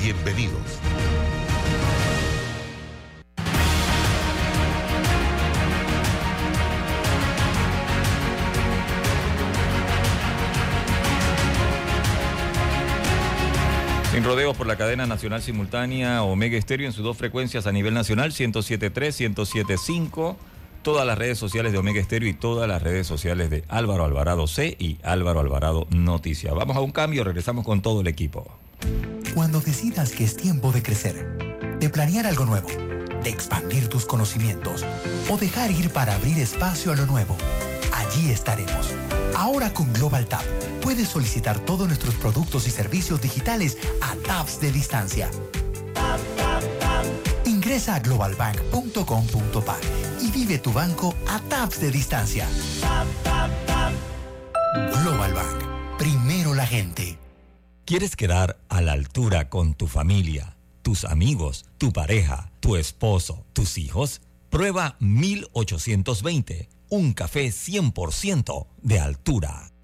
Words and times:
Bienvenidos. 0.00 0.78
Sin 14.12 14.24
rodeos 14.24 14.56
por 14.56 14.66
la 14.66 14.76
cadena 14.76 15.06
nacional 15.06 15.42
simultánea 15.42 16.22
Omega 16.22 16.56
Estéreo 16.56 16.86
en 16.86 16.92
sus 16.92 17.04
dos 17.04 17.16
frecuencias 17.16 17.66
a 17.66 17.72
nivel 17.72 17.94
nacional, 17.94 18.32
107.3, 18.32 19.34
107.5, 19.34 20.36
todas 20.82 21.06
las 21.06 21.18
redes 21.18 21.38
sociales 21.38 21.72
de 21.72 21.78
Omega 21.78 22.00
Estéreo 22.00 22.28
y 22.28 22.34
todas 22.34 22.68
las 22.68 22.82
redes 22.82 23.06
sociales 23.06 23.50
de 23.50 23.64
Álvaro 23.68 24.04
Alvarado 24.04 24.46
C 24.46 24.76
y 24.78 24.98
Álvaro 25.02 25.40
Alvarado 25.40 25.86
Noticia. 25.90 26.52
Vamos 26.52 26.76
a 26.76 26.80
un 26.80 26.92
cambio, 26.92 27.24
regresamos 27.24 27.64
con 27.64 27.82
todo 27.82 28.00
el 28.00 28.06
equipo. 28.06 28.58
Cuando 29.34 29.60
decidas 29.60 30.10
que 30.12 30.24
es 30.24 30.36
tiempo 30.36 30.72
de 30.72 30.82
crecer, 30.82 31.38
de 31.78 31.88
planear 31.88 32.26
algo 32.26 32.44
nuevo, 32.44 32.68
de 33.22 33.30
expandir 33.30 33.88
tus 33.88 34.04
conocimientos 34.04 34.84
o 35.28 35.36
dejar 35.36 35.70
ir 35.70 35.90
para 35.90 36.14
abrir 36.14 36.38
espacio 36.38 36.92
a 36.92 36.96
lo 36.96 37.06
nuevo, 37.06 37.36
allí 37.92 38.30
estaremos. 38.30 38.94
Ahora 39.36 39.72
con 39.72 39.92
Global 39.92 40.26
Tap 40.26 40.44
puedes 40.82 41.08
solicitar 41.08 41.58
todos 41.60 41.86
nuestros 41.86 42.14
productos 42.16 42.66
y 42.66 42.70
servicios 42.70 43.20
digitales 43.20 43.78
a 44.00 44.14
taps 44.26 44.60
de 44.60 44.72
distancia. 44.72 45.30
Ingresa 47.44 47.96
a 47.96 48.00
globalbank.com.pa 48.00 49.76
y 50.20 50.30
vive 50.30 50.58
tu 50.58 50.72
banco 50.72 51.14
a 51.28 51.38
taps 51.40 51.80
de 51.80 51.90
distancia. 51.90 52.46
Global 55.02 55.32
Bank. 55.32 55.98
Primero 55.98 56.54
la 56.54 56.66
gente. 56.66 57.27
¿Quieres 57.88 58.16
quedar 58.16 58.58
a 58.68 58.82
la 58.82 58.92
altura 58.92 59.48
con 59.48 59.72
tu 59.72 59.86
familia, 59.86 60.58
tus 60.82 61.06
amigos, 61.06 61.64
tu 61.78 61.90
pareja, 61.90 62.52
tu 62.60 62.76
esposo, 62.76 63.46
tus 63.54 63.78
hijos? 63.78 64.20
Prueba 64.50 64.98
1820, 65.00 66.68
un 66.90 67.14
café 67.14 67.46
100% 67.46 68.66
de 68.82 69.00
altura. 69.00 69.67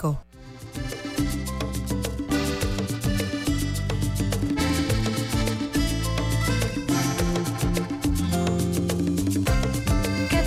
Cada 0.00 0.14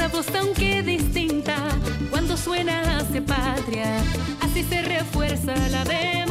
voz 0.08 0.25
aunque 0.40 0.81
distinta, 0.81 1.56
cuando 2.09 2.36
suena 2.36 2.97
hace 2.97 3.22
patria, 3.22 3.97
así 4.42 4.63
se 4.63 4.81
refuerza 4.81 5.53
la 5.69 5.84
democracia. 5.84 6.23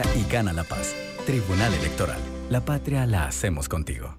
Y 0.00 0.30
gana 0.30 0.52
la 0.52 0.64
paz. 0.64 0.94
Tribunal 1.26 1.74
Electoral. 1.74 2.18
La 2.48 2.64
patria 2.64 3.04
la 3.06 3.26
hacemos 3.26 3.68
contigo. 3.68 4.16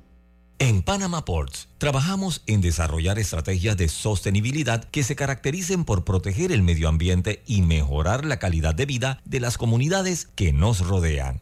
En 0.59 0.83
Panama 0.83 1.25
Ports 1.25 1.67
trabajamos 1.79 2.43
en 2.45 2.61
desarrollar 2.61 3.17
estrategias 3.17 3.75
de 3.75 3.89
sostenibilidad 3.89 4.83
que 4.83 5.03
se 5.03 5.15
caractericen 5.15 5.83
por 5.83 6.05
proteger 6.05 6.51
el 6.51 6.61
medio 6.61 6.89
ambiente 6.89 7.41
y 7.47 7.63
mejorar 7.63 8.23
la 8.23 8.37
calidad 8.37 8.75
de 8.75 8.85
vida 8.85 9.19
de 9.25 9.39
las 9.39 9.57
comunidades 9.57 10.27
que 10.35 10.53
nos 10.53 10.85
rodean. 10.87 11.41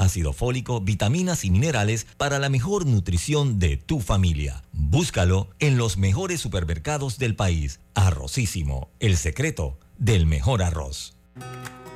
ácido 0.00 0.32
fólico, 0.32 0.80
vitaminas 0.80 1.44
y 1.44 1.50
minerales 1.50 2.06
para 2.16 2.38
la 2.38 2.48
mejor 2.48 2.86
nutrición 2.86 3.58
de 3.58 3.76
tu 3.76 4.00
familia. 4.00 4.62
Búscalo 4.72 5.48
en 5.58 5.76
los 5.76 5.96
mejores 5.96 6.40
supermercados 6.40 7.18
del 7.18 7.36
país. 7.36 7.80
Arrocísimo, 7.94 8.90
el 8.98 9.16
secreto 9.16 9.78
del 9.98 10.26
mejor 10.26 10.62
arroz. 10.62 11.14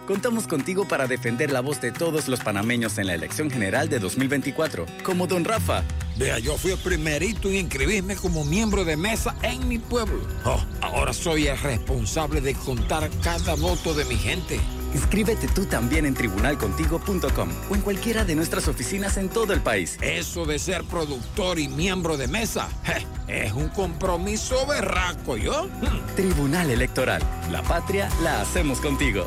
Contamos 0.06 0.46
contigo 0.46 0.86
para 0.86 1.06
defender 1.06 1.50
la 1.50 1.60
voz 1.60 1.80
de 1.80 1.90
todos 1.90 2.28
los 2.28 2.40
panameños 2.40 2.98
en 2.98 3.06
la 3.06 3.14
elección 3.14 3.50
general 3.50 3.88
de 3.88 3.98
2024, 3.98 4.84
como 5.02 5.26
Don 5.26 5.46
Rafa. 5.46 5.82
Vea, 6.18 6.38
yo 6.38 6.58
fui 6.58 6.72
el 6.72 6.78
primerito 6.78 7.48
en 7.48 7.56
inscribirme 7.56 8.14
como 8.14 8.44
miembro 8.44 8.84
de 8.84 8.98
mesa 8.98 9.34
en 9.42 9.66
mi 9.66 9.78
pueblo. 9.78 10.20
Oh, 10.44 10.62
ahora 10.82 11.14
soy 11.14 11.46
el 11.46 11.58
responsable 11.58 12.42
de 12.42 12.54
contar 12.54 13.08
cada 13.22 13.54
voto 13.54 13.94
de 13.94 14.04
mi 14.04 14.16
gente. 14.16 14.60
Inscríbete 14.94 15.49
tú 15.49 15.67
también 15.67 16.06
en 16.06 16.14
tribunalcontigo.com 16.14 17.49
o 17.70 17.75
en 17.75 17.81
cualquiera 17.82 18.25
de 18.25 18.35
nuestras 18.35 18.69
oficinas 18.69 19.17
en 19.17 19.29
todo 19.29 19.52
el 19.52 19.61
país. 19.61 19.99
Eso 20.00 20.46
de 20.46 20.58
ser 20.58 20.85
productor 20.85 21.58
y 21.58 21.69
miembro 21.69 22.17
de 22.17 22.29
mesa 22.29 22.69
je, 22.85 23.06
es 23.46 23.52
un 23.52 23.69
compromiso 23.69 24.67
berraco, 24.67 25.37
¿yo? 25.37 25.69
Tribunal 26.17 26.70
Electoral. 26.70 27.23
La 27.50 27.62
patria 27.62 28.08
la 28.23 28.41
hacemos 28.41 28.81
contigo. 28.81 29.26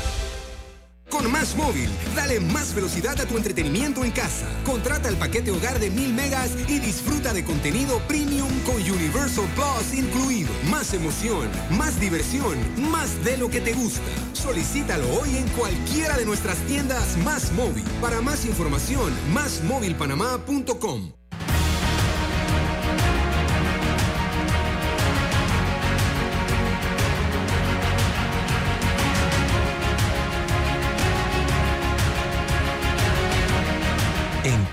Más 1.41 1.55
Móvil, 1.55 1.89
dale 2.15 2.39
más 2.39 2.75
velocidad 2.75 3.19
a 3.19 3.25
tu 3.25 3.35
entretenimiento 3.35 4.03
en 4.05 4.11
casa. 4.11 4.45
Contrata 4.63 5.09
el 5.09 5.15
paquete 5.15 5.49
hogar 5.49 5.79
de 5.79 5.89
1000 5.89 6.13
megas 6.13 6.51
y 6.67 6.77
disfruta 6.77 7.33
de 7.33 7.43
contenido 7.43 7.99
premium 8.07 8.47
con 8.59 8.75
Universal 8.75 9.49
Plus 9.55 9.91
incluido. 9.97 10.51
Más 10.69 10.93
emoción, 10.93 11.49
más 11.71 11.99
diversión, 11.99 12.59
más 12.91 13.23
de 13.23 13.37
lo 13.37 13.49
que 13.49 13.59
te 13.59 13.73
gusta. 13.73 14.11
Solicítalo 14.33 15.11
hoy 15.19 15.35
en 15.35 15.47
cualquiera 15.47 16.15
de 16.15 16.27
nuestras 16.27 16.59
tiendas 16.67 17.17
Más 17.25 17.51
Móvil. 17.53 17.85
Para 17.99 18.21
más 18.21 18.45
información, 18.45 19.11
másmóvilpanamá.com. 19.33 21.20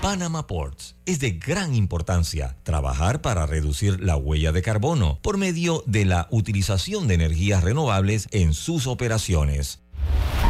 Panama 0.09 0.47
Ports 0.47 0.95
es 1.05 1.19
de 1.19 1.33
gran 1.33 1.75
importancia 1.75 2.57
trabajar 2.63 3.21
para 3.21 3.45
reducir 3.45 4.01
la 4.01 4.15
huella 4.15 4.51
de 4.51 4.63
carbono 4.63 5.19
por 5.21 5.37
medio 5.37 5.83
de 5.85 6.03
la 6.05 6.27
utilización 6.31 7.07
de 7.07 7.13
energías 7.13 7.63
renovables 7.63 8.27
en 8.31 8.55
sus 8.55 8.87
operaciones. 8.87 9.81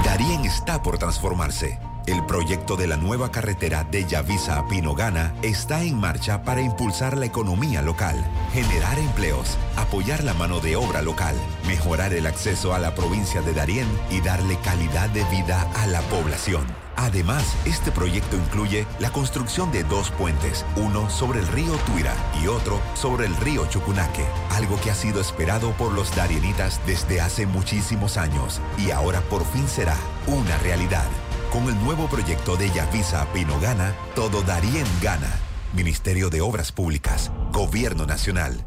Darien 0.05 0.45
está 0.45 0.81
por 0.81 0.97
transformarse. 0.97 1.77
El 2.09 2.25
proyecto 2.25 2.75
de 2.75 2.87
la 2.87 2.97
nueva 2.97 3.29
carretera 3.29 3.83
de 3.83 4.03
Yavisa 4.03 4.57
a 4.57 4.67
Pinogana 4.67 5.35
está 5.43 5.83
en 5.83 5.95
marcha 5.95 6.41
para 6.41 6.59
impulsar 6.59 7.15
la 7.15 7.27
economía 7.27 7.83
local, 7.83 8.15
generar 8.51 8.97
empleos, 8.97 9.59
apoyar 9.75 10.23
la 10.23 10.33
mano 10.33 10.59
de 10.59 10.75
obra 10.75 11.03
local, 11.03 11.35
mejorar 11.67 12.13
el 12.13 12.25
acceso 12.25 12.73
a 12.73 12.79
la 12.79 12.95
provincia 12.95 13.43
de 13.43 13.53
Darién 13.53 13.87
y 14.09 14.21
darle 14.21 14.57
calidad 14.63 15.07
de 15.09 15.23
vida 15.25 15.61
a 15.75 15.85
la 15.85 16.01
población. 16.01 16.65
Además, 16.95 17.55
este 17.65 17.91
proyecto 17.91 18.37
incluye 18.37 18.87
la 18.97 19.11
construcción 19.11 19.71
de 19.71 19.83
dos 19.83 20.09
puentes, 20.09 20.65
uno 20.77 21.11
sobre 21.11 21.41
el 21.41 21.47
río 21.49 21.73
Tuira 21.85 22.15
y 22.41 22.47
otro 22.47 22.81
sobre 22.95 23.27
el 23.27 23.35
río 23.35 23.67
Chucunaque, 23.67 24.25
algo 24.49 24.81
que 24.81 24.89
ha 24.89 24.95
sido 24.95 25.21
esperado 25.21 25.73
por 25.73 25.91
los 25.91 26.15
darienitas 26.15 26.81
desde 26.87 27.21
hace 27.21 27.45
muchísimos 27.45 28.17
años 28.17 28.61
y 28.79 28.89
ahora 28.89 29.21
por 29.21 29.45
fin 29.45 29.67
será 29.67 29.95
una 30.25 30.57
realidad. 30.57 31.05
Con 31.51 31.63
el 31.63 31.83
nuevo 31.83 32.07
proyecto 32.07 32.55
de 32.57 32.69
Yavisa 32.69 33.27
Pinogana, 33.33 33.95
todo 34.13 34.43
Darien 34.43 34.85
gana. 35.01 35.39
Ministerio 35.75 36.29
de 36.29 36.41
Obras 36.41 36.71
Públicas, 36.71 37.31
Gobierno 37.51 38.05
Nacional. 38.05 38.63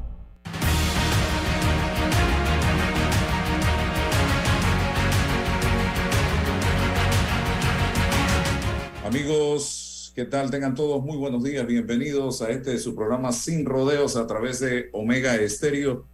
Amigos, 9.06 10.12
¿qué 10.16 10.24
tal? 10.24 10.50
Tengan 10.50 10.74
todos 10.74 11.04
muy 11.04 11.16
buenos 11.16 11.44
días. 11.44 11.64
Bienvenidos 11.64 12.42
a 12.42 12.50
este 12.50 12.76
su 12.78 12.96
programa 12.96 13.30
Sin 13.30 13.64
Rodeos 13.64 14.16
a 14.16 14.26
través 14.26 14.58
de 14.58 14.90
Omega 14.92 15.36
Estéreo. 15.36 16.08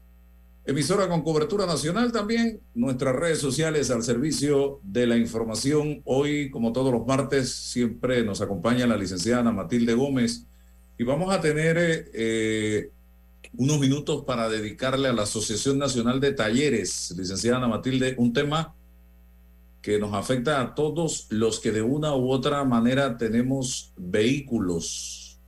Emisora 0.69 1.09
con 1.09 1.23
cobertura 1.23 1.65
nacional 1.65 2.13
también. 2.13 2.61
Nuestras 2.75 3.17
redes 3.17 3.39
sociales 3.39 3.91
al 3.91 4.03
servicio 4.03 4.81
de 4.83 5.07
la 5.07 5.17
información. 5.17 6.03
Hoy, 6.05 6.51
como 6.51 6.75
todos 6.75 6.93
los 6.93 7.07
martes, 7.07 7.51
siempre 7.51 8.23
nos 8.23 8.43
acompaña 8.43 8.87
la 8.87 8.99
licenciada 8.99 9.41
Ana 9.41 9.51
Matilde 9.51 9.95
Gómez. 9.95 10.45
Y 10.99 11.05
vamos 11.05 11.33
a 11.35 11.41
tener 11.41 12.11
eh, 12.13 12.91
unos 13.57 13.81
minutos 13.81 14.25
para 14.27 14.51
dedicarle 14.51 15.09
a 15.09 15.15
la 15.15 15.23
Asociación 15.23 15.79
Nacional 15.79 16.21
de 16.21 16.33
Talleres, 16.33 17.15
licenciada 17.17 17.57
Ana 17.57 17.69
Matilde, 17.69 18.15
un 18.19 18.35
tema 18.35 18.75
que 19.81 19.99
nos 19.99 20.13
afecta 20.13 20.61
a 20.61 20.75
todos 20.75 21.29
los 21.31 21.61
que 21.61 21.73
de 21.73 21.81
una 21.81 22.15
u 22.15 22.31
otra 22.31 22.63
manera 22.65 23.17
tenemos 23.17 23.95
vehículos, 23.97 25.41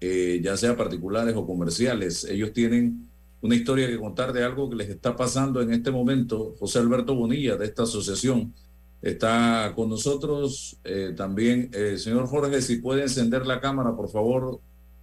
eh, 0.00 0.40
ya 0.44 0.56
sea 0.56 0.76
particulares 0.76 1.34
o 1.34 1.44
comerciales. 1.44 2.22
Ellos 2.22 2.52
tienen 2.52 3.12
una 3.44 3.56
historia 3.56 3.86
que 3.86 3.98
contar 3.98 4.32
de 4.32 4.42
algo 4.42 4.70
que 4.70 4.76
les 4.76 4.88
está 4.88 5.14
pasando 5.14 5.60
en 5.60 5.70
este 5.70 5.90
momento. 5.90 6.56
José 6.58 6.78
Alberto 6.78 7.14
Bonilla, 7.14 7.56
de 7.56 7.66
esta 7.66 7.82
asociación, 7.82 8.54
está 9.02 9.74
con 9.76 9.90
nosotros. 9.90 10.78
Eh, 10.82 11.12
también, 11.14 11.70
eh, 11.74 11.98
señor 11.98 12.26
Jorge, 12.26 12.62
si 12.62 12.76
puede 12.76 13.02
encender 13.02 13.46
la 13.46 13.60
cámara, 13.60 13.94
por 13.94 14.08
favor, 14.08 14.60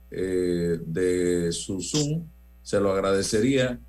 eh, 0.10 0.80
de 0.84 1.52
su 1.52 1.82
Zoom, 1.82 2.26
se 2.64 2.80
lo 2.80 2.92
agradecería. 2.92 3.80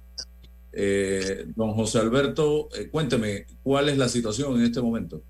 Eh, 0.74 1.46
don 1.56 1.72
José 1.72 2.00
Alberto, 2.00 2.68
cuénteme, 2.90 3.46
¿cuál 3.62 3.88
es 3.88 3.96
la 3.96 4.10
situación 4.10 4.54
en 4.58 4.66
este 4.66 4.82
momento? 4.82 5.22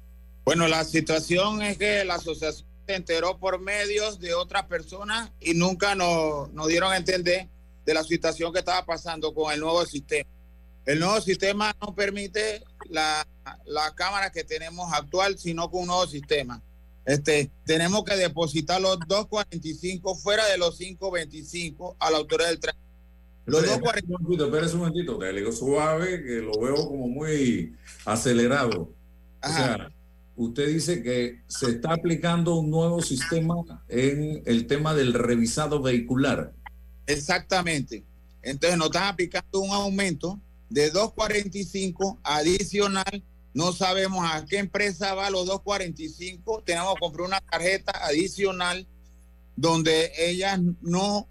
Bueno, 0.45 0.67
la 0.67 0.83
situación 0.83 1.62
es 1.62 1.79
que 1.79 2.05
la 2.05 2.17
asociación 2.17 2.69
se 2.88 2.97
enteró 2.97 3.38
por 3.38 3.61
medios 3.61 4.19
de 4.19 4.35
otras 4.35 4.64
personas 4.64 5.31
y 5.41 5.55
nunca 5.55 5.95
nos, 5.95 6.52
nos 6.52 6.67
dieron 6.67 6.91
a 6.93 6.97
entender 6.97 7.47
de 7.85 7.95
la 7.95 8.05
situación 8.05 8.53
que 8.53 8.61
estaba 8.61 8.85
pasando 8.85 9.35
con 9.35 9.53
el 9.53 9.61
nuevo 9.61 9.85
sistema. 9.85 10.29
El 10.85 10.99
nuevo 10.99 11.21
sistema 11.21 11.75
no 11.81 11.95
permite 11.95 12.62
la, 12.89 13.27
la 13.67 13.95
cámara 13.95 14.33
que 14.33 14.45
tenemos 14.45 14.93
actual, 14.93 15.39
sino 15.39 15.71
con 15.71 15.83
un 15.83 15.87
nuevo 15.89 16.07
sistema. 16.07 16.61
Este, 17.05 17.51
tenemos 17.65 18.05
que 18.05 18.17
depositar 18.17 18.81
los 18.81 18.99
2.45 19.01 20.21
fuera 20.21 20.47
de 20.47 20.59
los 20.59 20.81
5.25 20.81 21.97
a 21.99 22.11
la 22.11 22.19
autoridad 22.19 22.49
del 22.49 22.61
tránsito. 22.61 22.83
Los 23.45 23.67
dos 23.67 23.77
un 23.77 24.11
momentito, 24.11 24.45
espérese 24.47 24.75
un 24.75 24.81
momentito, 24.81 25.19
te 25.19 25.33
digo 25.33 25.51
suave, 25.51 26.23
que 26.23 26.37
lo 26.37 26.61
veo 26.61 26.77
como 26.77 27.09
muy 27.09 27.75
acelerado. 28.05 28.95
O 29.43 29.49
sea, 29.49 29.91
usted 30.37 30.69
dice 30.69 31.03
que 31.03 31.43
se 31.49 31.71
está 31.71 31.93
aplicando 31.93 32.55
un 32.55 32.71
nuevo 32.71 33.03
sistema 33.03 33.57
en 33.89 34.43
el 34.47 34.69
tema 34.69 34.95
del 34.95 35.12
revisado 35.12 35.83
vehicular. 35.83 36.53
Exactamente. 37.06 38.04
Entonces 38.42 38.78
nos 38.78 38.88
están 38.88 39.04
aplicando 39.04 39.61
un 39.61 39.71
aumento 39.71 40.40
de 40.68 40.92
2.45 40.92 42.18
adicional. 42.23 43.23
No 43.54 43.73
sabemos 43.73 44.25
a 44.30 44.44
qué 44.47 44.59
empresa 44.59 45.14
va 45.14 45.30
los 45.30 45.47
2.45. 45.47 46.64
Tenemos 46.64 46.94
que 46.94 47.00
comprar 47.00 47.26
una 47.26 47.40
tarjeta 47.40 47.92
adicional 48.04 48.87
donde 49.56 50.11
ellas 50.16 50.59
no 50.80 51.28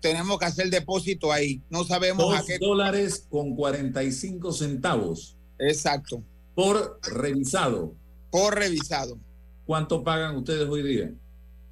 tenemos 0.00 0.38
que 0.38 0.46
hacer 0.46 0.70
depósito 0.70 1.32
ahí. 1.32 1.62
No 1.70 1.84
sabemos 1.84 2.24
Dos 2.24 2.40
a 2.40 2.44
qué. 2.44 2.58
dólares 2.58 3.26
con 3.28 3.54
45 3.54 4.52
centavos. 4.52 5.36
Exacto. 5.58 6.22
Por 6.54 6.98
revisado. 7.02 7.94
Por 8.30 8.54
revisado. 8.54 9.18
¿Cuánto 9.66 10.02
pagan 10.02 10.36
ustedes 10.36 10.66
hoy 10.68 10.82
día? 10.82 11.12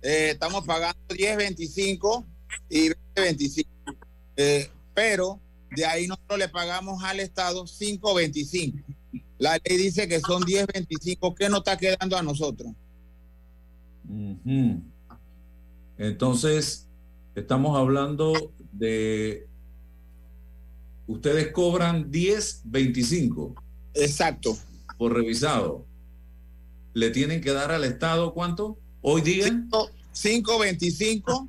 Eh, 0.02 0.30
estamos 0.32 0.64
pagando 0.66 0.98
10.25 1.08 2.24
y 2.68 2.90
20.25. 3.16 3.66
Eh, 4.37 4.70
pero 4.94 5.40
de 5.70 5.87
ahí 5.87 6.06
nosotros 6.06 6.38
le 6.38 6.49
pagamos 6.49 7.02
al 7.02 7.20
Estado 7.20 7.64
5.25. 7.64 8.85
La 9.38 9.58
ley 9.64 9.76
dice 9.76 10.08
que 10.08 10.20
son 10.20 10.42
10.25. 10.42 11.35
¿Qué 11.35 11.49
nos 11.49 11.58
está 11.58 11.76
quedando 11.76 12.16
a 12.16 12.23
nosotros? 12.23 12.73
Entonces, 15.99 16.87
Estamos 17.37 17.76
hablando 17.76 18.32
de... 18.73 19.46
Ustedes 21.06 21.52
cobran 21.52 22.11
10, 22.11 22.62
25. 22.64 23.54
Exacto. 23.92 24.56
Por 24.96 25.12
revisado. 25.12 25.85
¿Le 26.94 27.11
tienen 27.11 27.42
que 27.42 27.52
dar 27.52 27.73
al 27.73 27.85
Estado 27.85 28.32
cuánto? 28.32 28.78
Hoy 29.02 29.20
día. 29.20 29.49
5.25. 29.49 31.46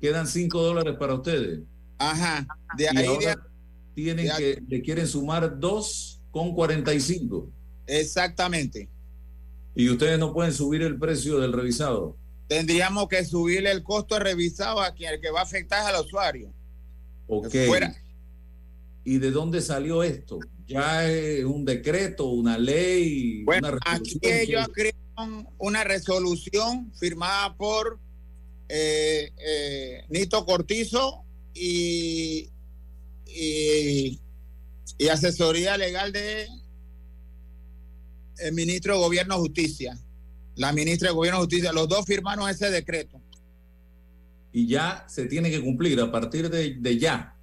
Quedan 0.00 0.26
5 0.26 0.62
dólares 0.62 0.94
para 0.98 1.14
ustedes. 1.14 1.60
Ajá. 1.98 2.46
De 2.76 2.84
Y 2.84 2.96
ahí 2.96 3.06
ahora 3.06 3.34
de- 3.34 3.42
tienen 3.94 4.26
de- 4.26 4.32
que, 4.36 4.62
le 4.68 4.82
quieren 4.82 5.06
sumar 5.06 5.58
2 5.58 6.20
con 6.30 6.54
45. 6.54 7.50
Exactamente. 7.86 8.88
Y 9.74 9.88
ustedes 9.90 10.18
no 10.18 10.32
pueden 10.32 10.52
subir 10.52 10.82
el 10.82 10.98
precio 10.98 11.38
del 11.38 11.52
revisado. 11.52 12.16
Tendríamos 12.48 13.08
que 13.08 13.24
subirle 13.24 13.70
el 13.70 13.82
costo 13.82 14.14
de 14.14 14.20
revisado 14.22 14.80
a 14.80 14.92
quien 14.94 15.14
el 15.14 15.20
que 15.20 15.30
va 15.30 15.40
a 15.40 15.44
afectar 15.44 15.92
al 15.94 16.04
usuario. 16.04 16.52
Ok. 17.26 17.54
Fuera. 17.66 17.94
¿Y 19.04 19.18
de 19.18 19.30
dónde 19.30 19.60
salió 19.60 20.02
esto? 20.02 20.38
¿Ya 20.66 21.08
es 21.10 21.44
un 21.44 21.64
decreto, 21.64 22.26
una 22.28 22.58
ley? 22.58 23.42
Bueno, 23.44 23.68
una 23.68 23.78
aquí 23.84 24.18
ellos 24.22 24.68
crearon 24.72 25.48
una 25.58 25.82
resolución 25.84 26.92
firmada 26.98 27.54
por 27.56 27.98
eh, 28.68 29.32
eh, 29.38 30.04
Nito 30.08 30.44
Cortizo 30.44 31.24
y, 31.54 32.50
y, 33.26 34.20
y 34.98 35.08
asesoría 35.08 35.76
legal 35.76 36.12
de 36.12 36.46
el 38.38 38.52
ministro 38.52 38.94
de 38.94 39.00
Gobierno 39.00 39.38
Justicia. 39.38 39.98
La 40.56 40.72
ministra 40.72 41.08
de 41.08 41.14
Gobierno 41.14 41.40
Justicia, 41.40 41.72
los 41.72 41.88
dos 41.88 42.04
firmaron 42.04 42.48
ese 42.48 42.70
decreto. 42.70 43.20
Y 44.52 44.66
ya 44.66 45.04
se 45.08 45.26
tiene 45.26 45.50
que 45.50 45.62
cumplir 45.62 46.00
a 46.00 46.10
partir 46.10 46.50
de, 46.50 46.74
de 46.74 46.98
ya. 46.98 47.34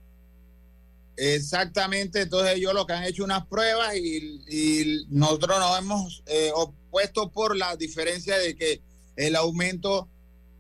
Exactamente, 1.18 2.22
entonces 2.22 2.58
ellos 2.58 2.74
lo 2.74 2.86
que 2.86 2.92
han 2.92 3.06
hecho 3.06 3.24
unas 3.24 3.46
pruebas 3.48 3.96
y, 3.96 4.42
y 4.50 5.06
nosotros 5.10 5.58
nos 5.60 5.80
hemos 5.80 6.24
eh, 6.26 6.52
opuesto 6.54 7.32
por 7.32 7.56
la 7.56 7.78
diferencia 7.78 8.38
de 8.38 8.56
que 8.56 8.82
el 9.16 9.38
aumento 9.38 10.10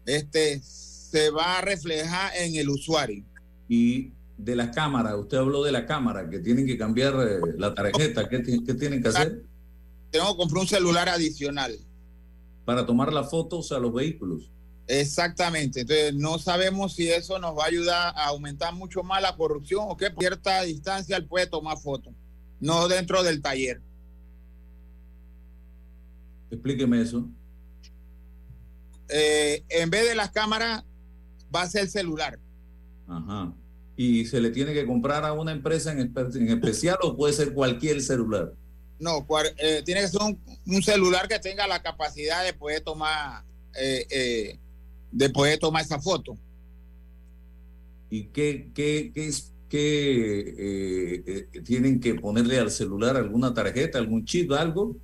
este, 0.05 0.61
se 0.61 1.29
va 1.29 1.57
a 1.59 1.61
reflejar 1.61 2.31
en 2.37 2.55
el 2.55 2.69
usuario. 2.69 3.23
Y 3.67 4.11
de 4.37 4.55
la 4.55 4.69
cámara, 4.71 5.15
usted 5.17 5.37
habló 5.37 5.63
de 5.63 5.71
la 5.71 5.85
cámara, 5.85 6.29
que 6.29 6.39
tienen 6.39 6.65
que 6.67 6.77
cambiar 6.77 7.13
eh, 7.27 7.39
la 7.57 7.73
tarjeta. 7.73 8.27
¿Qué, 8.27 8.39
ti- 8.39 8.63
qué 8.65 8.73
tienen 8.73 9.01
que 9.01 9.09
hacer? 9.09 9.43
Tengo 10.11 10.31
que 10.31 10.37
comprar 10.37 10.61
un 10.61 10.67
celular 10.67 11.09
adicional. 11.09 11.77
Para 12.65 12.85
tomar 12.85 13.13
las 13.13 13.29
fotos 13.29 13.71
a 13.71 13.79
los 13.79 13.93
vehículos. 13.93 14.51
Exactamente, 14.87 15.81
entonces 15.81 16.13
no 16.13 16.37
sabemos 16.37 16.93
si 16.93 17.09
eso 17.09 17.39
nos 17.39 17.57
va 17.57 17.63
a 17.63 17.67
ayudar 17.67 18.13
a 18.15 18.27
aumentar 18.27 18.71
mucho 18.75 19.01
más 19.01 19.19
la 19.19 19.35
corrupción 19.35 19.85
o 19.87 19.97
que 19.97 20.05
a 20.05 20.13
cierta 20.15 20.61
distancia 20.61 21.17
él 21.17 21.25
puede 21.25 21.47
tomar 21.47 21.79
fotos, 21.79 22.13
no 22.59 22.87
dentro 22.87 23.23
del 23.23 23.41
taller. 23.41 23.81
Explíqueme 26.51 27.01
eso. 27.01 27.27
Eh, 29.09 29.63
en 29.69 29.89
vez 29.89 30.07
de 30.07 30.15
las 30.15 30.31
cámaras 30.31 30.83
va 31.53 31.61
a 31.63 31.69
ser 31.69 31.81
el 31.83 31.89
celular. 31.89 32.39
Ajá. 33.07 33.53
¿Y 33.97 34.25
se 34.25 34.41
le 34.41 34.49
tiene 34.49 34.73
que 34.73 34.85
comprar 34.85 35.23
a 35.23 35.33
una 35.33 35.51
empresa 35.51 35.91
en, 35.91 35.99
espe- 36.11 36.35
en 36.35 36.49
especial 36.49 36.97
o 37.01 37.15
puede 37.15 37.33
ser 37.33 37.53
cualquier 37.53 38.01
celular? 38.01 38.51
No, 38.99 39.25
eh, 39.57 39.81
tiene 39.85 40.01
que 40.01 40.07
ser 40.07 40.21
un, 40.21 40.39
un 40.67 40.81
celular 40.83 41.27
que 41.27 41.39
tenga 41.39 41.67
la 41.67 41.81
capacidad 41.81 42.43
de 42.43 42.53
poder 42.53 42.81
tomar 42.81 43.43
eh, 43.79 44.05
eh, 44.09 44.59
de 45.11 45.29
poder 45.29 45.59
tomar 45.59 45.83
esa 45.83 45.99
foto. 46.01 46.37
¿Y 48.09 48.25
qué, 48.25 48.71
qué, 48.73 49.11
qué, 49.13 49.27
es- 49.27 49.53
qué, 49.69 50.39
eh, 50.57 51.23
eh, 51.53 51.61
tienen 51.61 51.99
que 51.99 52.15
ponerle 52.15 52.59
al 52.59 52.71
celular 52.71 53.17
alguna 53.17 53.53
tarjeta, 53.53 53.97
algún 53.97 54.25
chip, 54.25 54.51
algo? 54.51 54.95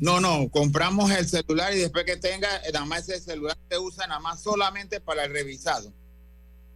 No, 0.00 0.20
no, 0.20 0.48
compramos 0.50 1.10
el 1.10 1.26
celular 1.26 1.72
y 1.74 1.78
después 1.78 2.04
que 2.04 2.16
tenga, 2.16 2.56
eh, 2.58 2.72
nada 2.72 2.84
más 2.84 3.08
ese 3.08 3.20
celular 3.20 3.56
se 3.68 3.78
usa 3.78 4.06
nada 4.06 4.20
más 4.20 4.42
solamente 4.42 5.00
para 5.00 5.24
el 5.24 5.32
revisado. 5.32 5.92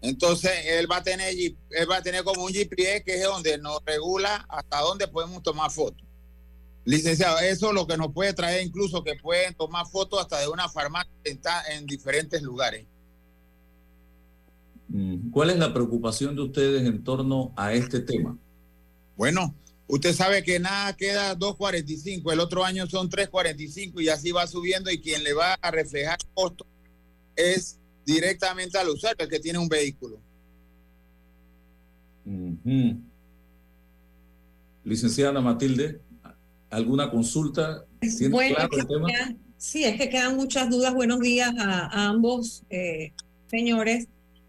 Entonces 0.01 0.51
él 0.67 0.91
va 0.91 0.97
a 0.97 1.03
tener 1.03 1.33
él 1.33 1.91
va 1.91 1.99
a 1.99 2.03
tener 2.03 2.25
como 2.25 2.45
un 2.45 2.53
GPS 2.53 3.05
que 3.05 3.15
es 3.15 3.25
donde 3.25 3.57
nos 3.59 3.79
regula 3.85 4.45
hasta 4.49 4.81
dónde 4.81 5.07
podemos 5.07 5.43
tomar 5.43 5.71
fotos. 5.71 6.05
Licenciado, 6.85 7.39
eso 7.39 7.69
es 7.69 7.75
lo 7.75 7.87
que 7.87 7.97
nos 7.97 8.13
puede 8.13 8.33
traer 8.33 8.67
incluso 8.67 9.05
que 9.05 9.15
pueden 9.15 9.55
tomar 9.55 9.87
fotos 9.87 10.21
hasta 10.21 10.41
de 10.41 10.49
una 10.49 10.69
farmacia 10.69 11.13
que 11.23 11.31
está 11.31 11.63
en 11.73 11.87
diferentes 11.87 12.43
lugares. 12.43 12.87
Mm, 14.89 15.31
¿Cuál 15.31 15.51
es 15.51 15.59
la 15.59 15.73
preocupación 15.73 16.35
de 16.35 16.43
ustedes 16.43 16.83
en 16.83 17.05
torno 17.05 17.53
a 17.57 17.73
este 17.73 18.01
tema? 18.01 18.37
Bueno, 19.17 19.55
usted 19.89 20.15
sabe 20.15 20.43
que 20.43 20.59
nada 20.59 20.97
queda 20.97 21.37
2.45, 21.39 22.33
el 22.33 22.41
otro 22.41 22.65
año 22.65 22.87
son 22.87 23.11
3.45 23.11 24.01
y 24.03 24.09
así 24.09 24.31
va 24.33 24.47
subiendo 24.47 24.91
y 24.91 24.99
quien 25.01 25.23
le 25.25 25.33
va 25.35 25.55
a 25.55 25.71
reflejar 25.71 26.19
el 26.21 26.29
costo 26.35 26.67
es 27.37 27.79
directamente 28.07 28.79
al 28.79 28.89
usuario, 28.89 29.25
el 29.25 29.29
que 29.31 29.39
tiene 29.41 29.59
un 29.59 29.69
vehículo. 29.69 30.19
Licenciada 34.85 35.41
Matilde, 35.41 36.01
¿alguna 36.71 37.11
consulta? 37.11 37.85
¿Tiene 38.01 38.29
Bueno, 38.31 38.57
claro 38.57 38.71
es 38.73 38.79
el 38.81 38.87
que 38.87 38.95
tema? 38.95 39.09
quedan- 39.09 39.39
sí, 39.57 39.85
es 39.85 39.97
que 39.97 40.09
quedan 40.09 40.37
muchas 40.37 40.69
dudas. 40.71 40.93
Buenos 40.95 41.21
días 41.21 41.53
a, 41.59 41.87
a 41.87 42.09
ambos 42.09 42.65
eh, 42.71 43.13
señores. 43.49 44.09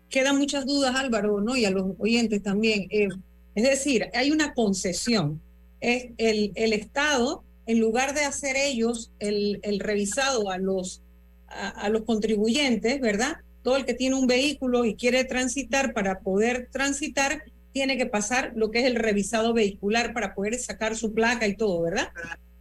Quedan 0.10 0.38
muchas 0.38 0.66
dudas, 0.66 0.96
Álvaro, 0.96 1.42
¿no? 1.42 1.56
Y 1.56 1.66
a 1.66 1.72
los 1.72 1.92
oyentes 2.00 2.42
también. 2.42 2.88
Eh, 2.90 3.10
es 3.56 3.64
decir, 3.64 4.10
hay 4.14 4.32
una 4.32 4.54
concesión. 4.54 5.42
Es 5.80 6.08
el, 6.18 6.52
el 6.56 6.74
Estado, 6.74 7.44
en 7.66 7.80
lugar 7.80 8.14
de 8.14 8.22
hacer 8.22 8.56
ellos 8.56 9.12
el, 9.20 9.60
el 9.64 9.80
revisado 9.80 10.50
a 10.50 10.58
los, 10.58 11.02
a, 11.48 11.90
los 11.90 12.04
contribuyentes, 12.04 13.00
¿verdad? 13.00 13.38
Todo 13.64 13.78
el 13.78 13.86
que 13.86 13.94
tiene 13.94 14.16
un 14.16 14.28
vehículo 14.28 14.86
y 14.86 14.96
quiere 14.96 15.24
transitar, 15.24 15.94
para 15.94 16.20
poder 16.20 16.70
transitar, 16.72 17.44
tiene 17.72 17.98
que 17.98 18.06
pasar 18.06 18.54
lo 18.56 18.72
que 18.72 18.80
es 18.80 18.86
el 18.86 18.96
revisado 18.96 19.54
vehicular 19.54 20.14
para 20.14 20.36
poder 20.36 20.58
sacar 20.60 20.96
su 20.96 21.14
placa 21.14 21.48
y 21.48 21.56
todo, 21.56 21.82
¿verdad? 21.82 22.10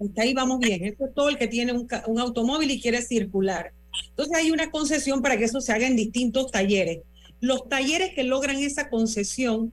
Hasta 0.00 0.22
ahí 0.22 0.34
vamos 0.34 0.58
bien. 0.60 0.84
Eso 0.84 1.06
es 1.06 1.14
todo 1.14 1.28
el 1.28 1.38
que 1.38 1.48
tiene 1.48 1.72
un, 1.72 1.88
un 2.06 2.18
automóvil 2.18 2.70
y 2.70 2.80
quiere 2.80 3.02
circular. 3.02 3.72
Entonces 4.10 4.36
hay 4.36 4.50
una 4.50 4.70
concesión 4.70 5.22
para 5.22 5.36
que 5.36 5.44
eso 5.44 5.60
se 5.60 5.72
haga 5.72 5.86
en 5.86 5.96
distintos 5.96 6.50
talleres. 6.50 7.00
Los 7.40 7.68
talleres 7.68 8.14
que 8.14 8.24
logran 8.24 8.56
esa 8.58 8.88
concesión 8.88 9.72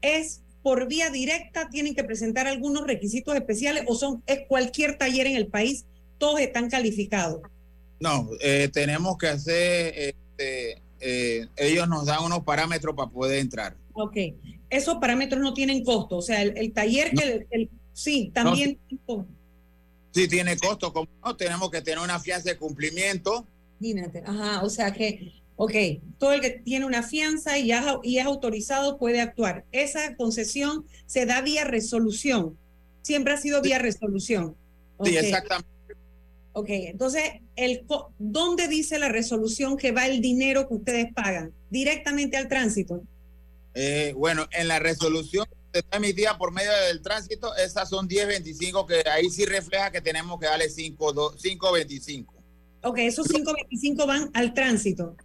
es 0.00 0.42
por 0.62 0.86
vía 0.88 1.10
directa, 1.10 1.68
tienen 1.70 1.94
que 1.94 2.04
presentar 2.04 2.46
algunos 2.46 2.86
requisitos 2.86 3.34
especiales 3.34 3.84
o 3.86 3.94
son 3.94 4.22
es 4.26 4.40
cualquier 4.48 4.98
taller 4.98 5.26
en 5.26 5.36
el 5.36 5.46
país, 5.46 5.84
todos 6.18 6.40
están 6.40 6.68
calificados. 6.68 7.40
No, 7.98 8.28
eh, 8.40 8.68
tenemos 8.72 9.16
que 9.18 9.28
hacer, 9.28 9.94
este, 9.96 10.82
eh, 11.00 11.46
ellos 11.56 11.88
nos 11.88 12.06
dan 12.06 12.22
unos 12.24 12.44
parámetros 12.44 12.94
para 12.94 13.10
poder 13.10 13.38
entrar. 13.40 13.76
Ok, 13.92 14.16
esos 14.70 14.96
parámetros 14.96 15.40
no 15.42 15.52
tienen 15.54 15.84
costo, 15.84 16.16
o 16.18 16.22
sea, 16.22 16.42
el, 16.42 16.56
el 16.56 16.72
taller 16.72 17.10
que 17.12 17.22
el, 17.24 17.46
el- 17.50 17.70
sí, 17.92 18.30
también 18.34 18.78
tiene 18.88 19.02
costo. 19.06 19.26
Sí, 20.12 20.28
tiene 20.28 20.56
costo, 20.56 20.92
como 20.92 21.08
no, 21.24 21.36
tenemos 21.36 21.70
que 21.70 21.82
tener 21.82 22.00
una 22.00 22.18
fianza 22.18 22.50
de 22.50 22.56
cumplimiento. 22.56 23.46
Imagínate, 23.80 24.22
ajá, 24.26 24.62
o 24.62 24.68
sea 24.68 24.92
que, 24.92 25.32
ok, 25.62 25.74
todo 26.16 26.32
el 26.32 26.40
que 26.40 26.50
tiene 26.64 26.86
una 26.86 27.02
fianza 27.02 27.58
y, 27.58 27.70
es 27.70 28.24
autorizado 28.24 28.96
puede 28.96 29.20
actuar. 29.20 29.66
Esa 29.72 30.16
concesión 30.16 30.86
se 31.04 31.26
da 31.26 31.42
vía 31.42 31.64
resolución, 31.64 32.56
siempre 33.02 33.34
ha 33.34 33.36
sido 33.36 33.60
vía 33.60 33.78
resolución. 33.78 34.56
Sí, 35.04 35.18
exactamente. 35.18 35.68
Ok, 36.54 36.68
entonces, 36.70 37.24
el, 37.56 37.84
¿dónde 38.18 38.68
dice 38.68 38.98
la 38.98 39.10
resolución 39.10 39.76
que 39.76 39.92
va 39.92 40.06
el 40.06 40.22
dinero 40.22 40.66
que 40.66 40.74
ustedes 40.74 41.12
pagan? 41.12 41.52
Directamente 41.68 42.38
al 42.38 42.48
tránsito. 42.48 43.02
Eh, 43.74 44.14
bueno, 44.16 44.46
en 44.52 44.66
la 44.66 44.78
resolución 44.78 45.44
que 45.72 45.80
está 45.80 45.98
emitida 45.98 46.38
por 46.38 46.52
medio 46.52 46.72
del 46.88 47.02
tránsito, 47.02 47.54
esas 47.56 47.90
son 47.90 48.08
10.25, 48.08 48.86
que 48.86 49.06
ahí 49.10 49.28
sí 49.28 49.44
refleja 49.44 49.90
que 49.92 50.00
tenemos 50.00 50.40
que 50.40 50.46
darle 50.46 50.70
5, 50.70 51.12
do- 51.12 51.36
5.25. 51.36 52.26
Ok, 52.82 52.98
esos 53.00 53.28
525 53.28 54.06
van 54.06 54.30
al 54.32 54.54
tránsito. 54.54 55.16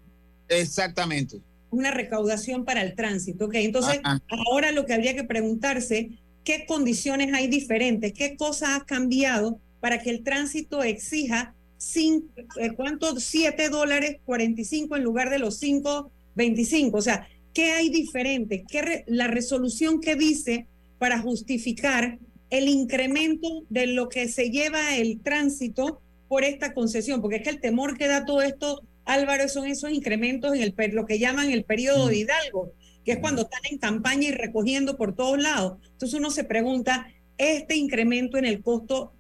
Exactamente. 0.50 1.40
Una 1.72 1.92
recaudación 1.92 2.64
para 2.66 2.82
el 2.82 2.96
tránsito. 2.96 3.46
Ok, 3.46 3.56
entonces, 3.56 4.00
Ajá. 4.04 4.22
ahora 4.48 4.72
lo 4.72 4.86
que 4.86 4.94
habría 4.94 5.16
que 5.16 5.24
preguntarse, 5.24 6.10
¿qué 6.44 6.66
condiciones 6.68 7.34
hay 7.34 7.48
diferentes? 7.48 8.14
¿Qué 8.14 8.36
cosas 8.38 8.70
ha 8.82 8.86
cambiado 8.86 9.60
para 9.82 10.00
que 10.02 10.10
el 10.10 10.24
tránsito 10.24 10.84
exija 10.84 11.54
cin- 11.80 12.26
eh, 12.60 12.72
¿cuánto? 12.76 13.20
7 13.20 13.70
dólares 13.70 14.18
45 14.26 14.96
en 14.96 15.04
lugar 15.04 15.30
de 15.30 15.40
los 15.40 15.60
5.25. 15.62 16.92
O 16.98 17.02
sea, 17.02 17.28
¿qué 17.54 17.72
hay 17.74 17.90
diferente? 17.90 18.64
¿Qué 18.68 18.82
re- 18.82 19.04
la 19.08 19.28
resolución 19.28 20.00
que 20.00 20.16
dice 20.16 20.68
para 20.98 21.20
justificar 21.20 22.20
el 22.52 22.70
incremento 22.70 23.64
de 23.70 23.88
lo 23.88 24.08
que 24.08 24.28
se 24.30 24.50
lleva 24.50 24.96
el 24.96 25.20
tránsito 25.22 26.00
por 26.30 26.44
esta 26.44 26.74
concesión? 26.74 27.22
Porque 27.22 27.38
es 27.38 27.44
que 27.44 27.50
el 27.50 27.60
temor 27.60 27.98
que 27.98 28.08
da 28.08 28.24
todo 28.26 28.42
esto 28.42 28.82
Álvaro, 29.06 29.48
son 29.48 29.68
esos 29.68 29.92
incrementos 29.92 30.54
en 30.56 30.62
el 30.62 30.74
lo 30.94 31.06
que 31.06 31.20
llaman 31.20 31.52
el 31.52 31.64
periodo 31.64 32.08
de 32.08 32.18
Hidalgo, 32.18 32.72
que 33.04 33.14
es 33.14 33.20
cuando 33.20 33.44
están 33.44 33.62
en 33.70 33.78
campaña 33.78 34.30
y 34.30 34.32
recogiendo 34.32 34.98
por 34.98 35.16
todos 35.16 35.38
lados. 35.42 35.78
Entonces 35.92 36.18
uno 36.20 36.32
se 36.32 36.44
pregunta, 36.44 37.08
este 37.38 37.76
incremento 37.76 38.38
en 38.38 38.46
el 38.46 38.62
costo 38.62 39.14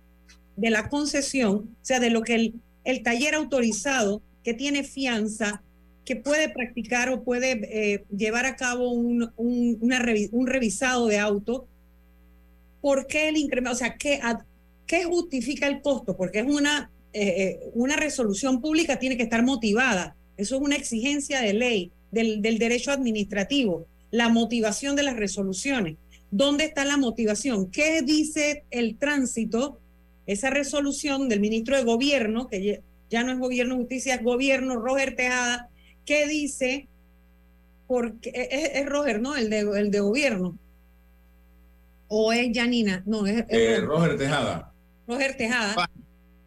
de 0.55 0.69
la 0.69 0.89
concesión, 0.89 1.55
o 1.55 1.85
sea, 1.85 1.99
de 1.99 2.09
lo 2.09 2.21
que 2.21 2.35
el, 2.35 2.53
el 2.83 3.03
taller 3.03 3.35
autorizado 3.35 4.21
que 4.43 4.53
tiene 4.53 4.83
fianza, 4.83 5.61
que 6.05 6.15
puede 6.15 6.49
practicar 6.49 7.09
o 7.09 7.23
puede 7.23 7.51
eh, 7.63 8.05
llevar 8.15 8.45
a 8.45 8.55
cabo 8.55 8.89
un, 8.91 9.31
un- 9.37 9.77
una 9.81 9.99
revi- 9.99 10.29
un 10.31 10.47
revisado 10.47 11.07
de 11.07 11.17
auto, 11.19 11.67
¿por 12.81 13.07
qué 13.07 13.29
el 13.29 13.37
incremento? 13.37 13.73
O 13.73 13.77
sea, 13.79 13.95
¿qué, 13.97 14.19
qué 14.85 15.03
justifica 15.03 15.67
el 15.67 15.81
costo? 15.81 16.15
Porque 16.15 16.39
es 16.39 16.45
una, 16.45 16.91
eh, 17.15 17.43
eh, 17.43 17.59
una 17.73 17.95
resolución 17.95 18.61
pública, 18.61 18.99
tiene 18.99 19.17
que 19.17 19.23
estar 19.23 19.41
motivada. 19.43 20.15
Eso 20.37 20.55
es 20.57 20.61
una 20.61 20.75
exigencia 20.75 21.41
de 21.41 21.53
ley, 21.53 21.91
del, 22.11 22.41
del 22.41 22.57
derecho 22.59 22.91
administrativo, 22.91 23.87
la 24.11 24.29
motivación 24.29 24.95
de 24.95 25.03
las 25.03 25.15
resoluciones. 25.15 25.95
¿Dónde 26.31 26.65
está 26.65 26.83
la 26.85 26.97
motivación? 26.97 27.71
¿Qué 27.71 28.01
dice 28.01 28.65
el 28.69 28.97
tránsito? 28.97 29.79
Esa 30.27 30.49
resolución 30.49 31.29
del 31.29 31.39
ministro 31.39 31.77
de 31.77 31.83
Gobierno, 31.83 32.47
que 32.47 32.81
ya- 33.09 33.23
no 33.23 33.31
es 33.31 33.39
Gobierno 33.39 33.75
de 33.75 33.81
Justicia, 33.81 34.15
es 34.15 34.23
Gobierno 34.23 34.75
Roger 34.75 35.15
Tejada, 35.15 35.69
¿qué 36.05 36.27
dice? 36.27 36.87
Porque 37.87 38.31
es, 38.33 38.71
es 38.81 38.85
Roger, 38.87 39.21
¿no? 39.21 39.35
El 39.37 39.49
de, 39.49 39.59
el 39.59 39.91
de 39.91 39.99
Gobierno. 40.01 40.57
¿O 42.07 42.33
es 42.33 42.49
Janina? 42.53 43.03
No, 43.05 43.25
es, 43.25 43.37
es 43.39 43.45
Eh, 43.49 43.77
Roger. 43.79 43.85
Roger 43.85 44.17
Tejada. 44.17 44.73
Roger 45.07 45.37
Tejada, 45.37 45.89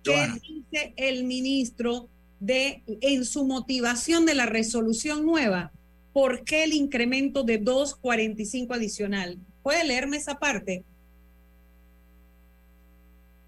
¿qué 0.03 0.58
dice 0.71 0.95
el 0.97 1.25
ministro 1.25 2.09
de 2.41 2.83
en 3.01 3.25
su 3.25 3.45
motivación 3.45 4.27
de 4.27 4.35
la 4.35 4.47
resolución 4.47 5.25
nueva? 5.27 5.73
¿Por 6.13 6.43
qué 6.45 6.65
el 6.65 6.73
incremento 6.73 7.43
de 7.45 7.63
2.45 7.63 8.75
adicional? 8.75 9.39
¿Puede 9.63 9.85
leerme 9.85 10.17
esa 10.17 10.39
parte? 10.39 10.85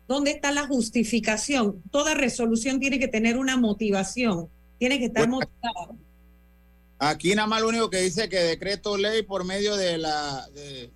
¿Dónde 0.07 0.33
está 0.33 0.51
la 0.51 0.67
justificación? 0.67 1.83
Toda 1.91 2.15
resolución 2.15 2.81
tiene 2.81 2.99
que 2.99 3.09
tener 3.09 3.37
una 3.39 3.57
motivación, 3.57 4.49
tiene 4.79 4.99
que 4.99 5.07
estar 5.07 5.29
motivada. 5.29 5.97
Aquí 6.99 7.35
nada 7.35 7.47
más 7.49 7.63
lo 7.63 7.69
único 7.69 7.89
que 7.91 7.99
dice 8.03 8.29
que 8.29 8.37
decreto 8.39 8.97
ley 8.99 9.23
por 9.23 9.45
medio 9.45 9.77
de 9.77 9.99
la 9.99 10.47
de, 10.55 10.91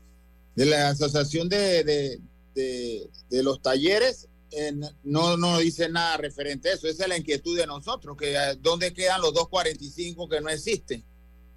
de 0.56 0.66
la 0.66 0.88
asociación 0.90 1.48
de, 1.48 1.82
de, 1.84 2.20
de- 2.54 3.08
de 3.30 3.42
los 3.42 3.62
talleres 3.62 4.28
eh, 4.56 4.72
no, 5.04 5.58
dice 5.58 5.88
nada 5.88 6.16
referente 6.16 6.68
a 6.68 6.74
eso. 6.74 6.88
Esa 6.88 7.04
es 7.04 7.08
la 7.08 7.18
inquietud 7.18 7.56
de 7.56 7.66
nosotros, 7.66 8.16
que 8.16 8.34
eh, 8.34 8.56
dónde 8.60 8.92
quedan 8.92 9.20
los 9.20 9.34
245 9.34 10.28
que 10.28 10.40
no 10.40 10.48
existen. 10.48 11.02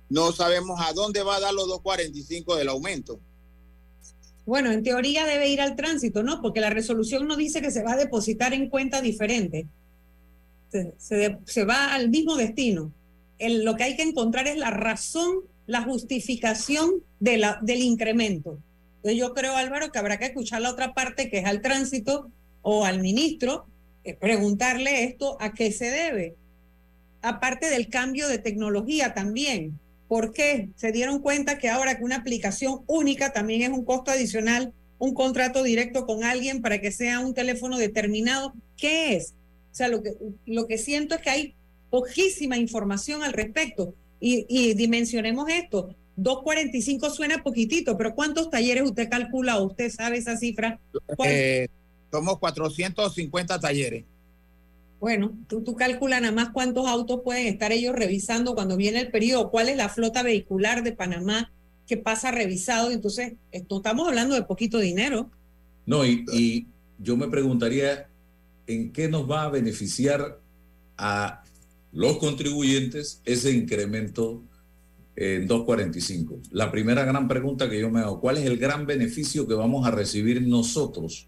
No 0.10 0.32
sabemos 0.32 0.80
a 0.82 0.94
dónde 0.94 1.22
va 1.22 1.36
a 1.36 1.40
dar 1.40 1.54
los 1.54 1.68
245 1.68 2.56
del 2.56 2.70
aumento. 2.70 3.20
Bueno, 4.46 4.72
en 4.72 4.82
teoría 4.82 5.26
debe 5.26 5.50
ir 5.50 5.60
al 5.60 5.76
tránsito, 5.76 6.24
¿no? 6.24 6.42
Porque 6.42 6.62
la 6.62 6.70
resolución 6.70 7.28
no 7.28 7.36
dice 7.36 7.62
que 7.62 7.72
se 7.72 7.84
va 7.84 7.94
a 7.94 7.98
depositar 7.98 8.54
en 8.54 8.70
cuenta 8.70 9.02
diferente. 9.02 9.68
Se, 10.98 11.38
se 11.46 11.66
va 11.66 11.94
al 11.94 12.10
mismo 12.10 12.36
destino. 12.36 12.94
Lo 13.40 13.76
que 13.76 13.84
hay 13.84 13.96
que 13.98 14.04
encontrar 14.04 14.48
es 14.48 14.58
la 14.58 14.72
razón, 14.72 15.42
la 15.66 15.84
justificación 15.84 17.04
de 17.20 17.38
la, 17.38 17.60
del 17.62 17.82
incremento. 17.82 18.60
Entonces 18.98 19.20
yo 19.20 19.34
creo, 19.34 19.56
Álvaro, 19.56 19.92
que 19.92 20.00
habrá 20.00 20.18
que 20.18 20.26
escuchar 20.26 20.62
la 20.62 20.72
otra 20.72 20.94
parte, 20.94 21.30
que 21.30 21.40
es 21.40 21.46
al 21.46 21.62
tránsito 21.62 22.32
o 22.70 22.84
al 22.84 23.00
ministro, 23.00 23.66
eh, 24.04 24.14
preguntarle 24.14 25.06
esto 25.06 25.38
a 25.40 25.54
qué 25.54 25.72
se 25.72 25.90
debe. 25.90 26.36
Aparte 27.22 27.70
del 27.70 27.88
cambio 27.88 28.28
de 28.28 28.40
tecnología 28.40 29.14
también. 29.14 29.80
¿Por 30.10 30.34
qué? 30.34 30.68
Se 30.76 30.92
dieron 30.92 31.20
cuenta 31.20 31.58
que 31.58 31.70
ahora 31.70 31.98
que 31.98 32.04
una 32.04 32.18
aplicación 32.18 32.82
única 32.88 33.32
también 33.32 33.62
es 33.62 33.70
un 33.70 33.86
costo 33.86 34.12
adicional, 34.12 34.74
un 35.00 35.14
contrato 35.14 35.64
directo 35.64 36.06
con 36.06 36.26
alguien 36.26 36.62
para 36.62 36.82
que 36.82 36.92
sea 36.92 37.22
un 37.22 37.34
teléfono 37.34 37.78
determinado. 37.78 38.54
¿Qué 38.76 39.16
es? 39.16 39.34
O 39.72 39.76
sea, 39.76 39.88
lo 39.88 40.04
que, 40.04 40.12
lo 40.46 40.68
que 40.68 40.78
siento 40.78 41.16
es 41.16 41.22
que 41.22 41.30
hay 41.30 41.56
poquísima 41.90 42.58
información 42.58 43.24
al 43.24 43.32
respecto. 43.32 43.94
Y, 44.20 44.46
y 44.50 44.74
dimensionemos 44.74 45.48
esto. 45.50 45.96
245 46.18 47.12
suena 47.12 47.44
poquitito, 47.44 47.96
pero 47.96 48.14
¿cuántos 48.14 48.50
talleres 48.50 48.84
usted 48.84 49.08
calcula 49.10 49.58
o 49.58 49.68
usted 49.68 49.90
sabe 49.90 50.18
esa 50.18 50.36
cifra? 50.36 50.80
¿Cuál- 51.16 51.30
Eh, 51.32 51.70
somos 52.12 52.40
450 52.40 53.60
talleres. 53.60 54.06
Bueno, 55.00 55.32
tú, 55.48 55.64
tú 55.64 55.76
calculas 55.76 56.22
nada 56.22 56.34
más 56.34 56.50
cuántos 56.50 56.88
autos 56.88 57.22
pueden 57.24 57.46
estar 57.48 57.72
ellos 57.72 57.96
revisando 57.96 58.56
cuando 58.56 58.78
viene 58.78 59.00
el 59.00 59.12
periodo, 59.12 59.52
cuál 59.52 59.70
es 59.70 59.78
la 59.78 59.90
flota 59.90 60.24
vehicular 60.24 60.84
de 60.84 60.92
Panamá 60.92 61.52
que 61.86 61.98
pasa 61.98 62.32
revisado. 62.32 62.90
Entonces, 62.90 63.34
esto, 63.52 63.78
estamos 63.78 64.08
hablando 64.08 64.34
de 64.34 64.44
poquito 64.44 64.80
dinero. 64.80 65.30
No, 65.86 66.04
y, 66.04 66.26
y 66.34 66.68
yo 66.98 67.16
me 67.16 67.28
preguntaría 67.28 68.10
en 68.66 68.92
qué 68.92 69.08
nos 69.08 69.30
va 69.30 69.44
a 69.44 69.50
beneficiar 69.50 70.40
a 70.98 71.44
los 71.92 72.18
contribuyentes 72.18 73.22
ese 73.24 73.52
incremento 73.52 74.44
en 75.16 75.48
245. 75.48 76.42
La 76.52 76.72
primera 76.72 77.06
gran 77.06 77.28
pregunta 77.28 77.70
que 77.70 77.80
yo 77.80 77.90
me 77.90 78.02
hago, 78.02 78.20
¿cuál 78.20 78.38
es 78.38 78.46
el 78.46 78.58
gran 78.58 78.86
beneficio 78.86 79.48
que 79.48 79.54
vamos 79.54 79.86
a 79.88 79.92
recibir 79.92 80.42
nosotros 80.42 81.28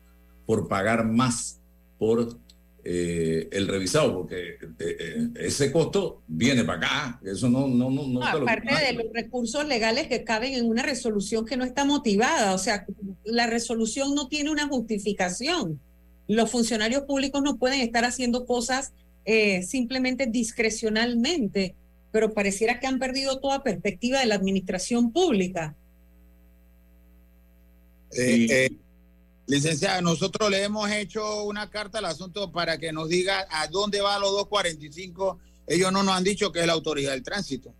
por 0.49 0.67
pagar 0.67 1.05
más 1.05 1.59
por 1.99 2.39
eh, 2.83 3.47
el 3.51 3.67
revisado? 3.67 4.15
Porque 4.15 4.53
eh, 4.53 4.57
eh, 4.79 5.27
ese 5.41 5.71
costo 5.71 6.23
viene 6.27 6.63
para 6.63 6.77
acá, 6.79 7.21
eso 7.23 7.47
no, 7.49 7.67
no, 7.67 7.91
no, 7.91 8.07
no 8.07 8.19
lo- 8.19 8.41
Aparte 8.49 8.73
de 8.83 8.93
los 8.93 9.13
recursos 9.13 9.67
legales 9.67 10.07
que 10.07 10.23
caben 10.23 10.55
en 10.55 10.65
una 10.65 10.81
resolución 10.81 11.45
que 11.45 11.55
no 11.55 11.65
está 11.65 11.85
motivada, 11.85 12.55
o 12.55 12.57
sea, 12.57 12.87
la 13.25 13.45
resolución 13.45 14.15
no 14.15 14.27
tiene 14.27 14.49
una 14.49 14.67
justificación. 14.67 15.79
Los 16.27 16.49
funcionarios 16.49 17.03
públicos 17.03 17.43
no 17.43 17.57
pueden 17.57 17.81
estar 17.81 18.03
haciendo 18.03 18.47
cosas 18.47 18.91
eh, 19.25 19.61
simplemente 19.61 20.25
discrecionalmente, 20.25 21.75
pero 22.11 22.33
pareciera 22.33 22.79
que 22.79 22.87
han 22.87 22.97
perdido 22.97 23.39
toda 23.39 23.61
perspectiva 23.61 24.19
de 24.19 24.25
la 24.25 24.33
administración 24.33 25.11
pública. 25.11 25.75
Eh, 28.17 28.47
eh, 28.49 28.69
licenciada, 29.49 29.99
nosotros 30.01 30.49
le 30.49 30.63
hemos 30.63 30.89
hecho 30.91 31.43
una 31.43 31.69
carta 31.69 31.97
al 31.97 32.05
asunto 32.05 32.51
para 32.51 32.77
que 32.77 32.91
nos 32.93 33.09
diga 33.09 33.45
a 33.49 33.67
dónde 33.67 33.99
va 33.99 34.19
los 34.19 34.31
245. 34.31 35.39
Ellos 35.67 35.91
no 35.91 36.03
nos 36.03 36.15
han 36.15 36.23
dicho 36.23 36.51
que 36.51 36.61
es 36.61 36.67
la 36.67 36.73
autoridad 36.73 37.11
del 37.11 37.23
tránsito. 37.23 37.73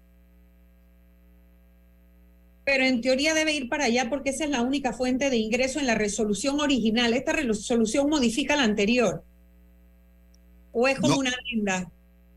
Pero 2.66 2.84
en 2.84 3.02
teoría 3.02 3.34
debe 3.34 3.54
ir 3.54 3.68
para 3.70 3.86
allá 3.86 4.10
porque 4.10 4.30
esa 4.32 4.44
es 4.44 4.50
la 4.50 4.62
única 4.62 4.94
fuente 4.94 5.30
de 5.30 5.38
ingreso 5.38 5.80
en 5.80 5.88
la 5.88 5.96
resolución 5.96 6.60
original. 6.60 7.14
Esta 7.14 7.34
resolución 7.34 8.10
modifica 8.10 8.56
la 8.56 8.64
anterior. 8.64 9.24
¿O 10.72 10.88
es 10.88 11.00
como 11.00 11.16
No. 11.16 11.20
una 11.20 11.34
venda? 11.52 11.92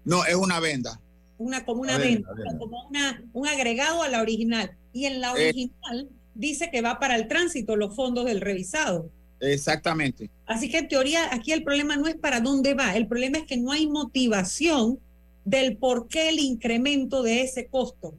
No, 0.05 0.25
es 0.25 0.35
una 0.35 0.61
venda. 0.61 0.99
una 1.39 1.65
como 1.65 1.81
una 1.83 1.97
Una 1.97 2.05
venta, 2.05 2.29
venda, 2.33 2.45
venda. 2.45 2.59
como 2.59 2.89
una, 2.89 3.25
un 3.33 3.49
agregado 3.49 4.03
a 4.05 4.09
la 4.09 4.23
original. 4.23 4.77
Y 4.93 5.07
en 5.07 5.21
la 5.21 5.31
Eh. 5.37 5.49
original 5.51 6.09
dice 6.35 6.71
que 6.71 6.83
va 6.83 7.01
para 7.01 7.17
el 7.17 7.27
tránsito 7.27 7.75
los 7.77 7.97
fondos 7.97 8.25
del 8.27 8.41
revisado. 8.41 9.11
Exactamente. 9.43 10.31
Así 10.47 10.71
que 10.71 10.79
en 10.79 10.89
teoría 10.89 11.35
aquí 11.35 11.53
el 11.53 11.65
problema 11.65 11.97
no 11.97 12.07
es 12.07 12.15
para 12.15 12.41
dónde 12.41 12.75
va, 12.75 12.97
el 12.97 13.07
problema 13.09 13.39
es 13.39 13.45
que 13.45 13.57
no 13.57 13.73
hay 13.73 13.87
motivación 13.89 14.99
del 15.45 15.77
por 15.77 16.07
qué 16.09 16.29
el 16.29 16.39
incremento 16.39 17.23
de 17.25 17.43
ese 17.43 17.67
costo, 17.67 18.15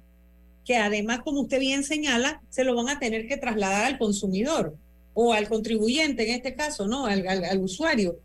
que 0.65 0.75
además, 0.75 1.21
como 1.23 1.41
usted 1.41 1.59
bien 1.59 1.83
señala, 1.85 2.41
se 2.49 2.63
lo 2.65 2.75
van 2.75 2.89
a 2.89 2.99
tener 2.99 3.27
que 3.27 3.37
trasladar 3.37 3.85
al 3.85 3.97
consumidor 3.97 4.75
o 5.13 5.31
al 5.33 5.47
contribuyente 5.47 6.27
en 6.27 6.35
este 6.35 6.55
caso, 6.55 6.87
¿no? 6.87 7.05
Al, 7.05 7.25
al- 7.27 7.45
al 7.45 7.59
usuario. 7.61 8.19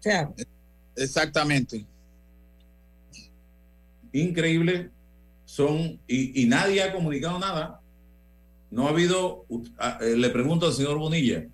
O 0.00 0.02
sea, 0.02 0.30
Exactamente. 0.96 1.84
increíble 4.12 4.90
son 5.44 6.00
y, 6.08 6.42
y 6.42 6.46
nadie 6.46 6.82
ha 6.82 6.92
comunicado 6.92 7.38
nada. 7.38 7.80
No 8.70 8.86
ha 8.86 8.90
habido, 8.90 9.46
eh, 10.00 10.16
le 10.16 10.28
pregunto 10.30 10.66
al 10.66 10.72
señor 10.72 10.98
Bonilla, 10.98 11.46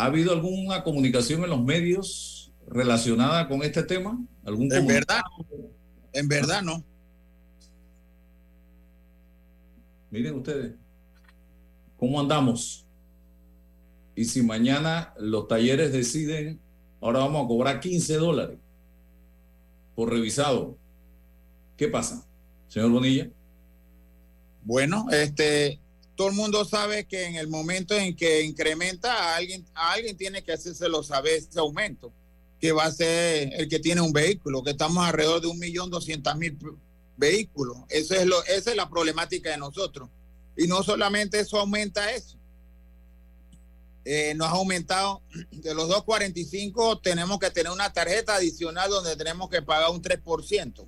¿ha 0.00 0.06
habido 0.06 0.32
alguna 0.32 0.82
comunicación 0.82 1.44
en 1.44 1.50
los 1.50 1.62
medios 1.62 2.50
relacionada 2.66 3.46
con 3.46 3.62
este 3.62 3.82
tema? 3.82 4.18
¿Algún 4.44 4.72
En 4.72 4.86
verdad, 4.86 5.20
en 6.14 6.26
verdad 6.26 6.62
no. 6.62 6.82
Miren 10.10 10.36
ustedes, 10.36 10.72
¿cómo 11.98 12.18
andamos? 12.18 12.86
Y 14.14 14.24
si 14.24 14.42
mañana 14.42 15.12
los 15.18 15.46
talleres 15.48 15.92
deciden, 15.92 16.58
ahora 17.02 17.20
vamos 17.20 17.44
a 17.44 17.48
cobrar 17.48 17.80
15 17.80 18.14
dólares 18.16 18.58
por 19.94 20.10
revisado, 20.10 20.78
¿qué 21.76 21.88
pasa, 21.88 22.26
señor 22.68 22.90
Bonilla? 22.90 23.30
Bueno, 24.62 25.06
este, 25.10 25.78
todo 26.20 26.28
el 26.28 26.34
mundo 26.34 26.66
sabe 26.66 27.06
que 27.06 27.24
en 27.24 27.36
el 27.36 27.48
momento 27.48 27.94
en 27.94 28.14
que 28.14 28.42
incrementa 28.42 29.10
a 29.10 29.36
alguien, 29.36 29.64
a 29.72 29.92
alguien 29.92 30.18
tiene 30.18 30.44
que 30.44 30.52
hacérselo 30.52 31.02
saber 31.02 31.32
ese 31.32 31.58
aumento. 31.58 32.12
que 32.60 32.72
va 32.72 32.84
a 32.84 32.92
ser 32.92 33.54
el 33.54 33.70
que 33.70 33.78
tiene 33.78 34.02
un 34.02 34.12
vehículo, 34.12 34.62
que 34.62 34.72
estamos 34.72 35.02
alrededor 35.02 35.40
de 35.40 35.46
un 35.46 35.58
millón 35.58 35.88
doscientos 35.88 36.36
mil 36.36 36.58
vehículos. 37.16 37.78
Eso 37.88 38.14
es 38.14 38.26
lo, 38.26 38.44
esa 38.44 38.68
es 38.68 38.76
la 38.76 38.90
problemática 38.90 39.50
de 39.50 39.56
nosotros. 39.56 40.10
Y 40.58 40.66
no 40.66 40.82
solamente 40.82 41.40
eso 41.40 41.58
aumenta 41.58 42.12
eso. 42.12 42.36
Eh, 44.04 44.34
nos 44.34 44.48
ha 44.48 44.56
aumentado 44.56 45.22
de 45.50 45.72
los 45.72 45.88
2.45 45.88 47.00
tenemos 47.00 47.38
que 47.38 47.50
tener 47.50 47.72
una 47.72 47.94
tarjeta 47.94 48.34
adicional 48.34 48.90
donde 48.90 49.16
tenemos 49.16 49.48
que 49.48 49.62
pagar 49.62 49.90
un 49.90 50.02
3%. 50.02 50.86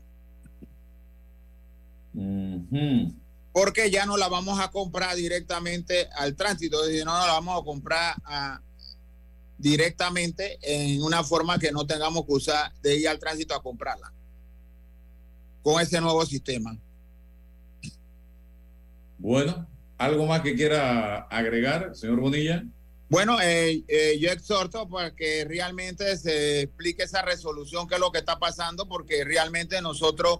Porque 3.52 3.90
ya 3.90 4.06
no 4.06 4.16
la 4.16 4.28
vamos 4.28 4.58
a 4.60 4.70
comprar 4.70 5.14
directamente 5.14 6.08
al 6.16 6.34
tránsito, 6.34 6.84
sino 6.86 7.04
no 7.06 7.26
la 7.26 7.32
vamos 7.34 7.60
a 7.60 7.64
comprar 7.64 8.16
a- 8.24 8.60
directamente 9.58 10.58
en 10.62 11.02
una 11.02 11.22
forma 11.22 11.58
que 11.58 11.70
no 11.70 11.86
tengamos 11.86 12.24
que 12.26 12.32
usar 12.32 12.72
de 12.82 12.96
ir 12.96 13.08
al 13.08 13.18
tránsito 13.18 13.54
a 13.54 13.62
comprarla. 13.62 14.12
Con 15.62 15.80
ese 15.80 16.00
nuevo 16.00 16.24
sistema. 16.26 16.76
Bueno, 19.18 19.68
¿algo 19.98 20.26
más 20.26 20.40
que 20.40 20.56
quiera 20.56 21.18
agregar, 21.28 21.94
señor 21.94 22.20
Bonilla? 22.20 22.64
Bueno, 23.08 23.40
eh, 23.40 23.84
eh, 23.86 24.18
yo 24.18 24.30
exhorto 24.32 24.88
para 24.88 25.14
que 25.14 25.44
realmente 25.44 26.16
se 26.16 26.62
explique 26.62 27.02
esa 27.04 27.22
resolución, 27.22 27.86
qué 27.86 27.94
es 27.96 28.00
lo 28.00 28.10
que 28.10 28.18
está 28.18 28.38
pasando, 28.38 28.88
porque 28.88 29.22
realmente 29.22 29.80
nosotros 29.82 30.38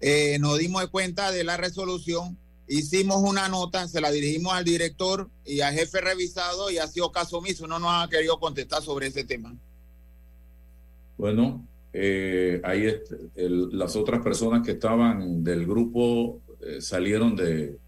eh, 0.00 0.38
nos 0.38 0.58
dimos 0.58 0.86
cuenta 0.88 1.30
de 1.30 1.44
la 1.44 1.56
resolución, 1.56 2.36
hicimos 2.68 3.22
una 3.22 3.48
nota, 3.48 3.88
se 3.88 4.00
la 4.00 4.10
dirigimos 4.10 4.52
al 4.52 4.64
director 4.64 5.30
y 5.44 5.60
al 5.60 5.74
jefe 5.74 6.00
revisado 6.00 6.70
y 6.70 6.78
ha 6.78 6.86
sido 6.86 7.12
caso 7.12 7.38
omiso, 7.38 7.66
no 7.66 7.78
nos 7.78 7.90
ha 7.92 8.08
querido 8.08 8.38
contestar 8.38 8.82
sobre 8.82 9.06
ese 9.06 9.24
tema. 9.24 9.54
Bueno, 11.16 11.66
eh, 11.92 12.60
ahí 12.64 12.92
las 13.36 13.96
otras 13.96 14.22
personas 14.22 14.64
que 14.64 14.72
estaban 14.72 15.44
del 15.44 15.64
grupo 15.64 16.40
eh, 16.60 16.80
salieron 16.80 17.36
de 17.36 17.78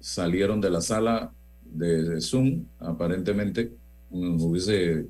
salieron 0.00 0.60
de 0.60 0.70
la 0.70 0.80
sala 0.80 1.32
de, 1.62 2.20
Zoom, 2.20 2.64
aparentemente. 2.78 3.70
Nos 4.10 4.42
hubiese 4.42 5.06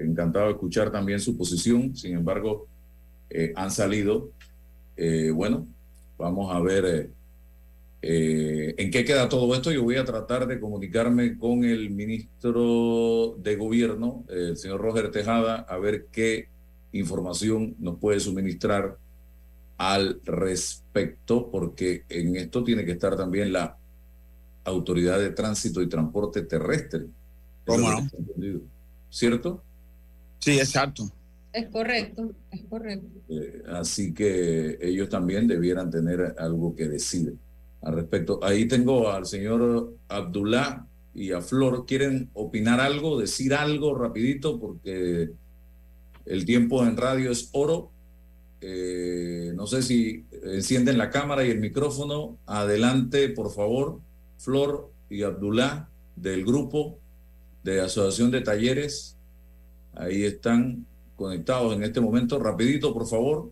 encantado 0.00 0.50
escuchar 0.50 0.90
también 0.90 1.20
su 1.20 1.36
posición, 1.36 1.96
sin 1.96 2.16
embargo, 2.16 2.66
han 3.54 3.70
salido. 3.70 4.30
Eh, 5.02 5.30
bueno, 5.30 5.66
vamos 6.18 6.54
a 6.54 6.60
ver 6.60 6.84
eh, 6.84 7.10
eh, 8.02 8.74
en 8.76 8.90
qué 8.90 9.02
queda 9.02 9.30
todo 9.30 9.54
esto. 9.54 9.72
Yo 9.72 9.82
voy 9.82 9.96
a 9.96 10.04
tratar 10.04 10.46
de 10.46 10.60
comunicarme 10.60 11.38
con 11.38 11.64
el 11.64 11.88
ministro 11.88 13.34
de 13.38 13.56
Gobierno, 13.56 14.26
el 14.28 14.58
señor 14.58 14.82
Roger 14.82 15.10
Tejada, 15.10 15.60
a 15.66 15.78
ver 15.78 16.08
qué 16.12 16.50
información 16.92 17.76
nos 17.78 17.98
puede 17.98 18.20
suministrar 18.20 18.98
al 19.78 20.20
respecto, 20.22 21.50
porque 21.50 22.04
en 22.10 22.36
esto 22.36 22.62
tiene 22.62 22.84
que 22.84 22.92
estar 22.92 23.16
también 23.16 23.54
la 23.54 23.78
Autoridad 24.64 25.18
de 25.18 25.30
Tránsito 25.30 25.80
y 25.80 25.88
Transporte 25.88 26.42
Terrestre. 26.42 27.06
¿Cómo 27.64 27.90
no? 27.90 28.10
¿Cierto? 29.08 29.62
Sí, 30.40 30.58
exacto. 30.58 31.10
Es 31.52 31.68
correcto, 31.68 32.32
es 32.50 32.62
correcto. 32.68 33.08
Eh, 33.28 33.62
así 33.72 34.14
que 34.14 34.78
ellos 34.80 35.08
también 35.08 35.48
debieran 35.48 35.90
tener 35.90 36.34
algo 36.38 36.74
que 36.76 36.88
decir 36.88 37.34
al 37.82 37.94
respecto. 37.94 38.38
Ahí 38.42 38.68
tengo 38.68 39.10
al 39.10 39.26
señor 39.26 39.94
Abdullah 40.08 40.86
y 41.14 41.32
a 41.32 41.40
Flor. 41.40 41.86
¿Quieren 41.86 42.30
opinar 42.34 42.80
algo, 42.80 43.18
decir 43.18 43.54
algo 43.54 43.94
rapidito? 43.96 44.60
Porque 44.60 45.30
el 46.26 46.44
tiempo 46.44 46.84
en 46.84 46.96
radio 46.96 47.32
es 47.32 47.48
oro. 47.52 47.90
Eh, 48.60 49.52
no 49.54 49.66
sé 49.66 49.82
si 49.82 50.26
encienden 50.44 50.98
la 50.98 51.10
cámara 51.10 51.44
y 51.44 51.50
el 51.50 51.60
micrófono. 51.60 52.38
Adelante, 52.46 53.28
por 53.30 53.50
favor, 53.50 54.00
Flor 54.38 54.90
y 55.08 55.22
Abdullah 55.22 55.88
del 56.14 56.44
grupo 56.44 56.98
de 57.64 57.80
Asociación 57.80 58.30
de 58.30 58.42
Talleres. 58.42 59.16
Ahí 59.94 60.22
están 60.22 60.86
conectados 61.20 61.74
en 61.74 61.82
este 61.84 62.00
momento. 62.00 62.38
Rapidito, 62.38 62.94
por 62.94 63.06
favor. 63.06 63.50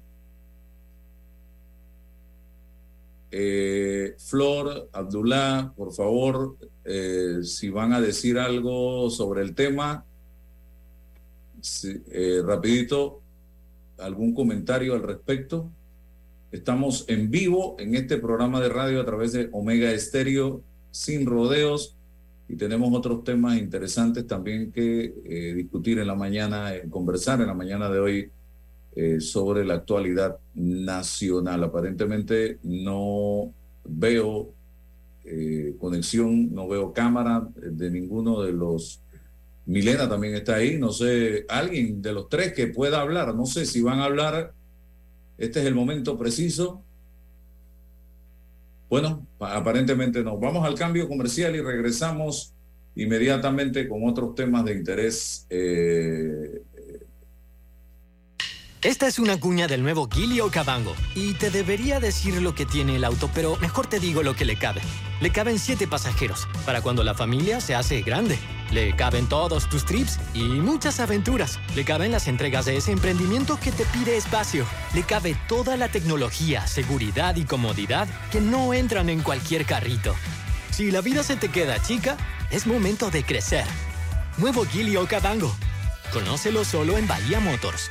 Eh, 3.30 4.14
Flor, 4.18 4.88
Abdullah, 4.90 5.72
por 5.76 5.92
favor, 5.92 6.56
eh, 6.84 7.40
si 7.42 7.68
van 7.68 7.92
a 7.92 8.00
decir 8.00 8.38
algo 8.38 9.10
sobre 9.10 9.42
el 9.42 9.54
tema, 9.54 10.06
si- 11.60 12.00
eh, 12.10 12.40
rapidito, 12.42 13.20
algún 13.98 14.32
comentario 14.32 14.94
al 14.94 15.02
respecto. 15.02 15.70
Estamos 16.52 17.04
en 17.08 17.30
vivo 17.30 17.76
en 17.78 17.94
este 17.94 18.16
programa 18.16 18.62
de 18.62 18.70
radio 18.70 19.02
a 19.02 19.04
través 19.04 19.32
de 19.32 19.50
Omega 19.52 19.90
Estéreo, 19.92 20.62
sin 20.90 21.26
rodeos, 21.26 21.97
y 22.48 22.56
tenemos 22.56 22.92
otros 22.94 23.24
temas 23.24 23.58
interesantes 23.58 24.26
también 24.26 24.72
que 24.72 25.14
eh, 25.24 25.52
discutir 25.54 25.98
en 25.98 26.06
la 26.06 26.14
mañana, 26.14 26.74
eh, 26.74 26.88
conversar 26.88 27.42
en 27.42 27.48
la 27.48 27.54
mañana 27.54 27.90
de 27.90 27.98
hoy 27.98 28.30
eh, 28.96 29.20
sobre 29.20 29.66
la 29.66 29.74
actualidad 29.74 30.38
nacional. 30.54 31.62
Aparentemente 31.64 32.58
no 32.62 33.52
veo 33.84 34.54
conexión, 35.78 36.54
no 36.54 36.66
veo 36.68 36.94
cámara 36.94 37.46
de 37.54 37.90
ninguno 37.90 38.40
de 38.42 38.52
los... 38.52 39.02
Milena 39.66 40.08
también 40.08 40.34
está 40.34 40.54
ahí, 40.54 40.78
no 40.78 40.90
sé, 40.90 41.44
alguien 41.50 42.00
de 42.00 42.14
los 42.14 42.30
tres 42.30 42.54
que 42.54 42.68
pueda 42.68 43.02
hablar, 43.02 43.34
no 43.34 43.44
sé 43.44 43.66
si 43.66 43.82
van 43.82 43.98
a 43.98 44.06
hablar, 44.06 44.54
este 45.36 45.60
es 45.60 45.66
el 45.66 45.74
momento 45.74 46.16
preciso. 46.16 46.82
Bueno, 48.88 49.26
pa- 49.38 49.56
aparentemente 49.56 50.22
no. 50.22 50.38
Vamos 50.38 50.64
al 50.64 50.74
cambio 50.74 51.08
comercial 51.08 51.54
y 51.56 51.60
regresamos 51.60 52.54
inmediatamente 52.94 53.86
con 53.88 54.06
otros 54.08 54.34
temas 54.34 54.64
de 54.64 54.72
interés. 54.74 55.46
eh, 55.50 56.62
Esta 58.82 59.08
es 59.08 59.18
una 59.18 59.40
cuña 59.40 59.66
del 59.66 59.82
nuevo 59.82 60.08
Gilio 60.08 60.46
Okavango 60.46 60.94
y 61.16 61.34
te 61.34 61.50
debería 61.50 61.98
decir 61.98 62.40
lo 62.40 62.54
que 62.54 62.64
tiene 62.64 62.94
el 62.94 63.02
auto, 63.02 63.28
pero 63.34 63.56
mejor 63.56 63.88
te 63.88 63.98
digo 63.98 64.22
lo 64.22 64.36
que 64.36 64.44
le 64.44 64.56
cabe. 64.56 64.80
Le 65.20 65.32
caben 65.32 65.58
siete 65.58 65.88
pasajeros 65.88 66.46
para 66.64 66.80
cuando 66.80 67.02
la 67.02 67.12
familia 67.12 67.60
se 67.60 67.74
hace 67.74 68.02
grande. 68.02 68.38
Le 68.70 68.94
caben 68.94 69.28
todos 69.28 69.68
tus 69.68 69.84
trips 69.84 70.20
y 70.32 70.44
muchas 70.44 71.00
aventuras. 71.00 71.58
Le 71.74 71.84
caben 71.84 72.12
las 72.12 72.28
entregas 72.28 72.66
de 72.66 72.76
ese 72.76 72.92
emprendimiento 72.92 73.58
que 73.58 73.72
te 73.72 73.84
pide 73.86 74.16
espacio. 74.16 74.64
Le 74.94 75.02
cabe 75.02 75.36
toda 75.48 75.76
la 75.76 75.88
tecnología, 75.88 76.64
seguridad 76.68 77.34
y 77.34 77.46
comodidad 77.46 78.06
que 78.30 78.40
no 78.40 78.74
entran 78.74 79.08
en 79.08 79.22
cualquier 79.22 79.64
carrito. 79.66 80.14
Si 80.70 80.92
la 80.92 81.00
vida 81.00 81.24
se 81.24 81.34
te 81.34 81.48
queda 81.48 81.82
chica, 81.82 82.16
es 82.52 82.68
momento 82.68 83.10
de 83.10 83.24
crecer. 83.24 83.64
Nuevo 84.36 84.64
Gilio 84.64 85.02
Okavango. 85.02 85.52
Conócelo 86.12 86.64
solo 86.64 86.96
en 86.96 87.08
Bahía 87.08 87.40
Motors. 87.40 87.90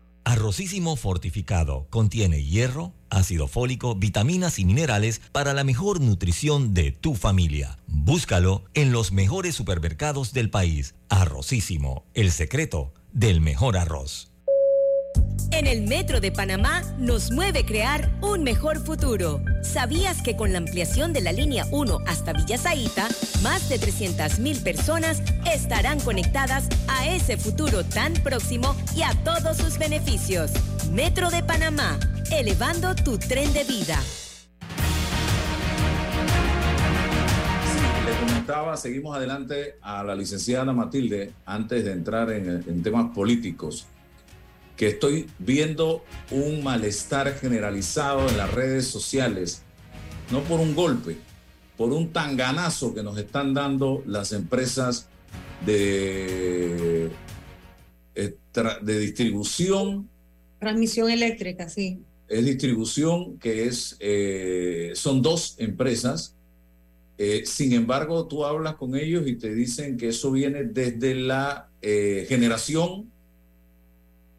Arrocísimo 0.23 0.95
fortificado 0.95 1.87
contiene 1.89 2.43
hierro, 2.43 2.93
ácido 3.09 3.47
fólico, 3.47 3.95
vitaminas 3.95 4.59
y 4.59 4.65
minerales 4.65 5.21
para 5.31 5.53
la 5.53 5.63
mejor 5.63 5.99
nutrición 5.99 6.73
de 6.73 6.91
tu 6.91 7.15
familia. 7.15 7.79
Búscalo 7.87 8.63
en 8.73 8.91
los 8.91 9.11
mejores 9.11 9.55
supermercados 9.55 10.31
del 10.33 10.49
país. 10.49 10.95
Arrocísimo, 11.09 12.05
el 12.13 12.31
secreto 12.31 12.93
del 13.11 13.41
mejor 13.41 13.77
arroz. 13.77 14.30
En 15.51 15.67
el 15.67 15.81
Metro 15.81 16.21
de 16.21 16.31
Panamá 16.31 16.81
nos 16.97 17.31
mueve 17.31 17.65
crear 17.65 18.09
un 18.21 18.41
mejor 18.41 18.79
futuro. 18.79 19.41
¿Sabías 19.61 20.21
que 20.21 20.35
con 20.35 20.51
la 20.53 20.57
ampliación 20.57 21.13
de 21.13 21.21
la 21.21 21.33
línea 21.33 21.65
1 21.71 21.99
hasta 22.07 22.33
Villa 22.33 22.57
Zaita, 22.57 23.07
más 23.43 23.69
de 23.69 23.79
300.000 23.79 24.63
personas 24.63 25.21
estarán 25.53 25.99
conectadas 25.99 26.67
a 26.87 27.07
ese 27.13 27.37
futuro 27.37 27.83
tan 27.83 28.13
próximo 28.13 28.75
y 28.95 29.01
a 29.03 29.13
todos 29.23 29.57
sus 29.57 29.77
beneficios? 29.77 30.51
Metro 30.91 31.29
de 31.29 31.43
Panamá, 31.43 31.99
elevando 32.31 32.95
tu 32.95 33.17
tren 33.17 33.51
de 33.53 33.63
vida. 33.65 33.99
le 38.05 38.27
comentaba, 38.27 38.75
seguimos 38.77 39.15
adelante 39.15 39.75
a 39.81 40.03
la 40.03 40.15
licenciada 40.15 40.73
Matilde 40.73 41.33
antes 41.45 41.85
de 41.85 41.91
entrar 41.91 42.31
en, 42.31 42.63
en 42.67 42.81
temas 42.81 43.13
políticos. 43.13 43.85
Que 44.81 44.87
estoy 44.87 45.27
viendo 45.37 46.03
un 46.31 46.63
malestar 46.63 47.35
generalizado 47.35 48.27
en 48.27 48.35
las 48.35 48.51
redes 48.51 48.87
sociales, 48.87 49.61
no 50.31 50.41
por 50.41 50.59
un 50.59 50.73
golpe, 50.73 51.17
por 51.77 51.93
un 51.93 52.11
tanganazo 52.11 52.91
que 52.95 53.03
nos 53.03 53.15
están 53.19 53.53
dando 53.53 54.01
las 54.07 54.31
empresas 54.31 55.07
de, 55.63 57.11
eh, 58.15 58.35
de 58.81 58.99
distribución 58.99 60.09
Transmisión 60.59 61.11
eléctrica, 61.11 61.69
sí. 61.69 61.99
es 62.27 62.43
distribución 62.43 63.37
que 63.37 63.67
es 63.67 63.97
eh, 63.99 64.93
son 64.95 65.21
dos 65.21 65.57
empresas 65.59 66.33
Eh, 67.19 67.43
sin 67.45 67.73
embargo 67.73 68.25
tú 68.25 68.45
hablas 68.45 68.77
con 68.77 68.95
ellos 68.95 69.27
y 69.27 69.35
te 69.35 69.53
dicen 69.53 69.95
que 69.95 70.07
eso 70.07 70.31
viene 70.31 70.63
desde 70.63 71.13
la 71.13 71.69
eh, 71.83 72.25
generación 72.27 73.10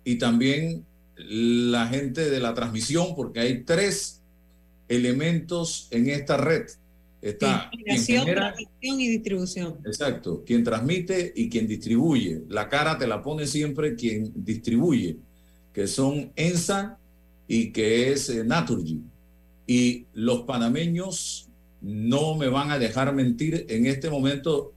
y 0.04 0.16
también 0.16 0.84
la 1.16 1.86
gente 1.86 2.30
de 2.30 2.40
la 2.40 2.54
transmisión 2.54 3.14
porque 3.14 3.40
hay 3.40 3.62
tres 3.62 4.20
elementos 4.88 5.88
en 5.90 6.08
esta 6.08 6.36
red 6.36 6.66
está 7.20 7.70
quien 7.70 7.84
Generación, 7.84 8.18
genera 8.20 8.52
transmisión 8.52 9.00
y 9.00 9.08
distribución. 9.08 9.78
Exacto, 9.86 10.42
quien 10.44 10.64
transmite 10.64 11.32
y 11.34 11.48
quien 11.48 11.66
distribuye. 11.66 12.42
La 12.48 12.68
cara 12.68 12.98
te 12.98 13.06
la 13.06 13.22
pone 13.22 13.46
siempre 13.46 13.94
quien 13.94 14.32
distribuye, 14.34 15.16
que 15.72 15.86
son 15.86 16.32
ENSA 16.34 16.98
y 17.46 17.70
que 17.70 18.12
es 18.12 18.28
eh, 18.28 18.44
Naturgy. 18.44 19.00
Y 19.66 20.06
los 20.12 20.42
panameños 20.42 21.48
no 21.80 22.34
me 22.34 22.48
van 22.48 22.70
a 22.70 22.78
dejar 22.78 23.14
mentir, 23.14 23.66
en 23.68 23.86
este 23.86 24.10
momento 24.10 24.72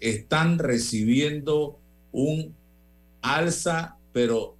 están 0.00 0.58
recibiendo 0.58 1.78
un 2.12 2.54
alza, 3.22 3.96
pero 4.12 4.56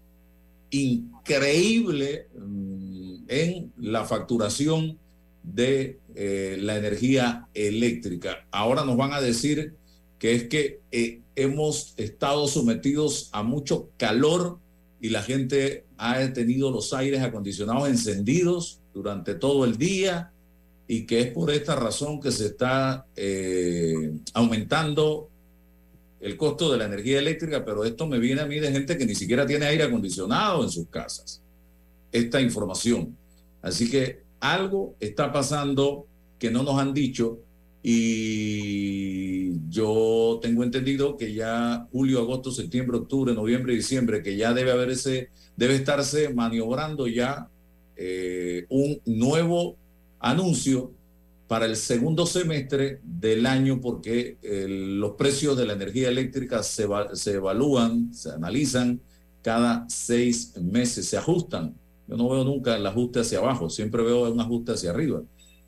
increíble 0.71 2.29
mm, 2.39 3.25
en 3.29 3.73
la 3.79 4.05
facturación 4.05 4.99
de 5.43 5.99
eh, 6.15 6.59
la 6.61 6.77
energía 6.77 7.49
eléctrica. 7.55 8.47
Ahora 8.51 8.85
nos 8.85 8.97
van 8.97 9.13
a 9.13 9.21
decir 9.21 9.75
que 10.19 10.35
es 10.35 10.45
que 10.45 10.81
eh, 10.93 11.21
hemos 11.35 11.95
estado 11.97 12.47
sometidos 12.47 13.31
a 13.33 13.43
mucho 13.43 13.91
calor 13.97 14.59
y 15.01 15.09
la 15.09 15.23
gente 15.23 15.87
ha 15.97 16.33
tenido 16.33 16.71
los 16.71 16.93
aires 16.93 17.23
acondicionados 17.23 17.89
encendidos 17.89 18.81
durante 18.93 19.35
todo 19.35 19.65
el 19.65 19.79
día 19.79 20.33
y 20.87 21.07
que 21.07 21.21
es 21.21 21.27
por 21.29 21.51
esta 21.51 21.77
razón 21.77 22.21
que 22.21 22.33
se 22.33 22.47
está 22.47 23.07
eh, 23.17 24.13
aumentando 24.35 25.30
el 26.21 26.37
costo 26.37 26.71
de 26.71 26.79
la 26.79 26.85
energía 26.85 27.19
eléctrica, 27.19 27.65
pero 27.65 27.85
esto 27.85 28.07
me 28.07 28.19
viene 28.19 28.43
a 28.43 28.47
mí 28.47 28.61
de 28.61 28.71
gente 28.71 28.97
que 28.99 29.07
ni 29.07 29.15
siquiera 29.15 29.47
tiene 29.47 29.67
aire 29.67 29.85
acondicionado 29.85 30.63
en 30.63 30.71
sus 30.71 30.87
casas. 30.89 31.43
Esta 32.13 32.41
información. 32.41 33.17
Así 33.63 33.91
que 33.91 34.23
algo 34.41 34.95
está 35.01 35.33
pasando 35.33 36.07
que 36.39 36.51
no 36.51 36.63
nos 36.63 36.79
han 36.79 36.93
dicho 36.93 37.39
y 37.83 39.59
yo 39.71 40.39
tengo 40.43 40.63
entendido 40.63 41.17
que 41.17 41.33
ya 41.33 41.87
julio, 41.91 42.21
agosto, 42.21 42.51
septiembre, 42.51 42.99
octubre, 42.99 43.33
noviembre, 43.33 43.75
diciembre, 43.75 44.23
que 44.23 44.37
ya 44.37 44.53
debe 44.53 44.73
haber 44.73 44.91
ese, 44.91 45.31
debe 45.57 45.77
estarse 45.77 46.35
maniobrando 46.35 47.07
ya 47.07 47.49
eh, 47.97 48.67
un 48.69 49.01
nuevo 49.07 49.77
anuncio 50.19 50.93
para 51.51 51.67
el 51.67 51.75
segundo 51.75 52.27
semestre 52.27 53.01
del 53.03 53.45
año 53.45 53.81
porque 53.81 54.37
eh, 54.41 54.67
los 54.69 55.17
precios 55.17 55.57
de 55.57 55.67
la 55.67 55.73
energía 55.73 56.09
eléctrica 56.09 56.63
se, 56.63 56.87
se 57.15 57.33
evalúan, 57.33 58.15
se 58.15 58.31
analizan 58.31 59.01
cada 59.43 59.85
seis 59.89 60.55
meses, 60.63 61.09
se 61.09 61.17
ajustan. 61.17 61.75
Yo 62.07 62.17
no 62.17 62.29
veo 62.29 62.45
nunca 62.45 62.77
el 62.77 62.87
ajuste 62.87 63.19
hacia 63.19 63.39
abajo, 63.39 63.69
siempre 63.69 64.01
veo 64.05 64.33
un 64.33 64.39
ajuste 64.39 64.75
hacia 64.75 64.91
arriba. 64.91 65.25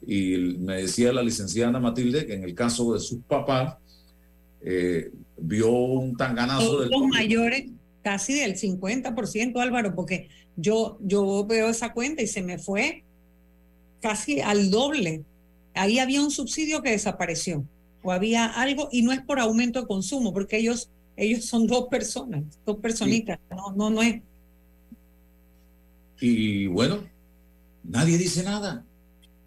Y 0.07 0.37
me 0.61 0.83
decía 0.83 1.13
la 1.13 1.21
licenciada 1.21 1.71
Ana 1.71 1.81
Matilde 1.81 2.27
que 2.27 2.35
en 2.35 2.45
el 2.45 2.55
caso 2.55 2.95
de 2.95 3.01
sus 3.01 3.19
papás 3.25 3.75
eh, 4.61 5.11
vio 5.37 5.69
un 5.69 6.17
tanganazo 6.17 6.79
del 6.79 6.91
los 6.91 7.09
mayores, 7.09 7.65
casi 8.03 8.35
del 8.35 8.55
50%, 8.55 9.61
Álvaro, 9.61 9.97
porque 9.97 10.29
yo, 10.55 10.97
yo 11.01 11.45
veo 11.45 11.71
esa 11.71 11.93
cuenta 11.93 12.23
y 12.23 12.29
se 12.29 12.41
me 12.41 12.61
fue 12.61 13.03
casi 14.01 14.41
al 14.41 14.71
doble. 14.71 15.25
Ahí 15.75 15.99
había 15.99 16.23
un 16.23 16.31
subsidio 16.31 16.83
que 16.83 16.91
desapareció 16.91 17.65
o 18.03 18.13
había 18.13 18.47
algo 18.47 18.89
y 18.91 19.03
no 19.03 19.13
es 19.13 19.21
por 19.23 19.39
aumento 19.39 19.81
de 19.81 19.87
consumo, 19.87 20.33
porque 20.33 20.59
ellos, 20.59 20.91
ellos 21.17 21.45
son 21.45 21.67
dos 21.67 21.87
personas, 21.89 22.45
dos 22.67 22.79
personitas, 22.79 23.39
no, 23.51 23.73
no, 23.73 23.91
no 23.91 24.03
es. 24.03 24.21
Y 26.21 26.67
bueno, 26.67 27.05
nadie 27.85 28.19
dice 28.19 28.43
nada. 28.43 28.85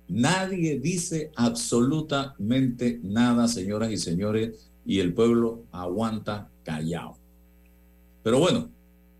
Nadie 0.07 0.79
dice 0.79 1.31
absolutamente 1.35 2.99
nada, 3.01 3.47
señoras 3.47 3.91
y 3.91 3.97
señores, 3.97 4.69
y 4.85 4.99
el 4.99 5.13
pueblo 5.13 5.63
aguanta 5.71 6.49
callado. 6.63 7.17
Pero 8.21 8.39
bueno, 8.39 8.69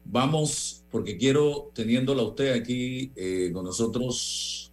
vamos, 0.06 0.84
porque 0.92 1.18
quiero, 1.18 1.72
teniéndola 1.74 2.24
usted 2.24 2.54
aquí 2.54 3.12
eh, 3.16 3.50
con 3.52 3.66
nosotros, 3.66 4.72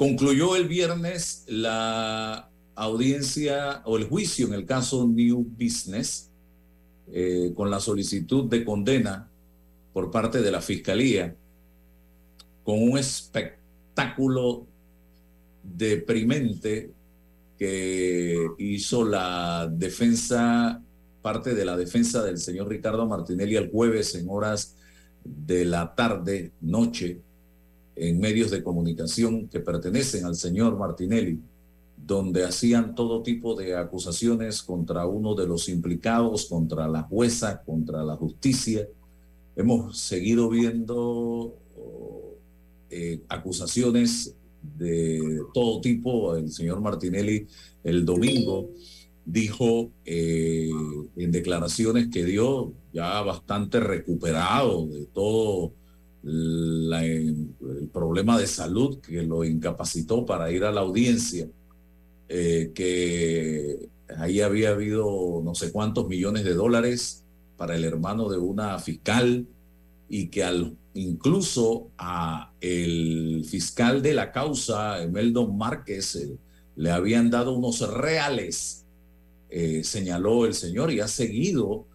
concluyó 0.00 0.56
el 0.56 0.66
viernes 0.66 1.44
la 1.46 2.48
audiencia 2.74 3.82
o 3.84 3.98
el 3.98 4.04
juicio 4.04 4.46
en 4.46 4.54
el 4.54 4.64
caso 4.64 5.06
New 5.06 5.46
Business 5.58 6.30
eh, 7.12 7.52
con 7.54 7.70
la 7.70 7.80
solicitud 7.80 8.48
de 8.48 8.64
condena 8.64 9.28
por 9.92 10.10
parte 10.10 10.40
de 10.40 10.50
la 10.50 10.62
Fiscalía 10.62 11.36
con 12.64 12.82
un 12.82 12.96
espectáculo 12.96 14.66
deprimente 15.62 16.92
que 17.58 18.38
hizo 18.56 19.04
la 19.04 19.70
defensa, 19.70 20.82
parte 21.20 21.54
de 21.54 21.66
la 21.66 21.76
defensa 21.76 22.24
del 22.24 22.38
señor 22.38 22.68
Ricardo 22.68 23.06
Martinelli 23.06 23.56
el 23.56 23.70
jueves 23.70 24.14
en 24.14 24.30
horas 24.30 24.78
de 25.22 25.66
la 25.66 25.94
tarde, 25.94 26.52
noche, 26.62 27.20
en 28.00 28.18
medios 28.18 28.50
de 28.50 28.62
comunicación 28.62 29.46
que 29.48 29.60
pertenecen 29.60 30.24
al 30.24 30.34
señor 30.34 30.78
Martinelli, 30.78 31.38
donde 31.98 32.44
hacían 32.44 32.94
todo 32.94 33.22
tipo 33.22 33.54
de 33.54 33.76
acusaciones 33.76 34.62
contra 34.62 35.06
uno 35.06 35.34
de 35.34 35.46
los 35.46 35.68
implicados, 35.68 36.46
contra 36.46 36.88
la 36.88 37.02
jueza, 37.02 37.62
contra 37.62 38.02
la 38.02 38.16
justicia. 38.16 38.88
Hemos 39.54 39.98
seguido 39.98 40.48
viendo 40.48 41.54
eh, 42.88 43.20
acusaciones 43.28 44.34
de 44.78 45.42
todo 45.52 45.82
tipo. 45.82 46.34
El 46.36 46.50
señor 46.50 46.80
Martinelli 46.80 47.46
el 47.84 48.06
domingo 48.06 48.70
dijo 49.26 49.90
eh, 50.06 50.70
en 51.16 51.30
declaraciones 51.30 52.08
que 52.08 52.24
dio 52.24 52.72
ya 52.94 53.20
bastante 53.20 53.78
recuperado 53.78 54.86
de 54.86 55.04
todo 55.04 55.74
el 56.22 57.88
problema 57.92 58.38
de 58.38 58.46
salud 58.46 59.00
que 59.00 59.22
lo 59.22 59.44
incapacitó 59.44 60.26
para 60.26 60.50
ir 60.50 60.64
a 60.64 60.72
la 60.72 60.82
audiencia, 60.82 61.48
eh, 62.28 62.72
que 62.74 63.88
ahí 64.16 64.40
había 64.40 64.70
habido 64.70 65.40
no 65.42 65.54
sé 65.54 65.72
cuántos 65.72 66.08
millones 66.08 66.44
de 66.44 66.54
dólares 66.54 67.24
para 67.56 67.76
el 67.76 67.84
hermano 67.84 68.28
de 68.28 68.38
una 68.38 68.78
fiscal 68.78 69.46
y 70.08 70.28
que 70.28 70.44
incluso 70.94 71.90
a 71.98 72.52
el 72.60 73.44
fiscal 73.48 74.02
de 74.02 74.14
la 74.14 74.32
causa, 74.32 75.02
Emeldo 75.02 75.46
Márquez, 75.46 76.16
eh, 76.16 76.36
le 76.76 76.90
habían 76.90 77.30
dado 77.30 77.52
unos 77.52 77.80
reales, 77.92 78.84
eh, 79.50 79.82
señaló 79.84 80.46
el 80.46 80.54
señor, 80.54 80.92
y 80.92 81.00
ha 81.00 81.08
seguido 81.08 81.86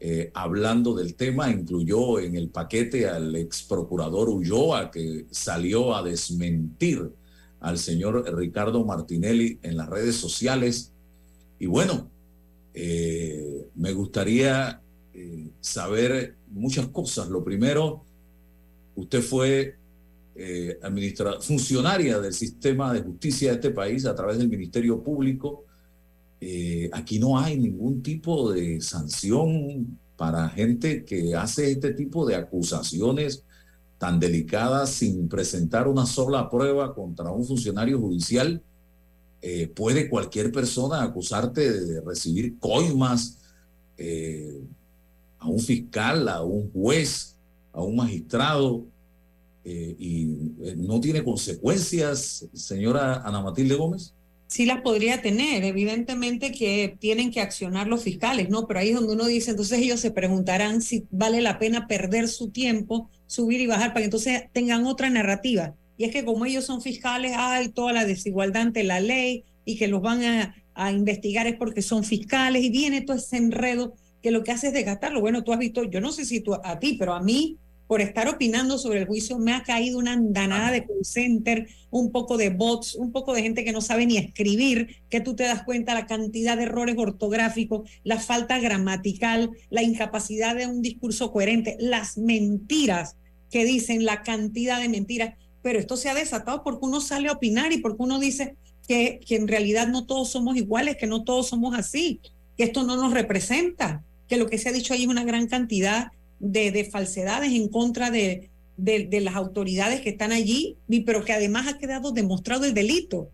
eh, 0.00 0.30
hablando 0.32 0.94
del 0.94 1.16
tema, 1.16 1.50
incluyó 1.50 2.20
en 2.20 2.36
el 2.36 2.50
paquete 2.50 3.08
al 3.08 3.34
ex 3.34 3.64
procurador 3.64 4.28
Ulloa, 4.28 4.92
que 4.92 5.26
salió 5.30 5.94
a 5.96 6.04
desmentir 6.04 7.10
al 7.60 7.78
señor 7.78 8.24
Ricardo 8.36 8.84
Martinelli 8.84 9.58
en 9.62 9.76
las 9.76 9.88
redes 9.88 10.14
sociales. 10.14 10.92
Y 11.58 11.66
bueno, 11.66 12.08
eh, 12.74 13.66
me 13.74 13.92
gustaría 13.92 14.80
eh, 15.12 15.48
saber 15.60 16.36
muchas 16.48 16.86
cosas. 16.88 17.28
Lo 17.28 17.42
primero, 17.42 18.04
usted 18.94 19.20
fue 19.20 19.74
funcionaria 21.40 22.20
del 22.20 22.32
sistema 22.32 22.92
de 22.92 23.02
justicia 23.02 23.48
de 23.48 23.54
este 23.56 23.70
país 23.70 24.06
a 24.06 24.14
través 24.14 24.38
del 24.38 24.48
Ministerio 24.48 25.02
Público. 25.02 25.64
Eh, 26.40 26.88
aquí 26.92 27.18
no 27.18 27.38
hay 27.38 27.58
ningún 27.58 28.02
tipo 28.02 28.52
de 28.52 28.80
sanción 28.80 29.98
para 30.16 30.48
gente 30.48 31.04
que 31.04 31.34
hace 31.34 31.72
este 31.72 31.92
tipo 31.94 32.26
de 32.26 32.36
acusaciones 32.36 33.44
tan 33.98 34.20
delicadas 34.20 34.90
sin 34.90 35.28
presentar 35.28 35.88
una 35.88 36.06
sola 36.06 36.48
prueba 36.48 36.94
contra 36.94 37.32
un 37.32 37.44
funcionario 37.44 37.98
judicial. 37.98 38.62
Eh, 39.40 39.68
puede 39.68 40.08
cualquier 40.08 40.52
persona 40.52 41.02
acusarte 41.02 41.72
de 41.72 42.00
recibir 42.00 42.58
coimas 42.58 43.38
eh, 43.96 44.60
a 45.38 45.48
un 45.48 45.58
fiscal, 45.58 46.28
a 46.28 46.42
un 46.42 46.70
juez, 46.72 47.36
a 47.72 47.82
un 47.82 47.96
magistrado 47.96 48.84
y 49.64 50.24
no 50.78 50.98
tiene 50.98 51.22
consecuencias, 51.22 52.48
señora 52.54 53.20
Ana 53.20 53.42
Matilde 53.42 53.74
Gómez? 53.74 54.14
Sí 54.48 54.66
las 54.66 54.80
podría 54.80 55.22
tener. 55.22 55.62
Evidentemente 55.62 56.50
que 56.50 56.96
tienen 56.98 57.30
que 57.30 57.40
accionar 57.40 57.86
los 57.86 58.02
fiscales, 58.02 58.48
¿no? 58.48 58.66
Pero 58.66 58.80
ahí 58.80 58.88
es 58.88 58.96
donde 58.96 59.12
uno 59.12 59.26
dice, 59.26 59.52
entonces 59.52 59.78
ellos 59.78 60.00
se 60.00 60.10
preguntarán 60.10 60.82
si 60.82 61.06
vale 61.10 61.40
la 61.40 61.58
pena 61.58 61.86
perder 61.86 62.26
su 62.26 62.50
tiempo, 62.50 63.10
subir 63.26 63.60
y 63.60 63.66
bajar, 63.66 63.90
para 63.90 64.00
que 64.00 64.06
entonces 64.06 64.42
tengan 64.52 64.86
otra 64.86 65.10
narrativa. 65.10 65.76
Y 65.96 66.04
es 66.04 66.12
que 66.12 66.24
como 66.24 66.46
ellos 66.46 66.64
son 66.64 66.80
fiscales, 66.80 67.34
hay 67.36 67.68
toda 67.68 67.92
la 67.92 68.04
desigualdad 68.04 68.62
ante 68.62 68.82
la 68.84 69.00
ley 69.00 69.44
y 69.64 69.76
que 69.76 69.86
los 69.86 70.00
van 70.00 70.24
a, 70.24 70.54
a 70.74 70.92
investigar 70.92 71.46
es 71.46 71.56
porque 71.56 71.82
son 71.82 72.02
fiscales 72.02 72.64
y 72.64 72.70
viene 72.70 73.02
todo 73.02 73.16
ese 73.16 73.36
enredo 73.36 73.94
que 74.22 74.30
lo 74.30 74.42
que 74.42 74.52
hace 74.52 74.68
es 74.68 74.72
desgastarlo. 74.72 75.20
Bueno, 75.20 75.44
tú 75.44 75.52
has 75.52 75.58
visto, 75.58 75.84
yo 75.84 76.00
no 76.00 76.10
sé 76.10 76.24
si 76.24 76.40
tú, 76.40 76.54
a 76.54 76.78
ti, 76.78 76.96
pero 76.98 77.12
a 77.12 77.22
mí 77.22 77.58
por 77.88 78.02
estar 78.02 78.28
opinando 78.28 78.78
sobre 78.78 79.00
el 79.00 79.06
juicio, 79.06 79.38
me 79.38 79.54
ha 79.54 79.62
caído 79.62 79.98
una 79.98 80.12
andanada 80.12 80.70
de 80.70 80.86
call 80.86 81.04
center, 81.04 81.66
un 81.90 82.12
poco 82.12 82.36
de 82.36 82.50
bots, 82.50 82.94
un 82.94 83.12
poco 83.12 83.32
de 83.32 83.42
gente 83.42 83.64
que 83.64 83.72
no 83.72 83.80
sabe 83.80 84.04
ni 84.04 84.18
escribir, 84.18 84.96
que 85.08 85.22
tú 85.22 85.34
te 85.34 85.44
das 85.44 85.64
cuenta 85.64 85.94
la 85.94 86.06
cantidad 86.06 86.58
de 86.58 86.64
errores 86.64 86.96
ortográficos, 86.98 87.88
la 88.04 88.20
falta 88.20 88.58
gramatical, 88.58 89.50
la 89.70 89.82
incapacidad 89.82 90.54
de 90.54 90.66
un 90.66 90.82
discurso 90.82 91.32
coherente, 91.32 91.76
las 91.80 92.18
mentiras 92.18 93.16
que 93.50 93.64
dicen, 93.64 94.04
la 94.04 94.22
cantidad 94.22 94.78
de 94.78 94.90
mentiras. 94.90 95.34
Pero 95.62 95.78
esto 95.78 95.96
se 95.96 96.10
ha 96.10 96.14
desatado 96.14 96.62
porque 96.62 96.84
uno 96.84 97.00
sale 97.00 97.28
a 97.28 97.32
opinar 97.32 97.72
y 97.72 97.78
porque 97.78 98.02
uno 98.02 98.18
dice 98.18 98.54
que, 98.86 99.18
que 99.26 99.36
en 99.36 99.48
realidad 99.48 99.88
no 99.88 100.04
todos 100.04 100.28
somos 100.28 100.58
iguales, 100.58 100.96
que 100.96 101.06
no 101.06 101.24
todos 101.24 101.48
somos 101.48 101.74
así, 101.74 102.20
que 102.54 102.64
esto 102.64 102.84
no 102.84 102.96
nos 102.96 103.14
representa, 103.14 104.04
que 104.28 104.36
lo 104.36 104.46
que 104.46 104.58
se 104.58 104.68
ha 104.68 104.72
dicho 104.72 104.92
ahí 104.92 105.04
es 105.04 105.08
una 105.08 105.24
gran 105.24 105.46
cantidad 105.46 106.12
de, 106.38 106.88
falsedades 106.90 107.52
en 107.52 107.68
contra 107.68 108.10
de, 108.10 108.50
de, 108.76 109.20
las 109.20 109.34
autoridades 109.34 110.00
que 110.00 110.10
están 110.10 110.32
allí, 110.32 110.76
pero 111.04 111.24
que 111.24 111.32
además 111.32 111.66
ha 111.66 111.78
quedado 111.78 112.12
demostrado 112.12 112.64
el 112.64 112.74
delito, 112.74 113.30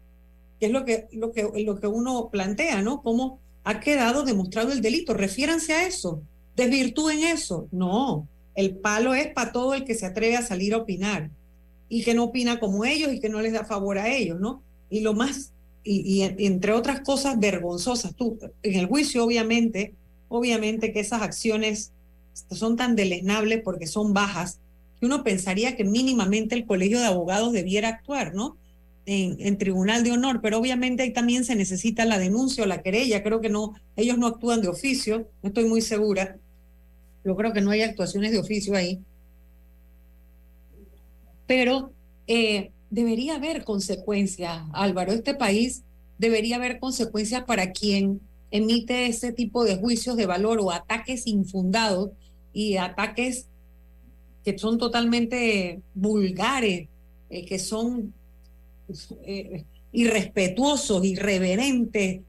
que 0.58 0.66
es 0.66 0.72
lo 0.72 0.84
que, 0.84 1.06
lo 1.12 1.32
que, 1.32 1.48
lo 1.64 1.78
que 1.80 1.86
uno 1.86 2.28
plantea, 2.30 2.82
¿no? 2.82 3.02
¿Cómo 3.02 3.40
ha 3.64 3.80
quedado 3.80 4.24
demostrado 4.24 4.72
el 4.72 4.80
delito? 4.80 5.14
Refiéranse 5.14 5.74
a 5.74 5.86
eso, 5.86 6.22
desvirtúen 6.56 7.22
eso. 7.24 7.68
No, 7.70 8.28
el 8.54 8.76
palo 8.76 9.14
es 9.14 9.28
para 9.28 9.52
todo 9.52 9.74
el 9.74 9.84
que 9.84 9.94
se 9.94 10.06
atreve 10.06 10.36
a 10.36 10.42
salir 10.42 10.74
a 10.74 10.78
opinar 10.78 11.30
y 11.88 12.02
que 12.02 12.14
no 12.14 12.24
opina 12.24 12.60
como 12.60 12.84
ellos 12.84 13.12
y 13.12 13.20
que 13.20 13.28
no 13.28 13.40
les 13.40 13.52
da 13.52 13.64
favor 13.64 13.98
a 13.98 14.08
ellos, 14.08 14.40
¿no? 14.40 14.62
Y 14.88 15.00
lo 15.00 15.12
más, 15.12 15.52
y, 15.82 16.22
y 16.38 16.46
entre 16.46 16.72
otras 16.72 17.00
cosas 17.00 17.38
vergonzosas, 17.38 18.14
tú, 18.14 18.38
en 18.62 18.74
el 18.78 18.86
juicio 18.86 19.24
obviamente, 19.24 19.94
obviamente 20.28 20.92
que 20.92 21.00
esas 21.00 21.22
acciones 21.22 21.92
son 22.50 22.76
tan 22.76 22.96
deleznables 22.96 23.62
porque 23.62 23.86
son 23.86 24.12
bajas, 24.12 24.60
que 24.98 25.06
uno 25.06 25.24
pensaría 25.24 25.76
que 25.76 25.84
mínimamente 25.84 26.54
el 26.54 26.66
colegio 26.66 27.00
de 27.00 27.06
abogados 27.06 27.52
debiera 27.52 27.88
actuar, 27.88 28.34
¿no? 28.34 28.56
En, 29.06 29.58
tribunal 29.58 30.02
de 30.02 30.12
honor, 30.12 30.40
pero 30.40 30.58
obviamente 30.58 31.02
ahí 31.02 31.12
también 31.12 31.44
se 31.44 31.54
necesita 31.54 32.06
la 32.06 32.18
denuncia 32.18 32.64
o 32.64 32.66
la 32.66 32.80
querella. 32.80 33.22
Creo 33.22 33.42
que 33.42 33.50
no, 33.50 33.74
ellos 33.96 34.16
no 34.16 34.26
actúan 34.26 34.62
de 34.62 34.68
oficio, 34.68 35.28
no 35.42 35.48
estoy 35.48 35.66
muy 35.66 35.82
segura. 35.82 36.38
Yo 37.22 37.36
creo 37.36 37.52
que 37.52 37.60
no 37.60 37.70
hay 37.70 37.82
actuaciones 37.82 38.32
de 38.32 38.38
oficio 38.38 38.74
ahí. 38.74 39.00
Pero 41.46 41.92
eh, 42.26 42.70
debería 42.88 43.36
haber 43.36 43.64
consecuencias, 43.64 44.62
Álvaro. 44.72 45.12
Este 45.12 45.34
país 45.34 45.82
debería 46.16 46.56
haber 46.56 46.78
consecuencias 46.78 47.44
para 47.44 47.72
quien 47.72 48.20
emite 48.50 49.06
ese 49.06 49.32
tipo 49.32 49.64
de 49.64 49.76
juicios 49.76 50.16
de 50.16 50.26
valor 50.26 50.60
o 50.60 50.70
ataques 50.70 51.26
infundados 51.26 52.10
y 52.54 52.78
ataques 52.78 53.48
que 54.44 54.56
son 54.56 54.78
totalmente 54.78 55.82
vulgares, 55.94 56.88
eh, 57.28 57.44
que 57.44 57.58
son 57.58 58.14
eh, 59.26 59.64
irrespetuosos, 59.92 61.04
irreverentes, 61.04 62.20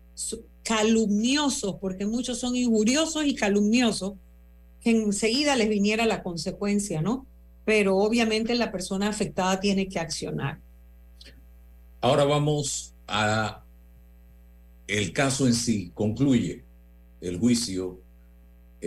calumniosos, 0.63 1.75
porque 1.79 2.05
muchos 2.05 2.39
son 2.39 2.55
injuriosos 2.55 3.25
y 3.25 3.35
calumniosos, 3.35 4.13
que 4.81 4.91
enseguida 4.91 5.55
les 5.55 5.69
viniera 5.69 6.05
la 6.05 6.23
consecuencia, 6.23 7.01
¿no? 7.01 7.25
Pero 7.65 7.97
obviamente 7.97 8.55
la 8.55 8.71
persona 8.71 9.09
afectada 9.09 9.59
tiene 9.59 9.87
que 9.87 9.99
accionar. 9.99 10.59
Ahora 12.01 12.23
vamos 12.23 12.93
a 13.07 13.63
el 14.87 15.11
caso 15.13 15.47
en 15.47 15.53
sí. 15.53 15.91
Concluye 15.93 16.63
el 17.21 17.39
juicio 17.39 17.99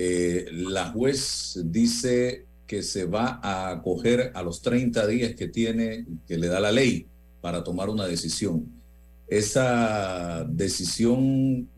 eh, 0.01 0.47
la 0.53 0.93
juez 0.93 1.59
dice 1.65 2.47
que 2.69 2.85
se 2.85 3.05
va 3.05 3.41
a 3.43 3.71
acoger 3.73 4.31
a 4.33 4.45
los 4.45 4.63
30 4.63 5.05
días 5.09 5.35
que 5.35 5.49
tiene, 5.49 6.07
que 6.29 6.39
le 6.39 6.47
da 6.47 6.61
la 6.61 6.71
ley 6.71 7.09
para 7.41 7.65
tomar 7.65 7.91
una 7.91 8.07
decisión. 8.07 8.81
Esa 9.27 10.47
decisión 10.49 11.69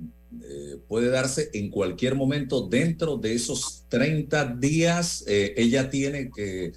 eh, 0.42 0.76
puede 0.86 1.08
darse 1.08 1.48
en 1.54 1.70
cualquier 1.70 2.14
momento 2.14 2.68
dentro 2.68 3.16
de 3.16 3.32
esos 3.32 3.86
30 3.88 4.56
días. 4.56 5.24
Eh, 5.26 5.54
ella 5.56 5.88
tiene 5.88 6.30
que 6.30 6.72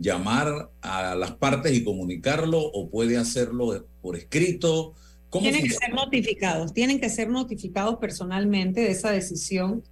llamar 0.00 0.72
a 0.80 1.14
las 1.14 1.30
partes 1.36 1.76
y 1.76 1.84
comunicarlo 1.84 2.58
o 2.58 2.90
puede 2.90 3.18
hacerlo 3.18 3.86
por 4.02 4.16
escrito. 4.16 4.94
Tienen 5.30 5.62
que 5.62 5.74
ser 5.74 5.94
notificados, 5.94 6.72
tienen 6.72 6.98
que 6.98 7.08
ser 7.08 7.28
notificados 7.28 7.98
personalmente 8.00 8.80
de 8.80 8.90
esa 8.90 9.12
decisión 9.12 9.84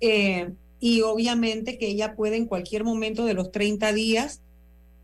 eh, 0.00 0.50
y 0.80 1.00
obviamente 1.02 1.78
que 1.78 1.88
ella 1.88 2.14
puede 2.14 2.36
en 2.36 2.46
cualquier 2.46 2.84
momento 2.84 3.24
de 3.24 3.34
los 3.34 3.50
30 3.50 3.92
días 3.92 4.40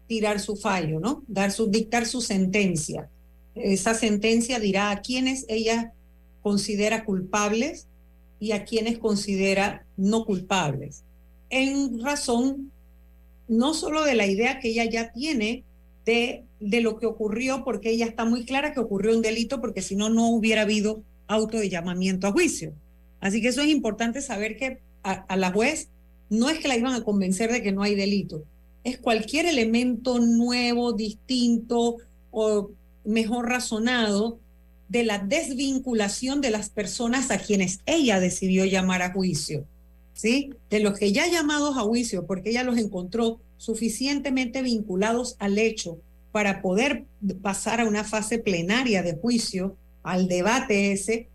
tirar 0.07 0.41
su 0.41 0.57
fallo, 0.57 1.01
¿no? 1.01 1.25
Dar 1.27 1.51
su, 1.51 1.67
dictar 1.67 2.07
su 2.07 2.21
sentencia. 2.21 3.09
Esa 3.55 3.95
sentencia 3.95 4.61
dirá 4.61 4.91
a 4.91 5.01
quienes 5.01 5.45
ella 5.49 5.93
considera 6.43 7.05
culpables 7.05 7.87
y 8.39 8.53
a 8.53 8.65
quienes 8.65 8.99
considera 8.99 9.87
no 9.97 10.25
culpables. 10.25 11.05
En 11.51 12.01
razón 12.03 12.71
no 13.49 13.75
solo 13.75 14.05
de 14.05 14.15
la 14.15 14.27
idea 14.27 14.59
que 14.59 14.69
ella 14.69 14.85
ya 14.85 15.13
tiene 15.13 15.65
de, 16.05 16.45
de 16.61 16.81
lo 16.81 16.99
que 16.99 17.07
ocurrió, 17.07 17.65
porque 17.65 17.91
ella 17.91 18.07
está 18.07 18.25
muy 18.25 18.45
clara 18.45 18.73
que 18.73 18.81
ocurrió 18.81 19.15
un 19.15 19.23
delito, 19.23 19.61
porque 19.61 19.83
si 19.83 19.97
no, 19.97 20.11
no 20.11 20.29
hubiera 20.29 20.63
habido 20.63 21.03
auto 21.27 21.59
de 21.59 21.69
llamamiento 21.69 22.27
a 22.27 22.33
juicio. 22.33 22.75
Así 23.25 23.41
que 23.41 23.49
eso 23.49 23.63
es 23.63 23.69
importante 23.69 24.21
saber 24.21 24.59
que 24.59 24.81
a, 25.03 25.37
la 25.37 25.51
juez 25.51 25.89
no 26.29 26.51
es 26.51 26.59
que 26.59 26.69
la 26.69 26.77
iban 26.77 26.93
a 26.93 27.05
convencer 27.05 27.51
de 27.51 27.63
que 27.63 27.73
no 27.73 27.83
hay 27.83 27.95
delito, 27.95 28.45
es 28.85 28.99
cualquier 28.99 29.47
elemento 29.47 30.19
nuevo, 30.19 30.93
distinto 30.93 31.97
o 32.31 32.71
mejor 33.03 33.49
razonado 33.49 34.39
de 34.91 35.05
la 35.05 35.21
desvinculación 35.21 36.43
de 36.43 36.51
las 36.51 36.69
personas 36.69 37.31
a 37.31 37.39
quienes 37.39 37.81
ella 37.87 38.21
decidió 38.21 38.67
llamar 38.67 39.01
a 39.01 39.15
juicio, 39.15 39.65
¿sí? 40.13 40.51
De 40.69 40.81
los 40.81 40.99
que 40.99 41.13
ya 41.13 41.27
llamados 41.27 41.79
a 41.79 41.81
juicio, 41.81 42.27
porque 42.27 42.51
ella 42.51 42.63
los 42.63 42.77
encontró 42.77 43.41
suficientemente 43.57 44.61
vinculados 44.61 45.37
al 45.39 45.57
hecho 45.57 45.97
para 46.31 46.61
poder 46.61 47.07
pasar 47.41 47.81
a 47.81 47.87
una 47.87 48.05
fase 48.05 48.39
plenaria 48.39 49.03
de 49.03 49.15
juicio, 49.15 49.79
al 50.03 50.29
debate 50.29 50.93
ese, 50.93 51.31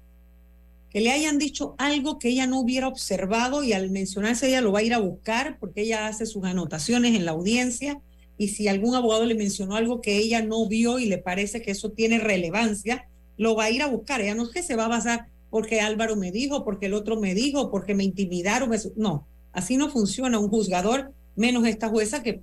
que 0.89 1.01
le 1.01 1.11
hayan 1.11 1.37
dicho 1.37 1.75
algo 1.77 2.19
que 2.19 2.29
ella 2.29 2.47
no 2.47 2.59
hubiera 2.59 2.87
observado 2.87 3.63
y 3.63 3.73
al 3.73 3.91
mencionarse 3.91 4.47
ella 4.47 4.61
lo 4.61 4.71
va 4.71 4.79
a 4.79 4.83
ir 4.83 4.93
a 4.93 4.99
buscar 4.99 5.57
porque 5.59 5.81
ella 5.81 6.07
hace 6.07 6.25
sus 6.25 6.43
anotaciones 6.43 7.15
en 7.15 7.25
la 7.25 7.31
audiencia 7.31 8.01
y 8.37 8.49
si 8.49 8.67
algún 8.67 8.95
abogado 8.95 9.25
le 9.25 9.35
mencionó 9.35 9.75
algo 9.75 10.01
que 10.01 10.17
ella 10.17 10.41
no 10.41 10.67
vio 10.67 10.97
y 10.97 11.05
le 11.05 11.17
parece 11.17 11.61
que 11.61 11.71
eso 11.71 11.91
tiene 11.91 12.19
relevancia, 12.19 13.07
lo 13.37 13.55
va 13.55 13.65
a 13.65 13.71
ir 13.71 13.81
a 13.81 13.87
buscar. 13.87 14.21
Ella 14.21 14.33
no 14.33 14.43
es 14.43 14.49
que 14.49 14.63
se 14.63 14.75
va 14.75 14.85
a 14.85 14.89
basar 14.89 15.27
porque 15.49 15.81
Álvaro 15.81 16.15
me 16.15 16.31
dijo, 16.31 16.63
porque 16.63 16.85
el 16.85 16.93
otro 16.93 17.19
me 17.19 17.35
dijo, 17.35 17.69
porque 17.69 17.95
me 17.95 18.05
intimidaron. 18.05 18.71
No, 18.95 19.27
así 19.51 19.75
no 19.75 19.89
funciona 19.89 20.39
un 20.39 20.47
juzgador, 20.47 21.11
menos 21.35 21.67
esta 21.67 21.89
jueza 21.89 22.23
que 22.23 22.41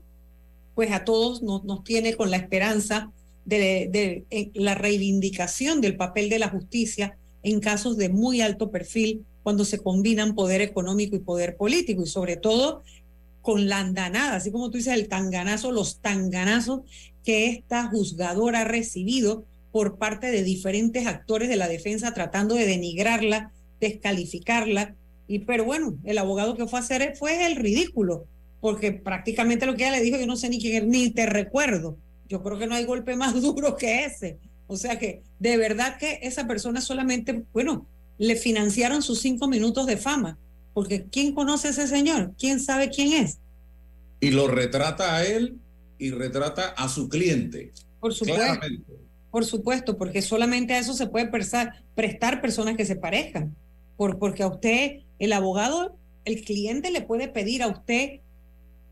pues 0.74 0.92
a 0.92 1.04
todos 1.04 1.42
nos, 1.42 1.64
nos 1.64 1.82
tiene 1.82 2.14
con 2.14 2.30
la 2.30 2.37
esperanza 2.37 3.11
de, 3.46 4.24
la 4.54 4.74
reivindicación 4.74 5.80
del 5.80 5.96
papel 5.96 6.29
de 6.29 6.38
la 6.38 6.48
justicia 6.48 7.16
en 7.42 7.60
casos 7.60 7.96
de 7.96 8.08
muy 8.08 8.40
alto 8.40 8.70
perfil 8.70 9.24
cuando 9.42 9.64
se 9.64 9.78
combinan 9.78 10.34
poder 10.34 10.60
económico 10.60 11.14
y 11.16 11.20
poder 11.20 11.56
político 11.56 12.02
y 12.02 12.06
sobre 12.06 12.37
todo 12.37 12.82
con 13.42 13.68
la 13.68 13.78
andanada, 13.78 14.34
así 14.34 14.50
como 14.50 14.70
tú 14.70 14.78
dices, 14.78 14.94
el 14.94 15.06
tanganazo, 15.06 15.70
los 15.70 16.00
tanganazos 16.00 16.80
que 17.22 17.46
esta 17.46 17.87
juzgadora 17.88 18.62
ha 18.62 18.64
recibido 18.64 19.44
por 19.70 19.98
parte 19.98 20.32
de 20.32 20.42
diferentes 20.42 21.06
actores 21.06 21.48
de 21.48 21.54
la 21.56 21.68
defensa 21.68 22.12
tratando 22.12 22.56
de 22.56 22.66
denigrarla, 22.66 23.52
descalificarla. 23.78 24.96
Y 25.28 25.40
pero 25.40 25.64
bueno, 25.64 25.96
el 26.02 26.18
abogado 26.18 26.56
que 26.56 26.66
fue 26.66 26.78
a 26.78 26.82
hacer 26.82 27.14
fue 27.16 27.46
el 27.46 27.56
ridículo, 27.56 28.24
porque 28.60 28.90
prácticamente 28.90 29.66
lo 29.66 29.76
que 29.76 29.84
ella 29.84 29.98
le 29.98 30.02
dijo, 30.02 30.18
yo 30.18 30.26
no 30.26 30.37
sé 30.37 30.48
ni 30.48 30.58
quién, 30.58 30.88
ni 30.88 31.10
te 31.10 31.26
recuerdo. 31.26 31.98
Yo 32.28 32.42
creo 32.42 32.58
que 32.58 32.66
no 32.66 32.74
hay 32.74 32.84
golpe 32.84 33.14
más 33.14 33.40
duro 33.42 33.76
que 33.76 34.06
ese. 34.06 34.38
O 34.67 34.77
sea 34.77 34.98
que 34.98 35.23
de 35.38 35.56
verdad 35.56 35.98
que 35.98 36.21
esa 36.23 36.46
persona 36.46 36.81
solamente, 36.81 37.44
bueno, 37.52 37.87
le 38.19 38.37
financiaron 38.37 39.02
sus 39.02 39.21
cinco 39.21 39.48
minutos 39.48 39.87
de 39.87 39.96
fama, 39.96 40.38
porque 40.75 41.04
¿quién 41.04 41.35
conoce 41.35 41.69
a 41.69 41.71
ese 41.71 41.87
señor? 41.87 42.35
¿Quién 42.38 42.60
sabe 42.60 42.90
quién 42.90 43.12
es? 43.12 43.38
Y 44.21 44.31
lo 44.31 44.48
retrata 44.48 45.17
a 45.17 45.25
él 45.25 45.56
y 45.98 46.10
retrata 46.10 46.69
a 46.69 46.88
su 46.88 47.08
cliente. 47.08 47.73
Por 48.00 48.14
supuesto. 48.14 48.42
Claramente. 48.42 48.92
Por 49.31 49.44
supuesto, 49.44 49.98
porque 49.98 50.23
solamente 50.23 50.75
a 50.75 50.79
eso 50.79 50.94
se 50.94 51.06
puede 51.06 51.29
prestar, 51.29 51.83
prestar 51.94 52.40
personas 52.40 52.77
que 52.77 52.87
se 52.87 52.96
parezcan. 52.96 53.54
Por, 53.96 54.19
porque 54.19 54.42
a 54.42 54.48
usted, 54.48 55.02
el 55.19 55.33
abogado, 55.33 55.96
el 56.25 56.42
cliente 56.42 56.90
le 56.90 57.02
puede 57.02 57.29
pedir 57.29 57.62
a 57.62 57.69
usted 57.69 58.21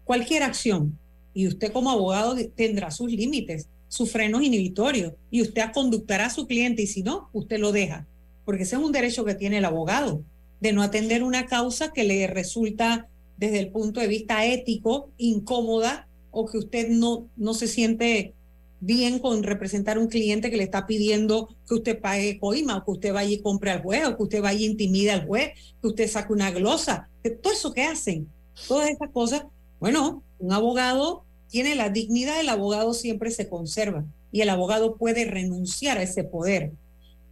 cualquier 0.05 0.43
acción 0.43 0.99
y 1.33 1.49
usted 1.49 1.73
como 1.73 1.91
abogado 1.91 2.37
tendrá 2.55 2.91
sus 2.91 3.11
límites, 3.11 3.69
sus 3.95 4.11
frenos 4.11 4.43
inhibitorios 4.43 5.13
y 5.31 5.41
usted 5.41 5.71
conductará 5.73 6.27
a 6.27 6.31
su 6.31 6.49
cliente 6.49 6.83
y 6.83 6.89
si 6.89 7.05
no, 7.05 7.29
usted 7.33 7.61
lo 7.61 7.71
deja, 7.71 8.09
porque 8.45 8.65
ese 8.65 8.75
es 8.75 8.83
un 8.83 8.91
derecho 8.91 9.25
que 9.25 9.37
tiene 9.37 9.59
el 9.59 9.65
abogado 9.65 10.25
de 10.59 10.73
no 10.73 10.83
atender 10.83 11.23
una 11.23 11.47
causa 11.47 11.93
que 11.93 12.03
le 12.03 12.27
resulta 12.27 13.07
desde 13.37 13.61
el 13.61 13.69
punto 13.69 14.01
de 14.01 14.09
vista 14.09 14.45
ético 14.47 15.11
incómoda 15.17 16.09
o 16.33 16.45
que 16.45 16.59
usted 16.59 16.89
no, 16.89 17.29
no 17.37 17.55
se 17.55 17.69
siente 17.69 18.35
bien 18.81 19.21
con 19.21 19.45
representar 19.45 19.97
un 19.97 20.09
cliente 20.09 20.51
que 20.51 20.57
le 20.57 20.65
está 20.65 20.89
pidiendo 20.89 21.55
que 21.69 21.75
usted 21.75 22.01
pague 22.01 22.41
coima, 22.41 22.79
o 22.79 22.85
que 22.85 22.91
usted 22.91 23.13
vaya 23.13 23.31
y 23.31 23.39
compre 23.39 23.71
al 23.71 23.83
juez, 23.83 24.09
o 24.09 24.17
que 24.17 24.25
usted 24.25 24.43
vaya 24.43 24.59
y 24.59 24.65
intimide 24.65 25.13
al 25.13 25.25
juez, 25.25 25.53
que 25.81 25.87
usted 25.87 26.11
saque 26.11 26.33
una 26.33 26.51
glosa, 26.51 27.09
que 27.23 27.31
todo 27.31 27.53
eso 27.53 27.73
que 27.73 27.85
hacen, 27.85 28.29
todas 28.67 28.91
esas 28.91 29.11
cosas, 29.11 29.45
bueno, 29.79 30.25
un 30.41 30.53
abogado 30.53 31.25
tiene 31.55 31.77
la 31.77 31.89
dignidad 31.89 32.39
del 32.39 32.49
abogado 32.49 32.95
siempre 32.95 33.31
se 33.31 33.49
conserva 33.49 34.05
y 34.33 34.41
el 34.41 34.49
abogado 34.49 34.97
puede 34.97 35.25
renunciar 35.25 35.99
a 35.99 36.03
ese 36.03 36.25
poder. 36.25 36.73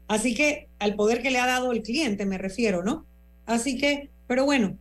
Así 0.07 0.33
que 0.33 0.69
al 0.79 0.95
poder 0.95 1.23
que 1.23 1.33
le 1.33 1.41
ha 1.41 1.47
dado 1.49 1.73
el 1.73 1.83
cliente 1.83 2.25
me 2.25 2.39
refiero, 2.39 2.85
¿no? 2.85 3.05
Así 3.47 3.77
que, 3.77 4.11
pero 4.29 4.45
bueno, 4.45 4.79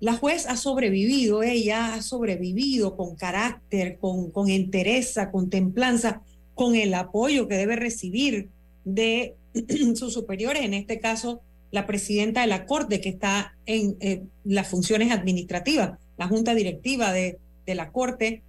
la 0.00 0.14
juez 0.14 0.46
ha 0.46 0.56
sobrevivido, 0.56 1.42
ella 1.42 1.92
ha 1.92 2.00
sobrevivido 2.00 2.96
con 2.96 3.16
carácter, 3.16 3.98
con, 3.98 4.30
con 4.30 4.48
entereza, 4.48 5.30
con 5.30 5.50
templanza, 5.50 6.22
con 6.54 6.74
el 6.74 6.94
apoyo 6.94 7.46
que 7.48 7.58
debe 7.58 7.76
recibir 7.76 8.48
de 8.86 9.34
sus 9.94 10.14
superiores, 10.14 10.62
en 10.62 10.72
este 10.72 11.00
caso 11.00 11.42
la 11.70 11.86
presidenta 11.86 12.40
de 12.40 12.46
la 12.46 12.64
Corte, 12.64 13.02
que 13.02 13.10
está 13.10 13.58
en 13.66 13.98
eh, 14.00 14.22
las 14.42 14.68
funciones 14.68 15.12
administrativas, 15.12 15.98
la 16.16 16.28
junta 16.28 16.54
directiva 16.54 17.12
de, 17.12 17.36
de 17.66 17.74
la 17.74 17.92
Corte, 17.92 18.42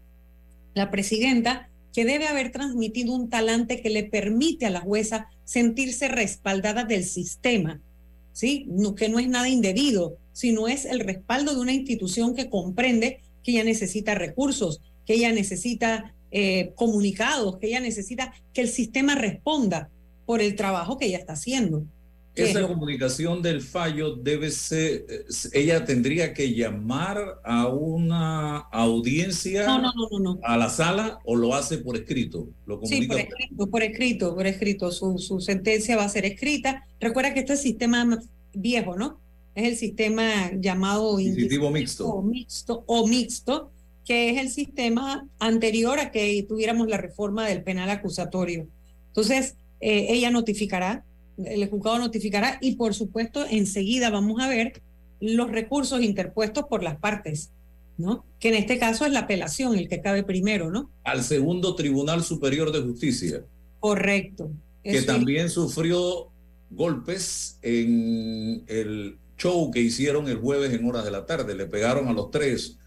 la 0.76 0.92
presidenta, 0.92 1.70
que 1.92 2.06
debe 2.06 2.28
haber 2.28 2.52
transmitido 2.52 3.14
un 3.14 3.30
talante 3.30 3.82
que 3.82 3.90
le 3.90 4.04
permite 4.04 4.66
a 4.66 4.70
la 4.70 4.82
jueza 4.82 5.30
sentirse 5.46 6.10
respaldada 6.10 6.84
del 6.84 7.06
sistema, 7.06 7.80
¿sí? 8.34 8.68
Que 8.98 9.08
no 9.08 9.18
es 9.18 9.30
nada 9.30 9.48
indebido, 9.48 10.18
sino 10.34 10.68
es 10.68 10.84
el 10.84 11.00
respaldo 11.00 11.56
de 11.56 11.62
una 11.62 11.72
institución 11.72 12.36
que 12.36 12.50
comprende 12.50 13.22
que 13.44 13.52
ella 13.52 13.64
necesita 13.64 14.14
recursos, 14.14 14.82
que 15.06 15.14
ella 15.14 15.32
necesita 15.32 16.14
eh, 16.32 16.74
comunicados, 16.76 17.58
que 17.58 17.68
ella 17.68 17.80
necesita 17.80 18.34
que 18.54 18.60
el 18.60 18.68
sistema 18.68 19.16
responda 19.16 19.90
por 20.26 20.42
el 20.42 20.56
trabajo 20.56 20.98
que 20.98 21.06
ella 21.06 21.20
está 21.20 21.34
haciendo. 21.34 21.86
Esa 22.36 22.68
comunicación 22.68 23.42
del 23.42 23.62
fallo 23.62 24.16
debe 24.16 24.52
ser, 24.52 25.06
eh, 25.08 25.26
ella 25.54 25.86
tendría 25.86 26.34
que 26.34 26.54
llamar 26.54 27.40
a 27.44 27.68
una 27.70 28.58
audiencia 28.58 29.66
no, 29.66 29.82
no, 29.82 30.20
no, 30.20 30.40
a 30.44 30.58
la 30.58 30.70
sala 30.70 31.20
o 31.24 31.36
lo 31.36 31.56
hace 31.56 31.78
por 31.78 31.96
escrito. 31.96 32.50
Lo 32.66 32.82
sí, 32.84 33.08
por 33.08 33.20
escrito, 33.20 33.68
por 33.68 33.84
escrito, 33.84 34.36
por 34.36 34.48
escrito. 34.48 34.92
Su, 34.92 35.18
su 35.18 35.40
sentencia 35.40 35.96
va 35.96 36.04
a 36.04 36.10
ser 36.10 36.26
escrita. 36.26 36.84
Recuerda 37.00 37.34
que 37.34 37.40
este 37.40 37.56
sistema 37.56 38.20
viejo, 38.54 38.98
¿no? 38.98 39.20
Es 39.54 39.66
el 39.70 39.78
sistema 39.78 40.52
llamado 40.60 41.18
inquisitivo 41.20 41.72
mixto. 41.72 42.08
O 42.08 42.22
mixto 42.22 42.84
o 42.88 43.08
mixto, 43.08 43.72
que 44.04 44.32
es 44.32 44.38
el 44.38 44.50
sistema 44.50 45.26
anterior 45.40 46.00
a 46.00 46.12
que 46.12 46.46
tuviéramos 46.48 46.88
la 46.90 46.98
reforma 46.98 47.48
del 47.48 47.64
penal 47.64 47.90
acusatorio. 47.90 48.68
Entonces, 49.08 49.56
eh, 49.80 50.08
ella 50.10 50.30
notificará 50.30 51.06
el 51.44 51.70
juzgado 51.70 52.00
notificará 52.00 52.58
y 52.62 52.76
por 52.76 52.94
supuesto 52.94 53.46
enseguida 53.50 54.10
vamos 54.10 54.42
a 54.42 54.48
ver 54.48 54.82
los 55.20 55.52
recursos 55.52 56.02
interpuestos 56.02 56.66
por 56.70 56.84
las 56.84 56.98
partes, 56.98 57.52
¿no? 57.98 58.26
Que 58.40 58.50
en 58.50 58.56
este 58.56 58.78
caso 58.78 59.06
es 59.06 59.12
la 59.12 59.22
apelación 59.22 59.76
el 59.76 59.88
que 59.88 60.02
cabe 60.02 60.24
primero, 60.24 60.72
¿no? 60.72 60.92
Al 61.04 61.24
segundo 61.24 61.76
Tribunal 61.76 62.24
Superior 62.24 62.72
de 62.72 62.82
Justicia. 62.82 63.44
Correcto. 63.80 64.52
Que 64.84 65.02
también 65.02 65.50
sufrió 65.50 66.32
golpes 66.70 67.58
en 67.62 68.64
el 68.68 69.18
show 69.38 69.72
que 69.72 69.82
hicieron 69.82 70.28
el 70.28 70.38
jueves 70.38 70.74
en 70.74 70.86
horas 70.86 71.06
de 71.06 71.12
la 71.12 71.26
tarde. 71.26 71.56
Le 71.56 71.66
pegaron 71.66 72.08
a 72.08 72.14
los 72.14 72.30
tres 72.30 72.78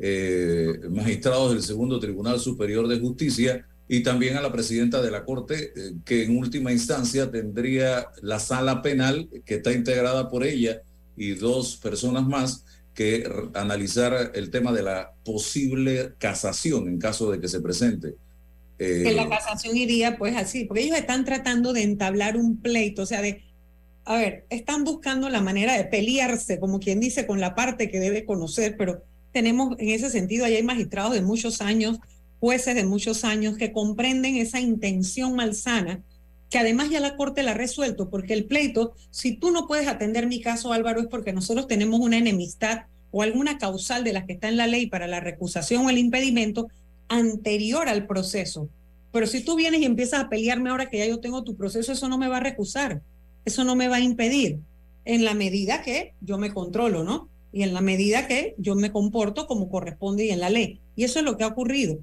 eh, 0.00 0.80
magistrados 0.90 1.52
del 1.52 1.62
segundo 1.62 2.00
Tribunal 2.00 2.40
Superior 2.40 2.88
de 2.88 2.98
Justicia 2.98 3.66
y 3.88 4.02
también 4.02 4.36
a 4.36 4.40
la 4.40 4.52
presidenta 4.52 5.02
de 5.02 5.10
la 5.10 5.24
Corte, 5.24 5.72
eh, 5.76 5.92
que 6.04 6.24
en 6.24 6.36
última 6.38 6.72
instancia 6.72 7.30
tendría 7.30 8.08
la 8.22 8.38
sala 8.38 8.82
penal, 8.82 9.28
que 9.44 9.56
está 9.56 9.72
integrada 9.72 10.30
por 10.30 10.44
ella 10.44 10.82
y 11.16 11.32
dos 11.32 11.76
personas 11.76 12.26
más, 12.26 12.64
que 12.94 13.28
analizar 13.54 14.32
el 14.34 14.50
tema 14.50 14.72
de 14.72 14.82
la 14.82 15.12
posible 15.24 16.14
casación 16.18 16.88
en 16.88 16.98
caso 16.98 17.30
de 17.30 17.40
que 17.40 17.48
se 17.48 17.60
presente. 17.60 18.14
que 18.78 19.12
la 19.12 19.24
eh, 19.24 19.28
casación 19.28 19.76
iría 19.76 20.16
pues 20.16 20.36
así, 20.36 20.64
porque 20.64 20.84
ellos 20.84 20.96
están 20.96 21.24
tratando 21.24 21.72
de 21.72 21.82
entablar 21.82 22.36
un 22.36 22.60
pleito, 22.60 23.02
o 23.02 23.06
sea, 23.06 23.20
de, 23.20 23.42
a 24.04 24.16
ver, 24.16 24.46
están 24.48 24.84
buscando 24.84 25.28
la 25.28 25.40
manera 25.40 25.76
de 25.76 25.84
pelearse, 25.84 26.60
como 26.60 26.78
quien 26.78 27.00
dice, 27.00 27.26
con 27.26 27.40
la 27.40 27.54
parte 27.54 27.90
que 27.90 28.00
debe 28.00 28.24
conocer, 28.24 28.76
pero 28.78 29.02
tenemos 29.32 29.76
en 29.78 29.88
ese 29.90 30.08
sentido, 30.08 30.44
ahí 30.44 30.54
hay 30.54 30.62
magistrados 30.62 31.14
de 31.14 31.22
muchos 31.22 31.60
años 31.60 31.98
jueces 32.44 32.74
de 32.74 32.84
muchos 32.84 33.24
años 33.24 33.56
que 33.56 33.72
comprenden 33.72 34.36
esa 34.36 34.60
intención 34.60 35.34
malsana, 35.34 36.02
que 36.50 36.58
además 36.58 36.90
ya 36.90 37.00
la 37.00 37.16
Corte 37.16 37.42
la 37.42 37.52
ha 37.52 37.54
resuelto, 37.54 38.10
porque 38.10 38.34
el 38.34 38.44
pleito, 38.44 38.92
si 39.10 39.34
tú 39.34 39.50
no 39.50 39.66
puedes 39.66 39.88
atender 39.88 40.26
mi 40.26 40.42
caso, 40.42 40.74
Álvaro, 40.74 41.00
es 41.00 41.06
porque 41.06 41.32
nosotros 41.32 41.66
tenemos 41.66 42.00
una 42.00 42.18
enemistad 42.18 42.82
o 43.10 43.22
alguna 43.22 43.56
causal 43.56 44.04
de 44.04 44.12
las 44.12 44.26
que 44.26 44.34
está 44.34 44.48
en 44.48 44.58
la 44.58 44.66
ley 44.66 44.88
para 44.88 45.06
la 45.06 45.20
recusación 45.20 45.86
o 45.86 45.90
el 45.90 45.96
impedimento 45.96 46.68
anterior 47.08 47.88
al 47.88 48.06
proceso. 48.06 48.68
Pero 49.10 49.26
si 49.26 49.42
tú 49.42 49.56
vienes 49.56 49.80
y 49.80 49.86
empiezas 49.86 50.20
a 50.20 50.28
pelearme 50.28 50.68
ahora 50.68 50.90
que 50.90 50.98
ya 50.98 51.06
yo 51.06 51.20
tengo 51.20 51.44
tu 51.44 51.56
proceso, 51.56 51.92
eso 51.92 52.10
no 52.10 52.18
me 52.18 52.28
va 52.28 52.36
a 52.36 52.40
recusar, 52.40 53.00
eso 53.46 53.64
no 53.64 53.74
me 53.74 53.88
va 53.88 53.96
a 53.96 54.00
impedir, 54.00 54.58
en 55.06 55.24
la 55.24 55.32
medida 55.32 55.80
que 55.80 56.12
yo 56.20 56.36
me 56.36 56.52
controlo, 56.52 57.04
¿no? 57.04 57.30
Y 57.54 57.62
en 57.62 57.72
la 57.72 57.80
medida 57.80 58.28
que 58.28 58.54
yo 58.58 58.74
me 58.74 58.92
comporto 58.92 59.46
como 59.46 59.70
corresponde 59.70 60.26
y 60.26 60.30
en 60.30 60.40
la 60.40 60.50
ley. 60.50 60.82
Y 60.94 61.04
eso 61.04 61.20
es 61.20 61.24
lo 61.24 61.38
que 61.38 61.44
ha 61.44 61.48
ocurrido. 61.48 62.00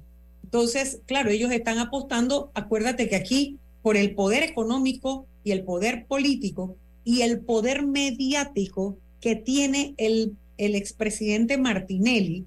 Entonces, 0.52 1.00
claro, 1.06 1.30
ellos 1.30 1.50
están 1.50 1.78
apostando, 1.78 2.50
acuérdate 2.52 3.08
que 3.08 3.16
aquí, 3.16 3.56
por 3.80 3.96
el 3.96 4.14
poder 4.14 4.42
económico 4.42 5.26
y 5.44 5.52
el 5.52 5.64
poder 5.64 6.04
político 6.04 6.76
y 7.04 7.22
el 7.22 7.40
poder 7.40 7.86
mediático 7.86 8.98
que 9.22 9.34
tiene 9.34 9.94
el, 9.96 10.36
el 10.58 10.74
expresidente 10.74 11.56
Martinelli, 11.56 12.44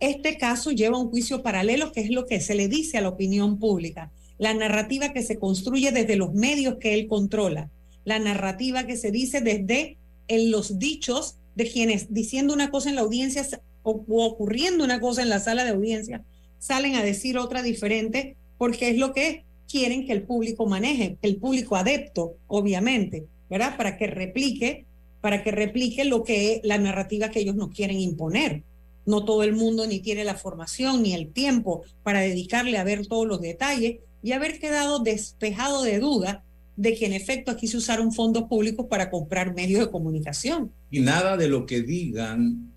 este 0.00 0.38
caso 0.38 0.70
lleva 0.70 0.96
un 0.96 1.10
juicio 1.10 1.42
paralelo, 1.42 1.92
que 1.92 2.00
es 2.00 2.08
lo 2.08 2.24
que 2.24 2.40
se 2.40 2.54
le 2.54 2.66
dice 2.66 2.96
a 2.96 3.02
la 3.02 3.10
opinión 3.10 3.58
pública, 3.58 4.10
la 4.38 4.54
narrativa 4.54 5.12
que 5.12 5.22
se 5.22 5.38
construye 5.38 5.92
desde 5.92 6.16
los 6.16 6.32
medios 6.32 6.76
que 6.80 6.94
él 6.94 7.08
controla, 7.08 7.68
la 8.06 8.18
narrativa 8.18 8.86
que 8.86 8.96
se 8.96 9.10
dice 9.10 9.42
desde 9.42 9.98
en 10.28 10.50
los 10.50 10.78
dichos 10.78 11.36
de 11.56 11.70
quienes 11.70 12.10
diciendo 12.10 12.54
una 12.54 12.70
cosa 12.70 12.88
en 12.88 12.94
la 12.94 13.02
audiencia 13.02 13.46
o, 13.82 14.02
ocurriendo 14.08 14.82
una 14.82 14.98
cosa 14.98 15.20
en 15.20 15.28
la 15.28 15.40
sala 15.40 15.64
de 15.64 15.72
audiencia 15.72 16.24
salen 16.58 16.96
a 16.96 17.02
decir 17.02 17.38
otra 17.38 17.62
diferente 17.62 18.36
porque 18.56 18.90
es 18.90 18.98
lo 18.98 19.12
que 19.12 19.44
quieren 19.68 20.06
que 20.06 20.12
el 20.12 20.22
público 20.22 20.66
maneje, 20.66 21.18
el 21.22 21.36
público 21.36 21.76
adepto, 21.76 22.36
obviamente, 22.46 23.26
¿verdad? 23.48 23.76
Para 23.76 23.96
que 23.96 24.06
replique, 24.06 24.86
para 25.20 25.42
que 25.42 25.50
replique 25.50 26.04
lo 26.04 26.24
que 26.24 26.54
es 26.54 26.60
la 26.64 26.78
narrativa 26.78 27.30
que 27.30 27.40
ellos 27.40 27.54
no 27.54 27.70
quieren 27.70 27.98
imponer. 27.98 28.62
No 29.06 29.24
todo 29.24 29.42
el 29.42 29.54
mundo 29.54 29.86
ni 29.86 30.00
tiene 30.00 30.24
la 30.24 30.34
formación 30.34 31.02
ni 31.02 31.14
el 31.14 31.32
tiempo 31.32 31.82
para 32.02 32.20
dedicarle 32.20 32.78
a 32.78 32.84
ver 32.84 33.06
todos 33.06 33.26
los 33.26 33.40
detalles 33.40 33.98
y 34.22 34.32
haber 34.32 34.58
quedado 34.58 34.98
despejado 35.00 35.82
de 35.82 35.98
duda 35.98 36.44
de 36.76 36.94
que 36.94 37.06
en 37.06 37.12
efecto 37.12 37.50
aquí 37.50 37.66
se 37.66 37.76
usaron 37.76 38.12
fondos 38.12 38.44
públicos 38.44 38.86
para 38.88 39.10
comprar 39.10 39.54
medios 39.54 39.80
de 39.80 39.90
comunicación. 39.90 40.72
Y 40.90 41.00
nada 41.00 41.36
de 41.36 41.48
lo 41.48 41.66
que 41.66 41.82
digan 41.82 42.72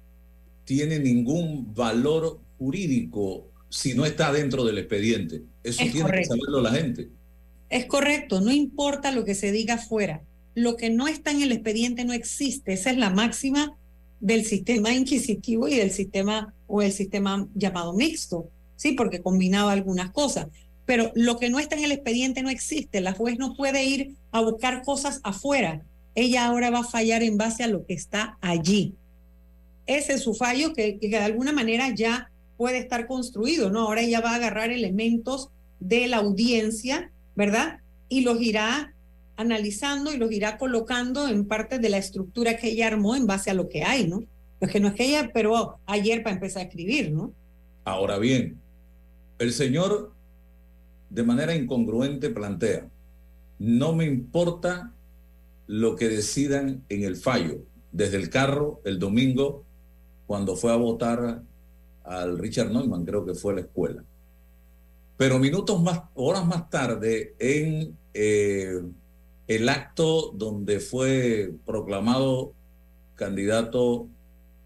tiene 0.64 1.00
ningún 1.00 1.74
valor 1.74 2.40
jurídico 2.58 3.51
si 3.72 3.94
no 3.94 4.06
está 4.06 4.32
dentro 4.34 4.66
del 4.66 4.78
expediente. 4.78 5.44
Eso 5.64 5.84
tiene 5.92 6.12
que 6.12 6.26
saberlo 6.26 6.62
la 6.62 6.72
gente. 6.72 7.10
Es 7.70 7.86
correcto, 7.86 8.42
no 8.42 8.52
importa 8.52 9.12
lo 9.12 9.24
que 9.24 9.34
se 9.34 9.52
diga 9.54 9.76
afuera. 9.76 10.22
Lo 10.54 10.76
que 10.76 10.90
no 10.90 11.08
está 11.08 11.32
en 11.32 11.42
el 11.42 11.54
expediente 11.54 12.04
no 12.04 12.12
existe. 12.12 12.74
Esa 12.74 12.92
es 12.92 12.98
la 12.98 13.10
máxima 13.10 13.78
del 14.20 14.44
sistema 14.46 14.94
inquisitivo 14.94 15.70
y 15.70 15.78
del 15.78 15.92
sistema 15.92 16.54
o 16.68 16.82
el 16.82 16.92
sistema 16.92 17.48
llamado 17.56 17.94
mixto, 17.94 18.50
sí, 18.76 18.92
porque 18.92 19.22
combinaba 19.22 19.72
algunas 19.72 20.12
cosas. 20.12 20.48
Pero 20.86 21.14
lo 21.16 21.40
que 21.40 21.50
no 21.50 21.58
está 21.58 21.78
en 21.78 21.86
el 21.86 21.94
expediente 21.94 22.44
no 22.44 22.50
existe. 22.50 23.00
La 23.00 23.14
juez 23.14 23.38
no 23.38 23.56
puede 23.56 23.86
ir 23.86 24.16
a 24.32 24.42
buscar 24.42 24.84
cosas 24.84 25.22
afuera. 25.24 25.82
Ella 26.14 26.46
ahora 26.46 26.72
va 26.72 26.80
a 26.80 26.84
fallar 26.84 27.24
en 27.24 27.38
base 27.38 27.64
a 27.64 27.68
lo 27.68 27.86
que 27.86 27.94
está 27.94 28.38
allí. 28.42 28.96
Ese 29.86 30.14
es 30.14 30.24
su 30.24 30.34
fallo 30.34 30.74
que, 30.74 31.00
que 31.00 31.08
de 31.08 31.18
alguna 31.18 31.54
manera 31.54 31.90
ya 31.96 32.31
puede 32.62 32.78
estar 32.78 33.08
construido, 33.08 33.72
¿no? 33.72 33.80
Ahora 33.80 34.02
ella 34.02 34.22
va 34.22 34.34
a 34.34 34.36
agarrar 34.36 34.70
elementos 34.70 35.50
de 35.80 36.06
la 36.06 36.18
audiencia, 36.18 37.12
¿verdad? 37.36 37.80
Y 38.08 38.22
los 38.22 38.40
irá 38.40 38.94
analizando 39.36 40.14
y 40.14 40.18
los 40.18 40.32
irá 40.32 40.60
colocando 40.60 41.28
en 41.28 41.48
parte 41.48 41.80
de 41.80 41.90
la 41.90 41.98
estructura 41.98 42.58
que 42.58 42.68
ella 42.70 42.86
armó 42.86 43.16
en 43.16 43.26
base 43.26 43.50
a 43.50 43.56
lo 43.56 43.68
que 43.68 43.82
hay, 43.82 44.08
¿no? 44.08 44.26
Porque 44.60 44.80
no 44.80 44.90
es 44.90 44.94
que 44.94 45.06
ella, 45.06 45.32
pero 45.34 45.80
ayer 45.88 46.22
para 46.22 46.36
empezar 46.36 46.62
a 46.62 46.66
escribir, 46.66 47.12
¿no? 47.12 47.34
Ahora 47.84 48.20
bien, 48.20 48.60
el 49.40 49.54
señor 49.54 50.14
de 51.10 51.24
manera 51.24 51.56
incongruente 51.56 52.30
plantea, 52.30 52.88
no 53.58 53.96
me 53.96 54.06
importa 54.06 54.94
lo 55.66 55.96
que 55.96 56.10
decidan 56.10 56.84
en 56.90 57.06
el 57.06 57.16
fallo, 57.16 57.66
desde 57.92 58.18
el 58.18 58.30
carro 58.30 58.82
el 58.86 59.00
domingo, 59.00 59.66
cuando 60.28 60.56
fue 60.56 60.72
a 60.72 60.76
votar 60.76 61.42
al 62.04 62.38
Richard 62.38 62.72
Neumann, 62.72 63.06
creo 63.06 63.26
que 63.26 63.34
fue 63.34 63.54
a 63.54 63.56
la 63.58 63.62
escuela. 63.62 64.04
Pero 65.18 65.40
minutos 65.40 65.82
más, 65.82 66.02
horas 66.16 66.46
más 66.46 66.70
tarde, 66.70 67.36
en 67.40 67.96
eh, 68.14 68.82
el 69.48 69.70
acto 69.70 70.32
donde 70.34 70.80
fue 70.80 71.52
proclamado 71.66 72.54
candidato 73.16 74.08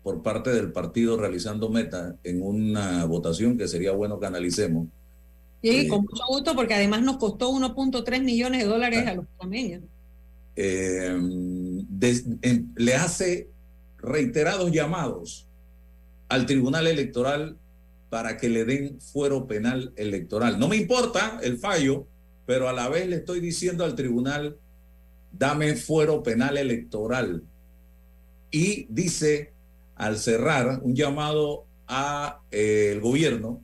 por 0.03 0.21
parte 0.21 0.51
del 0.51 0.71
partido 0.71 1.17
realizando 1.17 1.69
meta 1.69 2.15
en 2.23 2.41
una 2.41 3.05
votación 3.05 3.57
que 3.57 3.67
sería 3.67 3.91
bueno 3.91 4.19
que 4.19 4.27
analicemos. 4.27 4.87
Sí, 5.61 5.87
con 5.87 6.01
mucho 6.01 6.23
gusto, 6.27 6.55
porque 6.55 6.75
además 6.75 7.01
nos 7.01 7.17
costó 7.17 7.51
1.3 7.51 8.23
millones 8.23 8.63
de 8.63 8.69
dólares 8.69 9.07
a 9.07 9.15
los 9.15 9.25
panameños. 9.37 9.81
Eh, 10.55 11.19
le 12.75 12.93
hace 12.93 13.49
reiterados 13.97 14.71
llamados 14.71 15.44
al 16.29 16.45
Tribunal 16.45 16.87
Electoral 16.87 17.57
para 18.09 18.37
que 18.37 18.49
le 18.49 18.65
den 18.65 19.01
fuero 19.01 19.47
penal 19.47 19.91
electoral. 19.97 20.57
No 20.59 20.67
me 20.67 20.77
importa 20.77 21.39
el 21.43 21.57
fallo, 21.57 22.07
pero 22.45 22.69
a 22.69 22.73
la 22.73 22.87
vez 22.87 23.07
le 23.07 23.17
estoy 23.17 23.39
diciendo 23.39 23.83
al 23.83 23.95
tribunal, 23.95 24.57
dame 25.31 25.75
fuero 25.75 26.23
penal 26.23 26.57
electoral. 26.57 27.43
Y 28.51 28.85
dice, 28.89 29.51
al 29.95 30.17
cerrar, 30.17 30.79
un 30.81 30.95
llamado 30.95 31.65
al 31.87 32.37
el 32.51 33.01
gobierno 33.01 33.61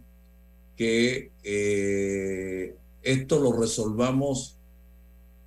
que 0.76 1.32
eh, 1.43 2.76
esto 3.03 3.39
lo 3.39 3.53
resolvamos 3.53 4.57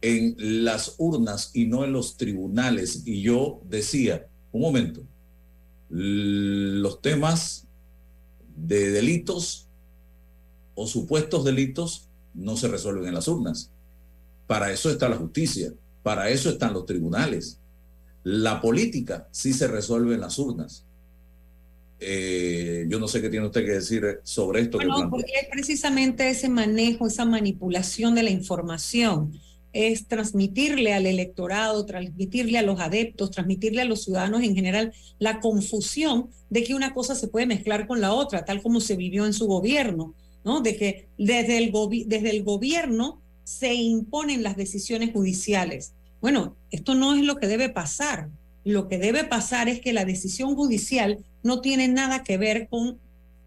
en 0.00 0.34
las 0.38 0.94
urnas 0.98 1.50
y 1.52 1.66
no 1.66 1.84
en 1.84 1.92
los 1.92 2.16
tribunales. 2.16 3.02
Y 3.04 3.22
yo 3.22 3.60
decía, 3.64 4.26
un 4.52 4.62
momento, 4.62 5.02
los 5.96 7.00
temas 7.02 7.68
de 8.56 8.90
delitos 8.90 9.68
o 10.74 10.88
supuestos 10.88 11.44
delitos 11.44 12.08
no 12.34 12.56
se 12.56 12.66
resuelven 12.66 13.06
en 13.06 13.14
las 13.14 13.28
urnas. 13.28 13.70
Para 14.48 14.72
eso 14.72 14.90
está 14.90 15.08
la 15.08 15.16
justicia, 15.16 15.72
para 16.02 16.30
eso 16.30 16.50
están 16.50 16.72
los 16.72 16.84
tribunales. 16.84 17.60
La 18.24 18.60
política 18.60 19.28
sí 19.30 19.52
se 19.52 19.68
resuelve 19.68 20.14
en 20.14 20.20
las 20.22 20.36
urnas. 20.36 20.84
Eh, 22.00 22.86
yo 22.88 22.98
no 22.98 23.06
sé 23.06 23.22
qué 23.22 23.28
tiene 23.28 23.46
usted 23.46 23.64
que 23.64 23.72
decir 23.72 24.20
sobre 24.24 24.62
esto. 24.62 24.78
Bueno, 24.78 25.08
porque 25.08 25.32
es 25.40 25.48
precisamente 25.48 26.28
ese 26.28 26.48
manejo, 26.48 27.06
esa 27.06 27.24
manipulación 27.24 28.16
de 28.16 28.24
la 28.24 28.30
información 28.30 29.32
es 29.74 30.06
transmitirle 30.06 30.94
al 30.94 31.04
electorado, 31.04 31.84
transmitirle 31.84 32.58
a 32.58 32.62
los 32.62 32.80
adeptos, 32.80 33.32
transmitirle 33.32 33.82
a 33.82 33.84
los 33.84 34.04
ciudadanos 34.04 34.42
en 34.42 34.54
general 34.54 34.92
la 35.18 35.40
confusión 35.40 36.30
de 36.48 36.62
que 36.62 36.74
una 36.74 36.94
cosa 36.94 37.16
se 37.16 37.28
puede 37.28 37.46
mezclar 37.46 37.88
con 37.88 38.00
la 38.00 38.14
otra, 38.14 38.44
tal 38.44 38.62
como 38.62 38.80
se 38.80 38.96
vivió 38.96 39.26
en 39.26 39.32
su 39.32 39.46
gobierno, 39.46 40.14
¿no? 40.44 40.60
De 40.60 40.76
que 40.76 41.08
desde 41.18 41.58
el, 41.58 41.72
desde 42.06 42.30
el 42.30 42.44
gobierno 42.44 43.20
se 43.42 43.74
imponen 43.74 44.44
las 44.44 44.56
decisiones 44.56 45.12
judiciales. 45.12 45.92
Bueno, 46.20 46.56
esto 46.70 46.94
no 46.94 47.14
es 47.14 47.24
lo 47.24 47.36
que 47.36 47.48
debe 47.48 47.68
pasar. 47.68 48.30
Lo 48.62 48.88
que 48.88 48.98
debe 48.98 49.24
pasar 49.24 49.68
es 49.68 49.80
que 49.80 49.92
la 49.92 50.04
decisión 50.04 50.54
judicial 50.54 51.18
no 51.42 51.60
tiene 51.60 51.88
nada 51.88 52.22
que 52.22 52.38
ver 52.38 52.68
con 52.68 52.98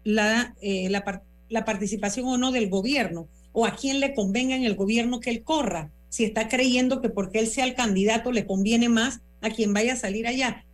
la, 0.04 0.54
eh, 0.60 0.90
la, 0.90 1.22
la 1.48 1.64
participación 1.64 2.26
o 2.28 2.36
no 2.36 2.52
del 2.52 2.68
gobierno 2.68 3.28
o 3.52 3.64
a 3.64 3.74
quién 3.74 3.98
le 3.98 4.14
convenga 4.14 4.54
en 4.54 4.64
el 4.64 4.76
gobierno 4.76 5.20
que 5.20 5.30
él 5.30 5.42
corra 5.42 5.90
si 6.08 6.24
está 6.24 6.48
creyendo 6.48 7.00
que 7.00 7.10
porque 7.10 7.38
él 7.38 7.48
sea 7.48 7.64
el 7.64 7.74
candidato 7.74 8.32
le 8.32 8.46
conviene 8.46 8.88
más 8.88 9.20
a 9.40 9.50
quien 9.50 9.72
vaya 9.72 9.94
a 9.94 9.96
salir 9.96 10.26
allá. 10.26 10.64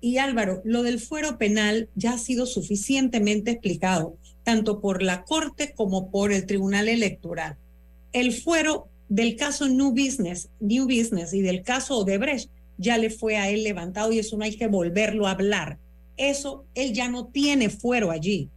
Y 0.00 0.18
Álvaro, 0.18 0.62
lo 0.64 0.82
del 0.82 0.98
fuero 0.98 1.38
penal 1.38 1.88
ya 1.94 2.14
ha 2.14 2.18
sido 2.18 2.46
suficientemente 2.46 3.52
explicado, 3.52 4.16
tanto 4.42 4.80
por 4.80 5.02
la 5.02 5.22
Corte 5.22 5.74
como 5.76 6.10
por 6.10 6.32
el 6.32 6.46
Tribunal 6.46 6.88
Electoral. 6.88 7.56
El 8.12 8.32
fuero 8.32 8.88
del 9.08 9.36
caso 9.36 9.68
New 9.68 9.90
Business, 9.90 10.48
New 10.58 10.84
Business 10.84 11.32
y 11.32 11.42
del 11.42 11.62
caso 11.62 11.98
Odebrecht 11.98 12.50
ya 12.78 12.98
le 12.98 13.10
fue 13.10 13.36
a 13.36 13.48
él 13.50 13.62
levantado 13.62 14.12
y 14.12 14.18
eso 14.18 14.36
no 14.36 14.44
hay 14.44 14.56
que 14.56 14.66
volverlo 14.66 15.26
a 15.26 15.32
hablar. 15.32 15.78
Eso, 16.16 16.64
él 16.74 16.92
ya 16.92 17.08
no 17.08 17.26
tiene 17.26 17.70
fuero 17.70 18.10
allí. 18.10 18.48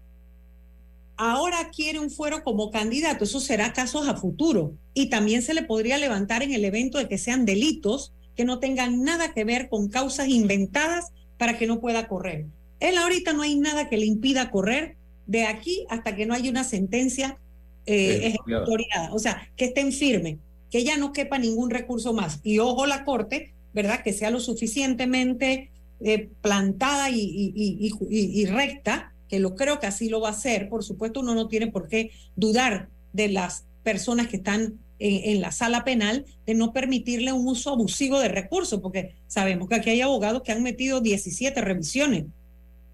Ahora 1.18 1.70
quiere 1.74 2.00
un 2.00 2.10
fuero 2.10 2.44
como 2.44 2.72
candidato, 2.72 3.24
eso 3.24 3.40
será 3.40 3.72
casos 3.74 4.08
a 4.08 4.16
futuro. 4.16 4.74
Y 4.94 5.10
también 5.10 5.42
se 5.42 5.54
le 5.54 5.64
podría 5.64 5.98
levantar 5.98 6.44
en 6.44 6.54
el 6.54 6.66
evento 6.66 6.98
de 6.98 7.08
que 7.08 7.18
sean 7.18 7.46
delitos 7.46 8.14
que 8.36 8.44
no 8.44 8.60
tengan 8.60 9.02
nada 9.04 9.34
que 9.34 9.46
ver 9.46 9.70
con 9.70 9.88
causas 9.88 10.28
inventadas 10.28 11.12
para 11.38 11.58
que 11.58 11.68
no 11.68 11.80
pueda 11.80 12.08
correr. 12.08 12.48
Él 12.82 12.98
ahorita 12.98 13.32
no 13.34 13.44
hay 13.44 13.56
nada 13.56 13.88
que 13.88 13.98
le 13.98 14.06
impida 14.06 14.52
correr 14.52 14.98
de 15.26 15.46
aquí 15.46 15.86
hasta 15.90 16.16
que 16.16 16.26
no 16.26 16.34
haya 16.34 16.52
una 16.52 16.66
sentencia 16.66 17.40
eh, 17.86 18.28
ejecutoriada, 18.28 19.14
o 19.14 19.20
sea, 19.20 19.50
que 19.56 19.66
estén 19.66 19.94
firme, 19.94 20.40
que 20.70 20.84
ya 20.84 20.98
no 20.98 21.14
quepa 21.14 21.40
ningún 21.40 21.70
recurso 21.70 22.14
más. 22.14 22.42
Y 22.44 22.60
ojo 22.60 22.86
la 22.86 23.06
Corte, 23.06 23.54
¿verdad? 23.74 24.04
Que 24.04 24.12
sea 24.12 24.32
lo 24.32 24.42
suficientemente 24.42 25.72
eh, 26.02 26.30
plantada 26.42 27.10
y, 27.10 27.22
y, 27.22 27.92
y 28.10 28.46
recta 28.48 29.15
que 29.30 29.40
lo 29.40 29.56
creo 29.56 29.80
que 29.80 29.88
así 29.88 30.10
lo 30.10 30.22
va 30.22 30.30
a 30.30 30.32
hacer. 30.32 30.70
Por 30.70 30.84
supuesto, 30.84 31.20
uno 31.20 31.36
no 31.36 31.48
tiene 31.48 31.68
por 31.68 31.88
qué 31.88 32.12
dudar 32.36 32.90
de 33.14 33.30
las 33.30 33.66
personas 33.84 34.28
que 34.28 34.38
están 34.38 34.80
en, 35.00 35.42
la 35.42 35.52
sala 35.52 35.84
penal 35.84 36.26
de 36.46 36.54
no 36.54 36.74
permitirle 36.74 37.34
un 37.34 37.48
uso 37.48 37.72
abusivo 37.72 38.20
de 38.20 38.30
recursos, 38.30 38.80
porque 38.82 39.16
sabemos 39.28 39.68
que 39.68 39.76
aquí 39.76 39.90
hay 39.90 40.02
abogados 40.02 40.42
que 40.42 40.52
han 40.52 40.64
metido 40.64 41.02
17 41.02 41.60
revisiones, 41.62 42.26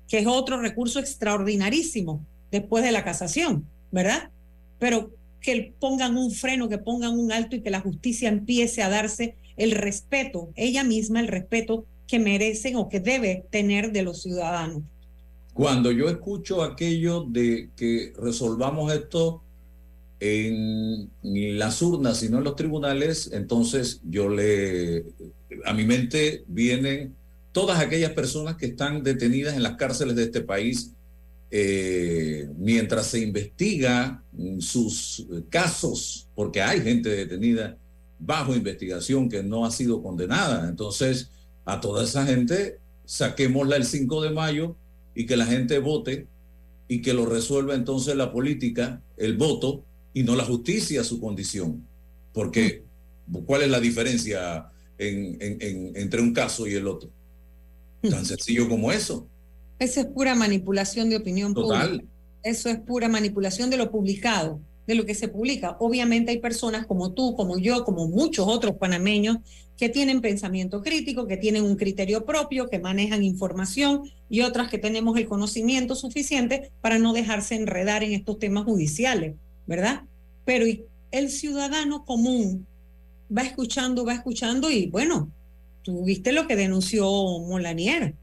que 0.08 0.20
es 0.20 0.28
otro 0.28 0.60
recurso 0.60 1.00
extraordinarísimo 1.00 2.26
después 2.52 2.84
de 2.84 2.92
la 2.92 3.04
casación, 3.04 3.66
¿verdad? 3.92 4.30
Pero 4.80 5.12
que 5.40 5.74
pongan 5.80 6.18
un 6.18 6.32
freno, 6.32 6.70
que 6.70 6.78
pongan 6.78 7.18
un 7.18 7.32
alto 7.32 7.56
y 7.56 7.62
que 7.62 7.70
la 7.70 7.82
justicia 7.82 8.30
empiece 8.30 8.84
a 8.84 8.90
darse 8.90 9.36
el 9.58 9.72
respeto, 9.72 10.50
ella 10.56 10.84
misma 10.84 11.20
el 11.20 11.28
respeto 11.28 11.86
que 12.08 12.20
merecen 12.20 12.76
o 12.76 12.90
que 12.90 13.00
debe 13.00 13.46
tener 13.52 13.92
de 13.92 14.04
los 14.04 14.22
ciudadanos. 14.22 14.84
Cuando 15.54 15.92
yo 15.92 16.10
escucho 16.10 16.64
aquello 16.64 17.26
de 17.28 17.70
que 17.76 18.14
resolvamos 18.18 18.94
esto 18.94 19.44
en 20.20 21.10
las 21.24 21.82
urnas 21.82 22.24
y 22.24 22.30
no 22.30 22.38
en 22.38 22.44
los 22.44 22.56
tribunales, 22.56 23.32
entonces 23.34 24.02
yo 24.04 24.30
le, 24.30 25.06
a 25.66 25.74
mi 25.74 25.84
mente 25.84 26.44
vienen 26.48 27.16
todas 27.52 27.80
aquellas 27.80 28.12
personas 28.12 28.56
que 28.56 28.68
están 28.68 29.04
detenidas 29.04 29.56
en 29.56 29.64
las 29.64 29.76
cárceles 29.76 30.16
de 30.16 30.24
este 30.24 30.42
país 30.42 30.94
eh, 31.50 32.50
mientras 32.58 33.08
se 33.08 33.20
investiga 33.20 34.24
sus 34.60 35.28
casos, 35.50 36.30
porque 36.34 36.62
hay 36.62 36.80
gente 36.82 37.10
detenida 37.10 37.78
bajo 38.18 38.56
investigación 38.56 39.28
que 39.28 39.44
no 39.44 39.66
ha 39.66 39.72
sido 39.72 40.02
condenada. 40.02 40.70
Entonces, 40.70 41.30
a 41.66 41.82
toda 41.82 42.06
esa 42.06 42.26
gente, 42.26 42.80
saquémosla 43.04 43.76
el 43.76 43.86
5 43.86 44.22
de 44.22 44.30
mayo 44.30 44.78
y 45.16 45.26
que 45.26 45.38
la 45.38 45.46
gente 45.46 45.80
vote 45.80 46.28
y 46.88 47.02
que 47.02 47.14
lo 47.14 47.26
resuelva 47.26 47.76
entonces 47.76 48.16
la 48.16 48.32
política, 48.32 49.02
el 49.18 49.38
voto, 49.38 49.84
y 50.14 50.24
no 50.24 50.36
la 50.36 50.44
justicia 50.44 51.04
su 51.04 51.22
condición. 51.22 51.88
Porque, 52.34 52.84
¿cuál 53.46 53.62
es 53.64 53.70
la 53.70 53.80
diferencia 53.80 54.70
entre 54.98 56.22
un 56.22 56.34
caso 56.34 56.68
y 56.68 56.74
el 56.74 56.88
otro? 56.88 57.10
Tan 58.02 58.26
sencillo 58.26 58.68
como 58.68 58.92
eso. 58.92 59.28
Eso 59.80 60.02
es 60.02 60.08
pura 60.08 60.36
manipulación 60.36 61.10
de 61.10 61.18
opinión 61.18 61.54
pública. 61.54 62.04
Eso 62.44 62.70
es 62.70 62.80
pura 62.80 63.08
manipulación 63.08 63.70
de 63.70 63.78
lo 63.78 63.92
publicado 63.92 64.60
de 64.88 64.96
lo 64.96 65.06
que 65.06 65.16
se 65.16 65.28
publica. 65.28 65.78
Obviamente 65.80 66.32
hay 66.32 66.40
personas 66.40 66.86
como 66.86 67.14
tú, 67.14 67.36
como 67.36 67.58
yo, 67.58 67.84
como 67.86 68.08
muchos 68.08 68.48
otros 68.48 68.76
panameños 68.76 69.38
que 69.82 69.90
tienen 69.90 70.22
pensamiento 70.22 70.84
crítico, 70.84 71.26
que 71.26 71.38
tienen 71.38 71.64
un 71.64 71.76
criterio 71.76 72.24
propio, 72.24 72.70
que 72.70 72.78
manejan 72.78 73.24
información 73.24 74.04
y 74.30 74.42
otras 74.42 74.70
que 74.70 74.78
tenemos 74.78 75.18
el 75.18 75.26
conocimiento 75.28 75.96
suficiente 75.96 76.70
para 76.82 77.00
no 77.00 77.14
dejarse 77.14 77.56
enredar 77.56 78.04
en 78.04 78.12
estos 78.12 78.38
temas 78.38 78.64
judiciales, 78.66 79.34
¿verdad? 79.66 80.04
Pero 80.46 80.66
el 81.10 81.30
ciudadano 81.32 82.06
común 82.06 82.68
va 83.36 83.42
escuchando, 83.42 84.06
va 84.06 84.14
escuchando 84.14 84.70
y 84.70 84.86
bueno, 84.86 85.32
tú 85.82 86.06
viste 86.06 86.32
lo 86.32 86.46
que 86.46 86.56
denunció 86.56 87.10
Molanier. 87.40 88.14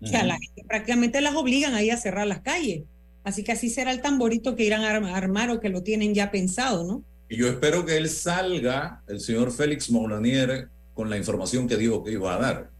O 0.00 0.06
sea, 0.06 0.22
la 0.22 0.38
gente 0.38 0.62
prácticamente 0.68 1.20
las 1.20 1.34
obligan 1.34 1.74
ahí 1.74 1.90
a 1.90 1.96
cerrar 1.96 2.28
las 2.28 2.42
calles 2.42 2.82
Así 3.24 3.42
que 3.42 3.50
así 3.50 3.68
será 3.68 3.90
el 3.90 4.00
tamborito 4.00 4.54
que 4.54 4.64
irán 4.64 4.82
a 4.84 4.90
arm- 4.90 5.12
armar 5.12 5.50
o 5.50 5.58
que 5.58 5.68
lo 5.68 5.82
tienen 5.82 6.14
ya 6.14 6.30
pensado, 6.30 6.84
¿no? 6.84 7.02
Y 7.28 7.36
yo 7.36 7.48
espero 7.48 7.84
que 7.84 7.96
él 7.96 8.08
salga, 8.08 9.02
el 9.08 9.18
señor 9.20 9.50
Félix 9.50 9.90
Moulanier, 9.90 10.68
con 10.98 11.08
la 11.10 11.16
información 11.16 11.68
que 11.68 11.76
dijo 11.76 12.02
que 12.02 12.10
iba 12.10 12.34
a 12.34 12.38
dar 12.40 12.70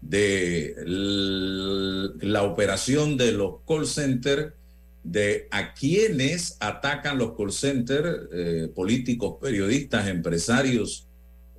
de 0.00 0.76
la 2.20 2.44
operación 2.44 3.16
de 3.16 3.32
los 3.32 3.62
call 3.66 3.88
centers, 3.88 4.52
de 5.02 5.48
a 5.50 5.74
quienes 5.74 6.56
atacan 6.60 7.18
los 7.18 7.36
call 7.36 7.50
centers, 7.50 8.28
eh, 8.32 8.68
políticos, 8.72 9.38
periodistas, 9.40 10.06
empresarios, 10.06 11.08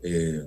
eh, 0.03 0.41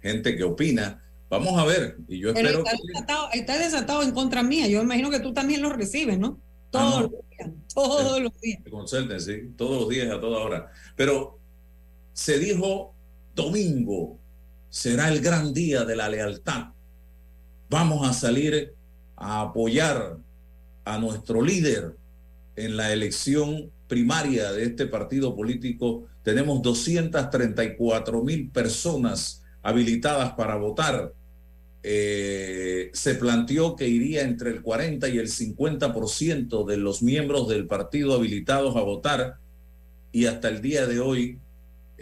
gente 0.00 0.36
que 0.36 0.42
opina. 0.42 1.00
Vamos 1.30 1.56
a 1.60 1.64
ver, 1.64 1.98
y 2.08 2.18
yo 2.18 2.34
Pero 2.34 2.48
espero 2.48 2.64
está 2.64 2.72
que... 2.72 2.88
desatado, 2.88 3.28
está 3.34 3.58
desatado 3.60 4.02
en 4.02 4.10
contra 4.10 4.42
mía. 4.42 4.66
Yo 4.66 4.82
imagino 4.82 5.10
que 5.10 5.20
tú 5.20 5.32
también 5.32 5.62
lo 5.62 5.70
recibes, 5.72 6.18
¿no? 6.18 6.40
Todos 6.72 6.94
Ah, 6.94 7.00
no. 7.02 7.02
los 7.02 7.12
días, 7.30 7.50
todos 7.72 8.20
los 8.20 8.40
días. 8.40 8.60
Consulten, 8.68 9.20
sí, 9.20 9.52
todos 9.56 9.82
los 9.82 9.88
días, 9.90 10.10
a 10.10 10.20
toda 10.20 10.40
hora. 10.40 10.72
Pero 10.96 11.38
se 12.14 12.40
dijo, 12.40 12.96
domingo 13.36 14.18
será 14.72 15.10
el 15.10 15.20
gran 15.20 15.52
día 15.52 15.84
de 15.84 15.94
la 15.94 16.08
lealtad. 16.08 16.68
Vamos 17.68 18.08
a 18.08 18.14
salir 18.14 18.72
a 19.16 19.42
apoyar 19.42 20.16
a 20.86 20.98
nuestro 20.98 21.42
líder 21.42 21.94
en 22.56 22.78
la 22.78 22.90
elección 22.90 23.70
primaria 23.86 24.50
de 24.50 24.64
este 24.64 24.86
partido 24.86 25.36
político. 25.36 26.06
Tenemos 26.22 26.62
234 26.62 28.24
mil 28.24 28.48
personas 28.48 29.42
habilitadas 29.62 30.32
para 30.32 30.56
votar. 30.56 31.12
Eh, 31.82 32.90
se 32.94 33.14
planteó 33.16 33.76
que 33.76 33.88
iría 33.88 34.22
entre 34.22 34.48
el 34.48 34.62
40 34.62 35.06
y 35.10 35.18
el 35.18 35.28
50% 35.28 36.64
de 36.64 36.76
los 36.78 37.02
miembros 37.02 37.46
del 37.46 37.66
partido 37.66 38.14
habilitados 38.14 38.74
a 38.76 38.80
votar 38.80 39.36
y 40.12 40.24
hasta 40.24 40.48
el 40.48 40.62
día 40.62 40.86
de 40.86 41.00
hoy 41.00 41.41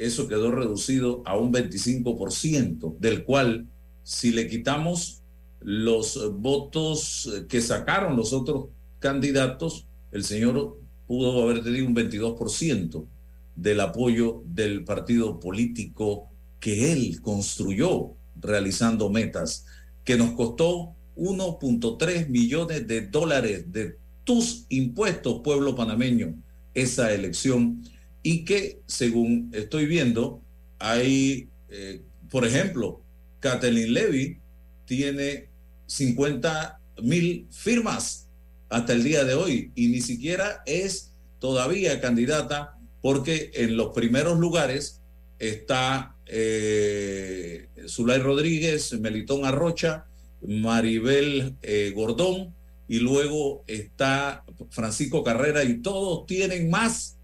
eso 0.00 0.28
quedó 0.28 0.50
reducido 0.50 1.22
a 1.26 1.36
un 1.36 1.52
25%, 1.52 2.96
del 2.98 3.24
cual 3.24 3.66
si 4.02 4.32
le 4.32 4.48
quitamos 4.48 5.22
los 5.60 6.32
votos 6.40 7.30
que 7.48 7.60
sacaron 7.60 8.16
los 8.16 8.32
otros 8.32 8.68
candidatos, 8.98 9.86
el 10.10 10.24
señor 10.24 10.78
pudo 11.06 11.42
haber 11.42 11.62
tenido 11.62 11.86
un 11.86 11.94
22% 11.94 13.06
del 13.54 13.80
apoyo 13.80 14.42
del 14.46 14.84
partido 14.84 15.38
político 15.38 16.28
que 16.60 16.92
él 16.92 17.20
construyó 17.20 18.14
realizando 18.36 19.10
metas, 19.10 19.66
que 20.04 20.16
nos 20.16 20.32
costó 20.32 20.94
1.3 21.16 22.28
millones 22.28 22.86
de 22.86 23.06
dólares 23.06 23.70
de 23.70 23.96
tus 24.24 24.66
impuestos, 24.68 25.40
pueblo 25.42 25.74
panameño, 25.74 26.34
esa 26.74 27.12
elección, 27.12 27.82
y 28.22 28.44
que, 28.44 28.80
según 28.86 29.50
estoy 29.54 29.86
viendo, 29.86 30.42
hay, 30.78 31.48
eh, 31.68 32.02
por 32.30 32.46
ejemplo, 32.46 33.02
Kathleen 33.40 33.94
Levy 33.94 34.38
tiene 34.84 35.48
50 35.86 36.80
mil 37.02 37.46
firmas 37.50 38.28
hasta 38.68 38.92
el 38.92 39.02
día 39.02 39.24
de 39.24 39.34
hoy 39.34 39.72
y 39.74 39.88
ni 39.88 40.00
siquiera 40.00 40.62
es 40.66 41.12
todavía 41.38 42.00
candidata 42.00 42.78
porque 43.00 43.50
en 43.54 43.76
los 43.76 43.94
primeros 43.94 44.38
lugares 44.38 45.00
está 45.38 46.14
eh, 46.26 47.68
Zulay 47.88 48.18
Rodríguez, 48.18 48.98
Melitón 49.00 49.44
Arrocha, 49.44 50.06
Maribel 50.46 51.56
eh, 51.62 51.92
Gordón 51.94 52.54
y 52.88 52.98
luego 52.98 53.64
está 53.66 54.44
Francisco 54.70 55.24
Carrera 55.24 55.64
y 55.64 55.78
todos 55.78 56.26
tienen 56.26 56.70
más 56.70 57.16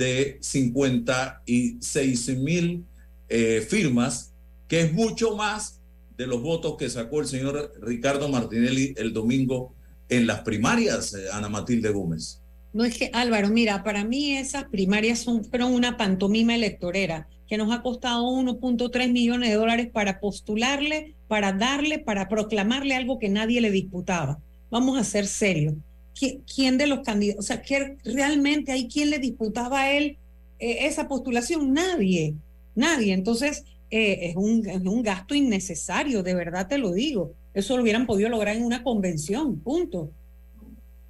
de 0.00 0.38
56 0.40 2.38
mil 2.38 2.86
eh, 3.28 3.60
firmas, 3.68 4.32
que 4.66 4.80
es 4.80 4.92
mucho 4.94 5.36
más 5.36 5.82
de 6.16 6.26
los 6.26 6.40
votos 6.40 6.76
que 6.78 6.88
sacó 6.88 7.20
el 7.20 7.26
señor 7.26 7.74
Ricardo 7.82 8.30
Martinelli 8.30 8.94
el 8.96 9.12
domingo 9.12 9.74
en 10.08 10.26
las 10.26 10.40
primarias, 10.40 11.12
eh, 11.12 11.26
Ana 11.30 11.50
Matilde 11.50 11.90
Gómez. 11.90 12.40
No 12.72 12.84
es 12.84 12.96
que, 12.96 13.10
Álvaro, 13.12 13.50
mira, 13.50 13.84
para 13.84 14.02
mí 14.04 14.38
esas 14.38 14.64
primarias 14.64 15.18
son, 15.18 15.44
fueron 15.44 15.74
una 15.74 15.98
pantomima 15.98 16.54
electorera 16.54 17.28
que 17.46 17.58
nos 17.58 17.70
ha 17.70 17.82
costado 17.82 18.24
1.3 18.24 19.12
millones 19.12 19.50
de 19.50 19.56
dólares 19.56 19.88
para 19.92 20.18
postularle, 20.18 21.14
para 21.28 21.52
darle, 21.52 21.98
para 21.98 22.26
proclamarle 22.28 22.94
algo 22.94 23.18
que 23.18 23.28
nadie 23.28 23.60
le 23.60 23.70
disputaba. 23.70 24.40
Vamos 24.70 24.98
a 24.98 25.04
ser 25.04 25.26
serios. 25.26 25.74
¿Qui- 26.20 26.42
¿Quién 26.54 26.76
de 26.76 26.86
los 26.86 27.00
candidatos, 27.00 27.44
o 27.44 27.46
sea, 27.46 27.62
realmente 28.04 28.72
hay 28.72 28.88
quien 28.88 29.10
le 29.10 29.18
disputaba 29.18 29.82
a 29.82 29.92
él 29.92 30.18
eh, 30.58 30.86
esa 30.86 31.08
postulación? 31.08 31.72
Nadie, 31.72 32.34
nadie. 32.74 33.14
Entonces, 33.14 33.64
eh, 33.90 34.28
es, 34.30 34.36
un, 34.36 34.66
es 34.68 34.80
un 34.82 35.02
gasto 35.02 35.34
innecesario, 35.34 36.22
de 36.22 36.34
verdad 36.34 36.68
te 36.68 36.78
lo 36.78 36.92
digo. 36.92 37.32
Eso 37.54 37.76
lo 37.76 37.82
hubieran 37.82 38.06
podido 38.06 38.28
lograr 38.28 38.54
en 38.56 38.64
una 38.64 38.82
convención, 38.82 39.58
punto. 39.60 40.10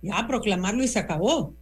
Ya, 0.03 0.25
proclamarlo 0.27 0.83
y 0.83 0.89
se 0.89 0.99
acabó. 0.99 1.55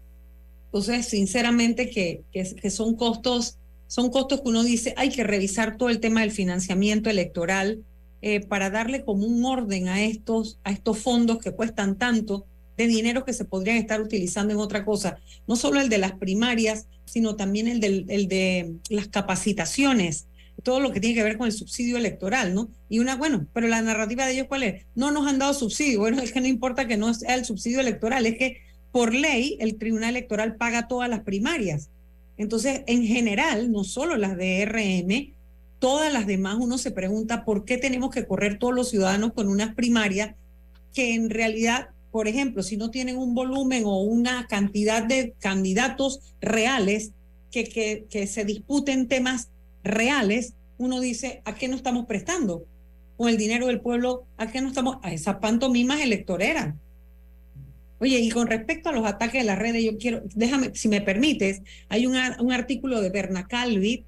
Entonces, 0.67 1.07
sinceramente, 1.07 1.89
que, 1.91 2.23
que 2.33 2.71
son 2.71 2.95
costos, 2.95 3.57
son 3.87 4.11
costos 4.11 4.43
que 4.43 4.49
uno 4.51 4.63
dice, 4.63 4.93
hay 4.97 5.09
que 5.09 5.25
revisar 5.25 5.77
todo 5.79 5.89
el 5.89 5.99
tema 6.01 6.21
del 6.21 6.31
financiamiento 6.31 7.09
electoral 7.09 7.83
eh, 8.21 8.41
para 8.47 8.69
darle 8.71 9.05
como 9.05 9.27
un 9.27 9.45
orden 9.45 9.89
a 9.89 10.03
estos, 10.05 10.59
a 10.65 10.71
estos 10.73 10.99
fondos 10.99 11.39
que 11.39 11.53
cuestan 11.53 11.97
tanto 11.97 12.45
de 12.79 12.87
dinero 12.87 13.25
que 13.25 13.35
se 13.35 13.45
podrían 13.45 13.77
estar 13.77 14.01
utilizando 14.01 14.55
en 14.55 14.61
otra 14.61 14.85
cosa. 14.85 15.19
No 15.47 15.57
solo 15.57 15.81
el 15.81 15.89
de 15.89 15.99
las 15.99 16.13
primarias, 16.13 16.87
sino 17.05 17.37
también 17.37 17.69
el, 17.69 17.81
del, 17.81 18.07
el 18.09 18.29
de 18.29 18.77
las 18.89 19.09
capacitaciones, 19.09 20.29
todo 20.63 20.81
lo 20.81 20.93
que 20.93 21.01
tiene 21.01 21.17
que 21.17 21.23
ver 21.23 21.37
con 21.37 21.47
el 21.47 21.53
subsidio 21.53 21.97
electoral, 21.97 22.55
¿no? 22.55 22.71
Y 22.89 23.01
una, 23.01 23.17
bueno, 23.17 23.47
pero 23.53 23.69
la 23.69 23.83
narrativa 23.83 24.27
de 24.27 24.33
ellos, 24.33 24.47
¿cuál 24.49 24.63
es? 24.63 24.87
No 24.95 25.11
nos 25.11 25.27
han 25.27 25.39
dado 25.39 25.55
subsidio. 25.55 26.01
Bueno, 26.01 26.19
es 26.23 26.33
que 26.33 26.41
no 26.41 26.47
importa 26.47 26.87
que 26.87 26.97
no 26.97 27.13
sea 27.13 27.35
el 27.35 27.45
subsidio 27.45 27.81
electoral, 27.81 28.25
es 28.27 28.39
que 28.39 28.59
por 28.93 29.13
ley 29.13 29.59
el 29.61 29.77
Tribunal 29.77 30.11
Electoral 30.11 30.57
paga 30.57 30.89
todas 30.89 31.11
las 31.11 31.21
primarias. 31.21 31.91
Entonces, 32.37 32.83
en 32.87 33.05
general, 33.05 33.73
no 33.73 33.83
solo 33.83 34.17
las 34.17 34.37
de 34.37 34.65
RM, 34.65 35.35
todas 35.81 36.13
las 36.13 36.27
demás, 36.27 36.57
uno 36.61 36.79
se 36.79 36.93
pregunta 36.93 37.45
por 37.45 37.65
qué 37.65 37.77
tenemos 37.77 38.11
que 38.11 38.27
correr 38.27 38.59
todos 38.59 38.75
los 38.75 38.91
ciudadanos 38.91 39.33
con 39.33 39.49
unas 39.49 39.75
primarias 39.75 40.37
que 40.95 41.15
en 41.15 41.31
realidad, 41.31 41.91
por 42.19 42.27
ejemplo, 42.27 42.65
si 42.65 42.77
no 42.77 42.91
tienen 42.91 43.17
un 43.17 43.33
volumen 43.33 43.85
o 43.87 44.03
una 44.03 44.49
cantidad 44.49 45.05
de 45.05 45.35
candidatos 45.39 46.35
reales 46.41 47.13
que, 47.53 48.09
que, 48.11 48.27
se 48.27 48.45
disputen 48.45 49.07
temas 49.07 49.51
reales, 49.85 50.55
uno 50.79 50.99
dice, 50.99 51.43
¿a 51.45 51.55
qué 51.55 51.69
no 51.69 51.77
estamos 51.77 52.07
prestando? 52.07 52.65
Con 53.17 53.29
el 53.29 53.37
dinero 53.37 53.69
del 53.69 53.81
pueblo, 53.81 54.27
¿a 54.37 54.51
qué 54.51 54.61
no 54.61 54.67
estamos? 54.67 54.97
A 55.03 55.13
esas 55.13 55.37
pantomimas 55.37 56.01
electoreras. 56.01 56.75
Oye, 58.01 58.19
y 58.19 58.31
con 58.31 58.49
respecto 58.49 58.89
a 58.89 58.93
los 58.93 59.07
ataques 59.07 59.43
de 59.43 59.47
las 59.47 59.61
redes, 59.61 59.85
yo 59.85 59.97
quiero, 59.97 60.23
déjame, 60.35 60.73
si 60.75 60.89
me 60.89 61.01
permites, 61.01 61.63
hay 61.89 62.07
un, 62.07 62.17
un 62.41 62.51
artículo 62.51 63.01
de 63.01 63.11
Berna 63.11 63.47
Calvi 63.47 64.07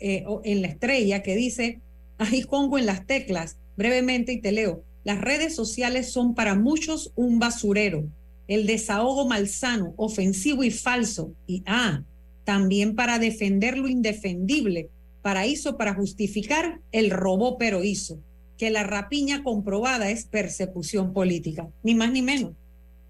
eh, 0.00 0.24
en 0.42 0.62
La 0.62 0.66
Estrella 0.66 1.22
que 1.22 1.36
dice, 1.36 1.78
ahí 2.18 2.42
pongo 2.42 2.76
en 2.76 2.86
las 2.86 3.06
teclas, 3.06 3.56
brevemente 3.76 4.32
y 4.32 4.40
te 4.40 4.50
leo, 4.50 4.82
las 5.04 5.20
redes 5.20 5.54
sociales 5.54 6.12
son 6.12 6.34
para 6.34 6.54
muchos 6.54 7.12
un 7.14 7.38
basurero, 7.38 8.04
el 8.48 8.66
desahogo 8.66 9.26
malsano, 9.26 9.94
ofensivo 9.96 10.62
y 10.64 10.70
falso, 10.70 11.32
y 11.46 11.62
ah, 11.66 12.02
también 12.44 12.94
para 12.94 13.18
defender 13.18 13.78
lo 13.78 13.88
indefendible, 13.88 14.90
paraíso 15.22 15.76
para 15.76 15.94
justificar 15.94 16.80
el 16.92 17.10
robó 17.10 17.58
pero 17.58 17.84
hizo, 17.84 18.18
que 18.58 18.70
la 18.70 18.82
rapiña 18.82 19.42
comprobada 19.42 20.10
es 20.10 20.24
persecución 20.24 21.12
política, 21.12 21.68
ni 21.82 21.94
más 21.94 22.12
ni 22.12 22.22
menos 22.22 22.52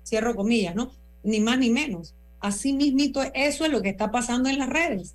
cierro 0.04 0.34
comillas, 0.34 0.74
¿no? 0.74 0.92
Ni 1.22 1.40
más 1.40 1.58
ni 1.58 1.70
menos. 1.70 2.14
Así 2.40 2.72
mismito, 2.72 3.22
eso 3.34 3.64
es 3.64 3.70
lo 3.70 3.82
que 3.82 3.90
está 3.90 4.10
pasando 4.10 4.48
en 4.48 4.58
las 4.58 4.68
redes. 4.68 5.14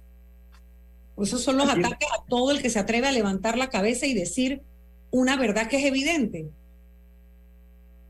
Esos 1.22 1.44
son 1.44 1.58
los 1.58 1.70
ataques 1.70 2.08
a 2.14 2.24
todo 2.28 2.52
el 2.52 2.62
que 2.62 2.70
se 2.70 2.80
atreve 2.80 3.08
a 3.08 3.12
levantar 3.12 3.58
la 3.58 3.70
cabeza 3.70 4.06
y 4.06 4.14
decir 4.14 4.62
una 5.12 5.36
verdad 5.36 5.68
que 5.68 5.78
es 5.78 5.86
evidente. 5.86 6.48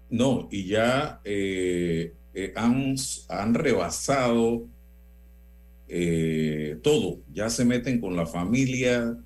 No, 0.10 0.48
y 0.52 0.66
ya 0.68 1.20
eh, 1.26 2.14
eh, 2.34 2.54
han, 2.56 2.96
han 3.30 3.54
rebasado 3.54 4.66
eh, 5.90 6.78
todo. 6.82 7.20
Ya 7.34 7.50
se 7.50 7.66
meten 7.66 8.00
con 8.00 8.16
la 8.16 8.26
familia, 8.26 9.18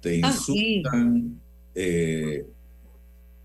te 0.00 0.20
Ah, 0.22 0.32
sí. 0.32 0.76
insultan, 0.76 1.40
eh, 1.74 2.44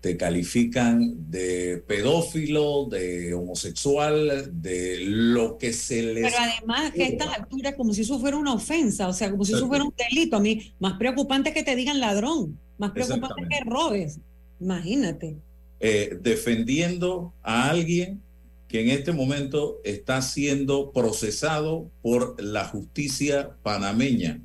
te 0.00 0.16
califican 0.16 1.30
de 1.30 1.82
pedófilo, 1.86 2.86
de 2.86 3.34
homosexual, 3.34 4.50
de 4.60 4.98
lo 5.06 5.58
que 5.58 5.72
se 5.72 6.02
les... 6.02 6.24
Pero 6.32 6.36
además 6.42 6.90
que 6.92 7.04
a 7.04 7.06
estas 7.08 7.38
alturas, 7.38 7.74
como 7.76 7.94
si 7.94 8.00
eso 8.02 8.18
fuera 8.18 8.36
una 8.36 8.54
ofensa, 8.54 9.06
o 9.06 9.12
sea, 9.12 9.30
como 9.30 9.44
si 9.44 9.52
eso 9.54 9.68
fuera 9.68 9.84
un 9.84 9.94
delito. 9.96 10.36
A 10.36 10.40
mí, 10.40 10.72
más 10.80 10.94
preocupante 10.98 11.50
es 11.50 11.54
que 11.54 11.62
te 11.62 11.76
digan 11.76 12.00
ladrón, 12.00 12.58
más 12.78 12.90
preocupante 12.90 13.42
es 13.42 13.48
que 13.48 13.64
robes. 13.64 14.18
Imagínate. 14.60 15.36
Eh, 15.84 16.16
defendiendo 16.22 17.34
a 17.42 17.68
alguien 17.68 18.22
que 18.68 18.80
en 18.80 18.90
este 18.90 19.10
momento 19.10 19.80
está 19.82 20.22
siendo 20.22 20.92
procesado 20.92 21.90
por 22.02 22.40
la 22.40 22.64
justicia 22.66 23.56
panameña, 23.64 24.40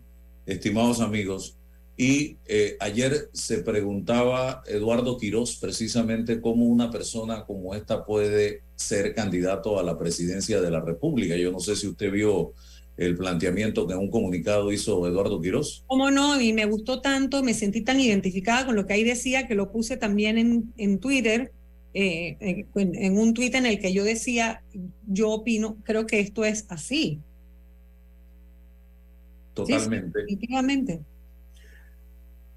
estimados 0.48 1.00
amigos. 1.00 1.56
Y 1.96 2.38
eh, 2.48 2.76
ayer 2.80 3.30
se 3.34 3.60
preguntaba 3.60 4.64
Eduardo 4.66 5.20
Quirós 5.20 5.58
precisamente 5.58 6.42
cómo 6.42 6.66
una 6.66 6.90
persona 6.90 7.46
como 7.46 7.76
esta 7.76 8.04
puede 8.04 8.64
ser 8.76 9.14
candidato 9.14 9.80
a 9.80 9.84
la 9.84 9.96
presidencia 9.96 10.60
de 10.60 10.72
la 10.72 10.82
República. 10.82 11.36
Yo 11.36 11.52
no 11.52 11.60
sé 11.60 11.76
si 11.76 11.86
usted 11.88 12.12
vio 12.12 12.54
el 12.98 13.16
planteamiento 13.16 13.88
que 13.88 13.94
en 13.94 14.00
un 14.00 14.10
comunicado 14.10 14.72
hizo 14.72 15.08
Eduardo 15.08 15.40
Quirós. 15.40 15.84
¿Cómo 15.88 16.10
no? 16.10 16.42
Y 16.42 16.52
me 16.52 16.66
gustó 16.66 17.00
tanto, 17.00 17.44
me 17.44 17.54
sentí 17.54 17.82
tan 17.82 18.00
identificada 18.00 18.66
con 18.66 18.76
lo 18.76 18.86
que 18.86 18.94
ahí 18.94 19.04
decía 19.04 19.48
que 19.48 19.56
lo 19.56 19.72
puse 19.72 19.98
también 19.98 20.38
en, 20.38 20.74
en 20.78 21.00
Twitter, 21.00 21.52
eh, 21.94 22.38
en, 22.40 22.96
en 22.96 23.18
un 23.18 23.34
tweet 23.34 23.52
en 23.54 23.68
el 23.68 23.80
que 23.80 23.94
yo 23.94 24.04
decía, 24.04 24.64
yo 25.08 25.30
opino, 25.30 25.78
creo 25.84 26.08
que 26.08 26.20
esto 26.20 26.44
es 26.44 26.66
así. 26.70 27.20
Totalmente. 29.54 30.20
Sí, 30.20 30.26
definitivamente. 30.36 31.02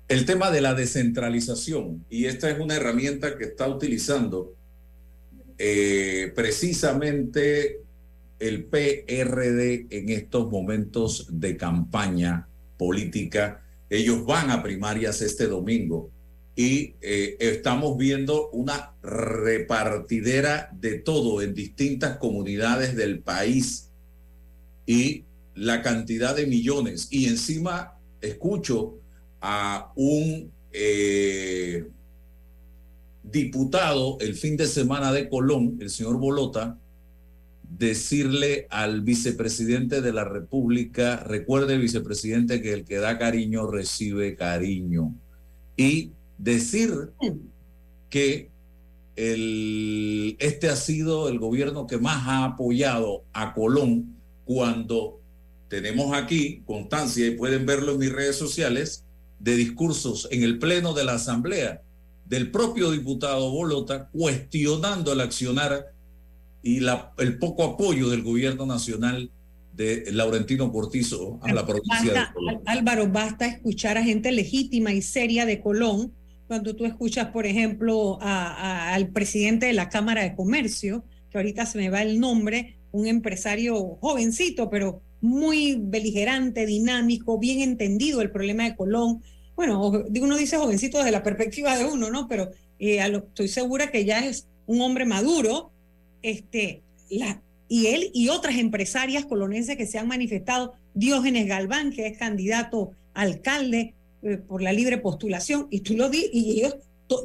El 0.08 0.24
tema 0.24 0.50
de 0.50 0.60
la 0.60 0.74
descentralización, 0.74 2.04
y 2.10 2.24
esta 2.24 2.50
es 2.50 2.58
una 2.58 2.74
herramienta 2.76 3.38
que 3.38 3.44
está 3.44 3.68
utilizando 3.68 4.54
eh, 5.56 6.32
precisamente 6.34 7.80
el 8.40 8.64
PRD 8.64 9.86
en 9.90 10.08
estos 10.08 10.50
momentos 10.50 11.28
de 11.30 11.56
campaña 11.56 12.48
política. 12.76 13.62
Ellos 13.88 14.24
van 14.24 14.50
a 14.50 14.62
primarias 14.62 15.20
este 15.20 15.46
domingo 15.46 16.10
y 16.56 16.94
eh, 17.00 17.36
estamos 17.38 17.96
viendo 17.96 18.50
una 18.50 18.94
repartidera 19.02 20.70
de 20.72 20.98
todo 20.98 21.42
en 21.42 21.54
distintas 21.54 22.18
comunidades 22.18 22.96
del 22.96 23.20
país 23.20 23.90
y 24.86 25.24
la 25.54 25.82
cantidad 25.82 26.34
de 26.34 26.46
millones. 26.46 27.08
Y 27.10 27.26
encima 27.26 27.98
escucho 28.20 28.98
a 29.40 29.92
un 29.94 30.50
eh, 30.72 31.86
diputado 33.22 34.18
el 34.20 34.34
fin 34.34 34.56
de 34.56 34.66
semana 34.66 35.12
de 35.12 35.28
Colón, 35.28 35.78
el 35.80 35.90
señor 35.90 36.18
Bolota, 36.18 36.78
decirle 37.76 38.66
al 38.70 39.00
vicepresidente 39.02 40.00
de 40.00 40.12
la 40.12 40.24
República, 40.24 41.16
recuerde 41.18 41.78
vicepresidente 41.78 42.60
que 42.60 42.72
el 42.72 42.84
que 42.84 42.96
da 42.96 43.18
cariño 43.18 43.66
recibe 43.70 44.34
cariño, 44.34 45.14
y 45.76 46.10
decir 46.36 47.10
que 48.08 48.50
el, 49.16 50.36
este 50.40 50.68
ha 50.68 50.76
sido 50.76 51.28
el 51.28 51.38
gobierno 51.38 51.86
que 51.86 51.98
más 51.98 52.26
ha 52.26 52.44
apoyado 52.44 53.24
a 53.32 53.54
Colón 53.54 54.16
cuando 54.44 55.20
tenemos 55.68 56.16
aquí 56.16 56.62
constancia 56.66 57.26
y 57.26 57.36
pueden 57.36 57.66
verlo 57.66 57.92
en 57.92 57.98
mis 57.98 58.12
redes 58.12 58.36
sociales 58.36 59.04
de 59.38 59.56
discursos 59.56 60.26
en 60.30 60.42
el 60.42 60.58
pleno 60.58 60.92
de 60.92 61.04
la 61.04 61.14
Asamblea 61.14 61.82
del 62.26 62.50
propio 62.50 62.90
diputado 62.90 63.50
Bolota 63.50 64.08
cuestionando 64.12 65.12
el 65.12 65.20
accionar 65.20 65.92
y 66.62 66.80
la, 66.80 67.12
el 67.18 67.38
poco 67.38 67.64
apoyo 67.64 68.08
del 68.10 68.22
gobierno 68.22 68.66
nacional 68.66 69.30
de 69.74 70.04
Laurentino 70.12 70.70
Cortizo 70.72 71.38
a 71.42 71.52
la 71.52 71.64
provincia 71.66 72.12
Basta, 72.12 72.26
de 72.28 72.34
Colón. 72.34 72.60
Álvaro, 72.66 73.08
basta 73.08 73.46
escuchar 73.46 73.96
a 73.96 74.02
gente 74.04 74.30
legítima 74.32 74.92
y 74.92 75.00
seria 75.00 75.46
de 75.46 75.60
Colón 75.60 76.12
cuando 76.46 76.74
tú 76.74 76.84
escuchas, 76.84 77.28
por 77.28 77.46
ejemplo, 77.46 78.18
a- 78.20 78.52
a- 78.90 78.94
al 78.94 79.08
presidente 79.08 79.66
de 79.66 79.72
la 79.72 79.88
Cámara 79.88 80.22
de 80.22 80.34
Comercio, 80.34 81.04
que 81.30 81.38
ahorita 81.38 81.64
se 81.64 81.78
me 81.78 81.88
va 81.90 82.02
el 82.02 82.18
nombre, 82.20 82.76
un 82.92 83.06
empresario 83.06 83.96
jovencito, 84.00 84.68
pero 84.68 85.00
muy 85.20 85.76
beligerante, 85.80 86.66
dinámico, 86.66 87.38
bien 87.38 87.60
entendido 87.60 88.20
el 88.20 88.30
problema 88.32 88.64
de 88.64 88.74
Colón. 88.74 89.22
Bueno, 89.54 89.88
uno 89.90 90.36
dice 90.36 90.56
jovencito 90.56 90.98
desde 90.98 91.12
la 91.12 91.22
perspectiva 91.22 91.76
de 91.78 91.84
uno, 91.84 92.10
¿no? 92.10 92.26
Pero 92.26 92.50
eh, 92.80 93.06
lo- 93.08 93.18
estoy 93.18 93.46
segura 93.48 93.90
que 93.92 94.04
ya 94.04 94.26
es 94.26 94.48
un 94.66 94.80
hombre 94.80 95.04
maduro, 95.04 95.69
este, 96.22 96.82
y 97.68 97.86
él 97.86 98.10
y 98.12 98.28
otras 98.28 98.56
empresarias 98.56 99.24
colonenses 99.24 99.76
que 99.76 99.86
se 99.86 99.98
han 99.98 100.08
manifestado, 100.08 100.74
Diógenes 100.94 101.46
Galván, 101.46 101.92
que 101.92 102.06
es 102.06 102.18
candidato 102.18 102.92
alcalde 103.14 103.94
eh, 104.22 104.36
por 104.36 104.62
la 104.62 104.72
libre 104.72 104.98
postulación, 104.98 105.66
y 105.70 105.80
tú 105.80 105.94
lo 105.94 106.10
di, 106.10 106.28
y 106.32 106.58
ellos, 106.58 106.76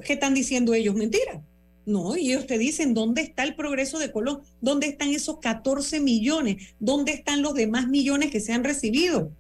¿qué 0.04 0.14
están 0.14 0.34
diciendo 0.34 0.74
ellos? 0.74 0.96
Mentira. 0.96 1.42
No, 1.86 2.18
y 2.18 2.32
ellos 2.32 2.48
te 2.48 2.58
dicen 2.58 2.94
dónde 2.96 3.22
está 3.22 3.44
el 3.44 3.56
progreso 3.56 4.00
de 4.00 4.12
Colón, 4.12 4.40
dónde 4.60 4.88
están 4.88 5.10
esos 5.10 5.38
14 5.40 6.00
millones, 6.00 6.76
dónde 6.80 7.12
están 7.12 7.44
los 7.44 7.54
demás 7.54 7.88
millones 7.88 8.32
que 8.32 8.40
se 8.40 8.54
han 8.54 8.64
recibido. 8.64 9.32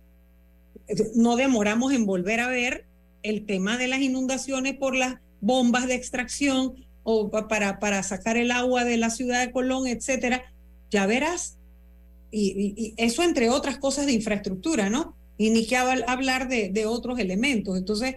No 1.15 1.35
demoramos 1.35 1.91
en 1.93 2.05
volver 2.05 2.39
a 2.39 2.47
ver 2.47 2.85
el 3.23 3.45
tema 3.45 3.77
de 3.77 3.87
las 3.87 4.01
inundaciones 4.01 4.75
por 4.75 4.95
las 4.95 5.15
bombas 5.41 5.87
de 5.87 5.95
extracción 5.95 6.84
o 7.05 7.29
pa- 7.29 7.47
para, 7.47 7.79
para 7.79 8.03
sacar 8.03 8.35
el 8.35 8.51
agua 8.51 8.83
de 8.83 8.97
la 8.97 9.09
ciudad 9.09 9.45
de 9.45 9.53
Colón, 9.53 9.87
etcétera. 9.87 10.43
Ya 10.91 11.05
verás. 11.05 11.57
Y, 12.31 12.93
eso 12.97 13.23
entre 13.23 13.49
otras 13.49 13.77
cosas 13.77 14.05
de 14.07 14.11
infraestructura, 14.11 14.89
¿no? 14.89 15.15
Y 15.37 15.51
ni 15.51 15.65
hablar 16.07 16.49
de, 16.49 16.69
de 16.69 16.85
otros 16.85 17.19
elementos. 17.19 17.77
Entonces, 17.77 18.15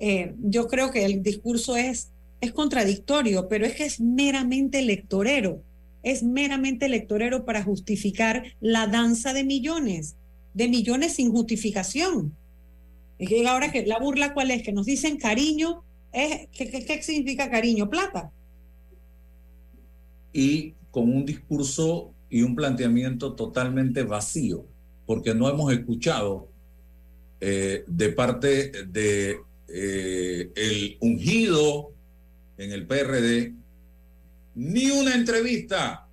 eh, 0.00 0.34
yo 0.40 0.66
creo 0.66 0.90
que 0.90 1.04
el 1.04 1.22
discurso 1.22 1.76
es, 1.76 2.10
es 2.40 2.52
contradictorio, 2.52 3.46
pero 3.48 3.66
es 3.66 3.74
que 3.74 3.84
es 3.84 4.00
meramente 4.00 4.78
electorero. 4.80 5.62
Es 6.02 6.22
meramente 6.22 6.86
electorero 6.86 7.44
para 7.44 7.62
justificar 7.62 8.44
la 8.60 8.86
danza 8.86 9.34
de 9.34 9.44
millones, 9.44 10.16
de 10.54 10.68
millones 10.68 11.16
sin 11.16 11.30
justificación. 11.30 12.34
Y 13.18 13.44
ahora 13.44 13.70
que 13.70 13.84
la 13.84 13.98
burla 13.98 14.32
cuál 14.32 14.50
es, 14.50 14.62
que 14.62 14.72
nos 14.72 14.86
dicen 14.86 15.18
cariño, 15.18 15.84
es, 16.12 16.48
¿qué, 16.52 16.70
qué, 16.70 16.84
qué 16.84 17.02
significa 17.02 17.50
cariño? 17.50 17.88
Plata. 17.88 18.30
y 20.32 20.74
con 20.90 21.12
un 21.12 21.24
discurso 21.24 22.12
y 22.28 22.42
un 22.42 22.54
planteamiento 22.54 23.34
totalmente 23.34 24.02
vacío, 24.02 24.64
porque 25.06 25.34
no 25.34 25.48
hemos 25.48 25.72
escuchado 25.72 26.48
eh, 27.40 27.84
de 27.86 28.08
parte 28.10 28.70
de 28.86 29.38
eh, 29.68 30.50
el 30.54 30.96
ungido 31.00 31.92
en 32.58 32.72
el 32.72 32.86
PRD 32.86 33.54
ni 34.54 34.90
una 34.90 35.14
entrevista. 35.14 36.06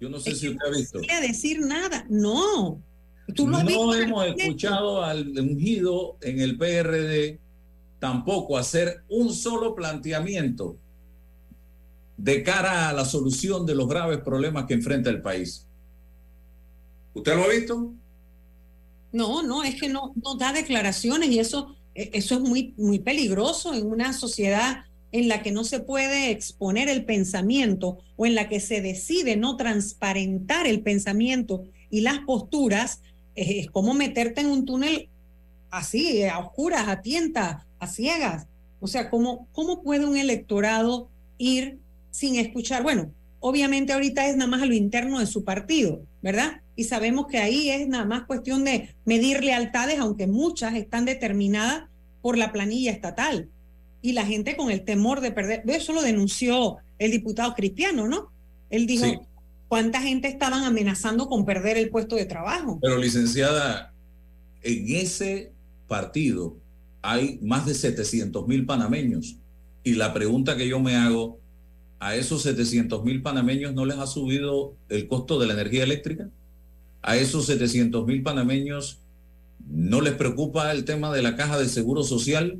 Yo 0.00 0.08
no 0.10 0.20
sé 0.20 0.34
si 0.34 0.48
usted 0.48 0.66
ha 0.66 0.76
visto. 0.76 0.98
No 0.98 1.06
quiere 1.06 1.28
decir 1.28 1.60
nada. 1.60 2.06
No. 2.10 2.82
Tú 3.34 3.48
No 3.48 3.60
el 3.60 4.02
hemos 4.02 4.26
escuchado 4.26 5.02
al 5.02 5.28
ungido 5.38 6.18
en 6.20 6.40
el 6.40 6.58
PRD 6.58 7.40
tampoco 8.04 8.58
hacer 8.58 9.02
un 9.08 9.32
solo 9.32 9.74
planteamiento 9.74 10.76
de 12.18 12.42
cara 12.42 12.90
a 12.90 12.92
la 12.92 13.06
solución 13.06 13.64
de 13.64 13.74
los 13.74 13.88
graves 13.88 14.18
problemas 14.18 14.66
que 14.66 14.74
enfrenta 14.74 15.08
el 15.08 15.22
país. 15.22 15.66
¿Usted 17.14 17.34
lo 17.34 17.44
ha 17.44 17.48
visto? 17.48 17.94
No, 19.10 19.42
no, 19.42 19.64
es 19.64 19.80
que 19.80 19.88
no, 19.88 20.12
da 20.38 20.52
declaraciones 20.52 21.30
y 21.30 21.38
eso, 21.38 21.74
eh, 21.94 22.10
eso 22.12 22.34
es 22.34 22.42
muy, 22.42 22.74
muy 22.76 22.98
peligroso 22.98 23.72
en 23.72 23.86
una 23.86 24.12
sociedad 24.12 24.84
en 25.10 25.28
la 25.28 25.42
que 25.42 25.50
no 25.50 25.64
se 25.64 25.80
puede 25.80 26.30
exponer 26.30 26.90
el 26.90 27.06
pensamiento 27.06 28.00
o 28.16 28.26
en 28.26 28.34
la 28.34 28.50
que 28.50 28.60
se 28.60 28.82
decide 28.82 29.36
no 29.36 29.56
transparentar 29.56 30.66
el 30.66 30.82
pensamiento 30.82 31.64
y 31.88 32.02
las 32.02 32.18
posturas, 32.26 33.00
es 33.34 33.70
como 33.70 33.94
meterte 33.94 34.42
en 34.42 34.48
un 34.48 34.66
túnel 34.66 35.08
así, 35.70 36.22
a 36.24 36.38
oscuras, 36.38 36.86
a 36.86 37.00
tientas, 37.02 37.64
a 37.84 37.88
ciegas. 37.88 38.46
O 38.80 38.86
sea, 38.86 39.08
¿cómo, 39.08 39.48
¿cómo 39.52 39.82
puede 39.82 40.04
un 40.06 40.16
electorado 40.16 41.08
ir 41.38 41.78
sin 42.10 42.36
escuchar? 42.36 42.82
Bueno, 42.82 43.12
obviamente 43.40 43.92
ahorita 43.92 44.26
es 44.26 44.36
nada 44.36 44.50
más 44.50 44.62
a 44.62 44.66
lo 44.66 44.74
interno 44.74 45.20
de 45.20 45.26
su 45.26 45.44
partido, 45.44 46.02
¿verdad? 46.22 46.60
Y 46.76 46.84
sabemos 46.84 47.26
que 47.28 47.38
ahí 47.38 47.70
es 47.70 47.86
nada 47.88 48.04
más 48.04 48.24
cuestión 48.24 48.64
de 48.64 48.94
medir 49.04 49.44
lealtades, 49.44 49.98
aunque 49.98 50.26
muchas 50.26 50.74
están 50.74 51.04
determinadas 51.04 51.84
por 52.20 52.36
la 52.36 52.52
planilla 52.52 52.90
estatal. 52.90 53.48
Y 54.02 54.12
la 54.12 54.26
gente 54.26 54.56
con 54.56 54.70
el 54.70 54.84
temor 54.84 55.20
de 55.20 55.30
perder, 55.30 55.62
eso 55.66 55.92
lo 55.92 56.02
denunció 56.02 56.78
el 56.98 57.10
diputado 57.10 57.54
Cristiano, 57.54 58.08
¿no? 58.08 58.30
Él 58.70 58.86
dijo, 58.86 59.04
Sí. 59.04 59.18
¿cuánta 59.68 60.02
gente 60.02 60.28
estaban 60.28 60.64
amenazando 60.64 61.28
con 61.28 61.44
perder 61.44 61.76
el 61.78 61.90
puesto 61.90 62.16
de 62.16 62.26
trabajo? 62.26 62.78
Pero 62.82 62.98
licenciada, 62.98 63.92
en 64.62 64.96
ese 64.96 65.52
partido 65.88 66.56
hay 67.04 67.38
más 67.42 67.66
de 67.66 67.74
700 67.74 68.48
mil 68.48 68.64
panameños. 68.64 69.36
Y 69.84 69.94
la 69.94 70.14
pregunta 70.14 70.56
que 70.56 70.66
yo 70.66 70.80
me 70.80 70.96
hago, 70.96 71.38
¿a 72.00 72.16
esos 72.16 72.42
700 72.42 73.04
mil 73.04 73.20
panameños 73.22 73.74
no 73.74 73.84
les 73.84 73.98
ha 73.98 74.06
subido 74.06 74.74
el 74.88 75.06
costo 75.06 75.38
de 75.38 75.46
la 75.46 75.52
energía 75.52 75.84
eléctrica? 75.84 76.30
¿A 77.02 77.16
esos 77.16 77.44
700 77.46 78.06
mil 78.06 78.22
panameños 78.22 79.00
no 79.68 80.00
les 80.00 80.14
preocupa 80.14 80.72
el 80.72 80.84
tema 80.86 81.12
de 81.14 81.20
la 81.22 81.36
caja 81.36 81.58
de 81.58 81.68
seguro 81.68 82.02
social? 82.02 82.58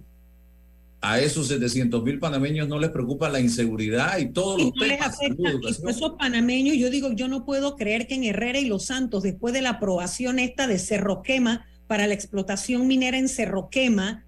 a 1.07 1.21
esos 1.21 1.49
700 1.49 2.03
mil 2.03 2.19
panameños 2.19 2.67
no 2.67 2.79
les 2.79 2.89
preocupa 2.89 3.29
la 3.29 3.39
inseguridad 3.39 4.17
y 4.17 4.31
todos 4.33 4.59
Y 4.59 4.65
los 4.65 4.73
no 4.75 4.87
les 4.87 4.97
temas, 4.99 5.15
afecta. 5.15 5.43
salud, 5.51 5.91
esos 5.91 6.13
panameños, 6.19 6.79
yo 6.79 6.89
digo, 6.89 7.13
yo 7.13 7.29
no 7.29 7.45
puedo 7.45 7.77
creer 7.77 8.07
que 8.07 8.15
en 8.15 8.25
Herrera 8.25 8.59
y 8.59 8.65
Los 8.65 8.87
Santos, 8.87 9.23
después 9.23 9.53
de 9.53 9.61
la 9.61 9.69
aprobación 9.71 10.39
esta 10.39 10.67
de 10.67 10.79
Cerroquema 10.79 11.67
para 11.89 12.07
la 12.07 12.15
explotación 12.15 12.87
minera 12.87 13.19
en 13.19 13.29
Cerroquema, 13.29 14.25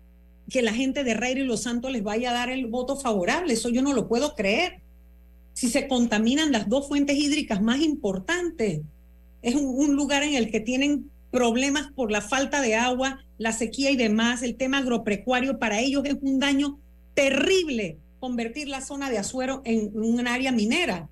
que 0.50 0.62
la 0.62 0.72
gente 0.72 1.04
de 1.04 1.12
Herrera 1.12 1.40
y 1.40 1.44
Los 1.44 1.62
Santos 1.62 1.90
les 1.90 2.02
vaya 2.02 2.30
a 2.30 2.34
dar 2.34 2.50
el 2.50 2.66
voto 2.66 2.96
favorable. 2.96 3.52
Eso 3.52 3.68
yo 3.68 3.82
no 3.82 3.92
lo 3.92 4.08
puedo 4.08 4.34
creer. 4.34 4.80
Si 5.54 5.68
se 5.68 5.88
contaminan 5.88 6.52
las 6.52 6.68
dos 6.68 6.88
fuentes 6.88 7.16
hídricas 7.16 7.62
más 7.62 7.80
importantes, 7.80 8.80
es 9.42 9.54
un, 9.54 9.64
un 9.64 9.96
lugar 9.96 10.22
en 10.22 10.34
el 10.34 10.50
que 10.50 10.60
tienen 10.60 11.10
problemas 11.30 11.90
por 11.92 12.10
la 12.10 12.20
falta 12.20 12.60
de 12.60 12.76
agua, 12.76 13.24
la 13.38 13.52
sequía 13.52 13.90
y 13.90 13.96
demás, 13.96 14.42
el 14.42 14.56
tema 14.56 14.78
agropecuario, 14.78 15.58
para 15.58 15.80
ellos 15.80 16.04
es 16.04 16.16
un 16.20 16.38
daño 16.38 16.78
terrible 17.14 17.98
convertir 18.20 18.68
la 18.68 18.80
zona 18.80 19.10
de 19.10 19.18
Azuero 19.18 19.62
en 19.64 19.90
un 19.94 20.26
área 20.26 20.52
minera 20.52 21.08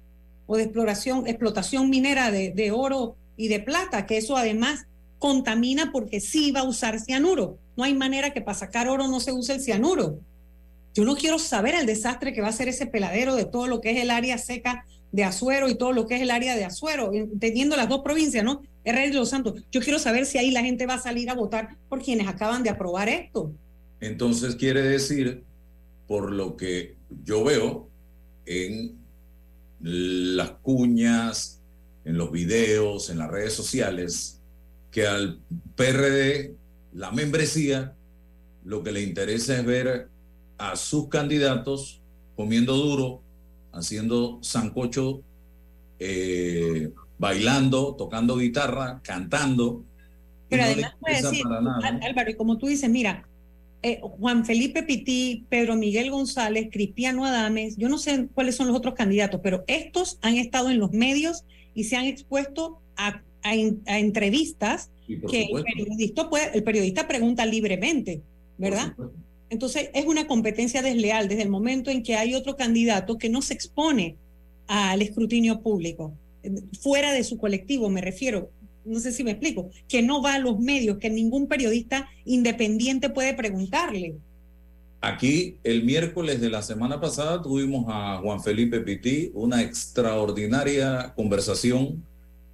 o 0.46 0.56
de 0.56 0.64
exploración, 0.64 1.26
explotación 1.26 1.90
minera 1.90 2.30
de, 2.30 2.50
de 2.50 2.70
oro 2.70 3.16
y 3.36 3.48
de 3.48 3.60
plata, 3.60 4.06
que 4.06 4.18
eso 4.18 4.36
además 4.36 4.86
contamina 5.18 5.90
porque 5.92 6.20
sí 6.20 6.52
va 6.52 6.60
a 6.60 6.68
usar 6.68 7.00
cianuro. 7.00 7.58
No 7.76 7.84
hay 7.84 7.94
manera 7.94 8.32
que 8.32 8.40
para 8.40 8.58
sacar 8.58 8.88
oro 8.88 9.08
no 9.08 9.20
se 9.20 9.32
use 9.32 9.54
el 9.54 9.60
cianuro. 9.60 10.18
Yo 10.94 11.04
no 11.04 11.16
quiero 11.16 11.38
saber 11.38 11.74
el 11.74 11.86
desastre 11.86 12.32
que 12.32 12.40
va 12.40 12.48
a 12.48 12.52
ser 12.52 12.68
ese 12.68 12.86
peladero 12.86 13.34
de 13.34 13.44
todo 13.44 13.66
lo 13.66 13.80
que 13.80 13.90
es 13.90 14.00
el 14.00 14.10
área 14.10 14.38
seca 14.38 14.86
de 15.10 15.24
Azuero 15.24 15.68
y 15.68 15.76
todo 15.76 15.92
lo 15.92 16.06
que 16.06 16.16
es 16.16 16.22
el 16.22 16.30
área 16.30 16.56
de 16.56 16.64
Azuero, 16.64 17.10
teniendo 17.38 17.76
las 17.76 17.88
dos 17.88 18.02
provincias, 18.02 18.44
¿no? 18.44 18.62
Herrera 18.84 19.06
y 19.06 19.12
Los 19.12 19.30
Santos. 19.30 19.62
Yo 19.72 19.80
quiero 19.80 19.98
saber 19.98 20.26
si 20.26 20.38
ahí 20.38 20.50
la 20.50 20.62
gente 20.62 20.86
va 20.86 20.94
a 20.94 21.02
salir 21.02 21.30
a 21.30 21.34
votar 21.34 21.76
por 21.88 22.02
quienes 22.02 22.28
acaban 22.28 22.62
de 22.62 22.70
aprobar 22.70 23.08
esto. 23.08 23.52
Entonces 24.00 24.56
quiere 24.56 24.82
decir, 24.82 25.42
por 26.06 26.32
lo 26.32 26.56
que 26.56 26.96
yo 27.24 27.44
veo 27.44 27.88
en 28.46 28.98
las 29.80 30.50
cuñas, 30.62 31.60
en 32.04 32.18
los 32.18 32.30
videos, 32.30 33.10
en 33.10 33.18
las 33.18 33.30
redes 33.30 33.54
sociales, 33.54 34.40
que 34.90 35.06
al 35.06 35.40
PRD, 35.74 36.54
la 36.94 37.10
membresía, 37.10 37.94
lo 38.64 38.82
que 38.82 38.92
le 38.92 39.02
interesa 39.02 39.58
es 39.58 39.64
ver 39.66 40.08
a 40.58 40.76
sus 40.76 41.08
candidatos 41.08 42.00
comiendo 42.36 42.74
duro, 42.76 43.20
haciendo 43.72 44.38
sancocho, 44.42 45.22
eh, 45.98 46.90
bailando, 47.18 47.94
tocando 47.96 48.36
guitarra, 48.36 49.00
cantando. 49.02 49.84
Pero 50.48 50.62
no 50.62 50.68
además 50.68 50.94
puede 51.00 51.22
decir, 51.22 51.44
Álvaro, 52.02 52.30
y 52.30 52.34
como 52.34 52.58
tú 52.58 52.68
dices, 52.68 52.88
mira, 52.88 53.26
eh, 53.82 54.00
Juan 54.00 54.44
Felipe 54.44 54.82
Pití, 54.84 55.44
Pedro 55.48 55.76
Miguel 55.76 56.10
González, 56.10 56.68
Cristiano 56.70 57.24
Adames, 57.24 57.76
yo 57.76 57.88
no 57.88 57.98
sé 57.98 58.28
cuáles 58.32 58.56
son 58.56 58.68
los 58.68 58.76
otros 58.76 58.94
candidatos, 58.94 59.40
pero 59.42 59.64
estos 59.66 60.18
han 60.22 60.36
estado 60.36 60.70
en 60.70 60.78
los 60.78 60.92
medios 60.92 61.44
y 61.74 61.84
se 61.84 61.96
han 61.96 62.04
expuesto 62.04 62.80
a, 62.96 63.20
a 63.42 63.98
entrevistas 63.98 64.90
Por 65.20 65.30
que 65.30 65.42
el 65.42 65.62
periodista, 65.62 66.28
puede, 66.28 66.56
el 66.56 66.62
periodista 66.62 67.06
pregunta 67.06 67.44
libremente, 67.46 68.22
¿verdad? 68.58 68.94
Entonces 69.50 69.90
es 69.94 70.06
una 70.06 70.26
competencia 70.26 70.82
desleal 70.82 71.28
desde 71.28 71.42
el 71.42 71.50
momento 71.50 71.90
en 71.90 72.02
que 72.02 72.16
hay 72.16 72.34
otro 72.34 72.56
candidato 72.56 73.18
que 73.18 73.28
no 73.28 73.42
se 73.42 73.54
expone 73.54 74.16
al 74.66 75.02
escrutinio 75.02 75.60
público, 75.60 76.14
fuera 76.80 77.12
de 77.12 77.24
su 77.24 77.38
colectivo, 77.38 77.88
me 77.90 78.00
refiero. 78.00 78.50
No 78.84 79.00
sé 79.00 79.12
si 79.12 79.24
me 79.24 79.30
explico, 79.30 79.70
que 79.88 80.02
no 80.02 80.22
va 80.22 80.34
a 80.34 80.38
los 80.38 80.58
medios, 80.58 80.98
que 80.98 81.08
ningún 81.08 81.46
periodista 81.46 82.08
independiente 82.24 83.08
puede 83.08 83.32
preguntarle. 83.32 84.14
Aquí 85.00 85.56
el 85.64 85.84
miércoles 85.84 86.40
de 86.40 86.50
la 86.50 86.62
semana 86.62 87.00
pasada 87.00 87.42
tuvimos 87.42 87.86
a 87.88 88.20
Juan 88.22 88.42
Felipe 88.42 88.80
Pití, 88.80 89.30
una 89.34 89.62
extraordinaria 89.62 91.12
conversación 91.14 92.02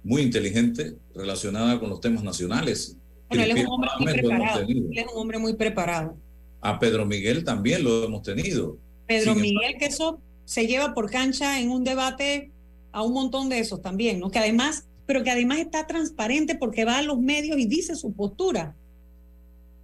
muy 0.03 0.21
inteligente 0.21 0.95
relacionada 1.13 1.79
con 1.79 1.89
los 1.89 2.01
temas 2.01 2.23
nacionales. 2.23 2.97
Bueno, 3.29 3.43
él 3.43 3.57
es 3.57 3.65
un 3.65 3.71
hombre 3.71 3.89
muy 3.99 4.13
preparado. 4.13 4.59
tenido. 4.65 4.87
Él 4.91 4.97
es 4.97 5.05
un 5.05 5.21
hombre 5.21 5.37
muy 5.37 5.53
preparado. 5.53 6.17
A 6.61 6.79
Pedro 6.79 7.05
Miguel 7.05 7.43
también 7.43 7.83
lo 7.83 8.05
hemos 8.05 8.23
tenido. 8.23 8.77
Pedro 9.07 9.33
Sin 9.33 9.41
Miguel, 9.41 9.75
que 9.79 9.85
eso 9.85 10.19
se 10.45 10.67
lleva 10.67 10.93
por 10.93 11.09
cancha 11.09 11.59
en 11.59 11.69
un 11.69 11.83
debate 11.83 12.51
a 12.91 13.03
un 13.03 13.13
montón 13.13 13.49
de 13.49 13.59
esos 13.59 13.81
también, 13.81 14.19
¿no? 14.19 14.29
Que 14.29 14.39
además, 14.39 14.85
pero 15.05 15.23
que 15.23 15.31
además 15.31 15.59
está 15.59 15.87
transparente 15.87 16.55
porque 16.55 16.85
va 16.85 16.97
a 16.97 17.03
los 17.03 17.19
medios 17.19 17.57
y 17.57 17.65
dice 17.65 17.95
su 17.95 18.13
postura. 18.13 18.75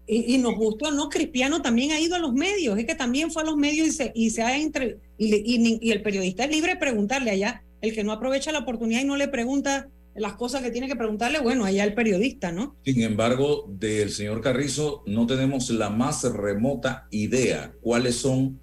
Y, 0.05 0.35
y 0.35 0.37
nos 0.37 0.55
gustó, 0.55 0.91
¿no? 0.91 1.09
Cristiano 1.09 1.61
también 1.61 1.91
ha 1.91 1.99
ido 1.99 2.15
a 2.15 2.19
los 2.19 2.33
medios, 2.33 2.77
es 2.77 2.85
que 2.85 2.95
también 2.95 3.31
fue 3.31 3.43
a 3.43 3.45
los 3.45 3.57
medios 3.57 3.87
y 3.87 3.91
se, 3.91 4.11
y 4.15 4.29
se 4.29 4.41
ha 4.41 4.57
entre, 4.57 4.97
y, 5.17 5.79
y 5.81 5.91
el 5.91 6.01
periodista 6.01 6.45
es 6.45 6.51
libre 6.51 6.73
de 6.73 6.79
preguntarle 6.79 7.31
allá. 7.31 7.63
El 7.81 7.93
que 7.93 8.03
no 8.03 8.11
aprovecha 8.11 8.51
la 8.51 8.59
oportunidad 8.59 9.01
y 9.01 9.05
no 9.05 9.17
le 9.17 9.27
pregunta 9.27 9.87
las 10.17 10.33
cosas 10.33 10.61
que 10.61 10.71
tiene 10.71 10.87
que 10.87 10.95
preguntarle, 10.95 11.39
bueno, 11.39 11.63
allá 11.63 11.83
el 11.83 11.93
periodista, 11.93 12.51
¿no? 12.51 12.75
Sin 12.83 13.01
embargo, 13.01 13.65
del 13.69 14.11
señor 14.11 14.41
Carrizo 14.41 15.03
no 15.05 15.27
tenemos 15.27 15.69
la 15.69 15.89
más 15.89 16.23
remota 16.23 17.07
idea 17.11 17.73
cuáles 17.81 18.15
son 18.15 18.59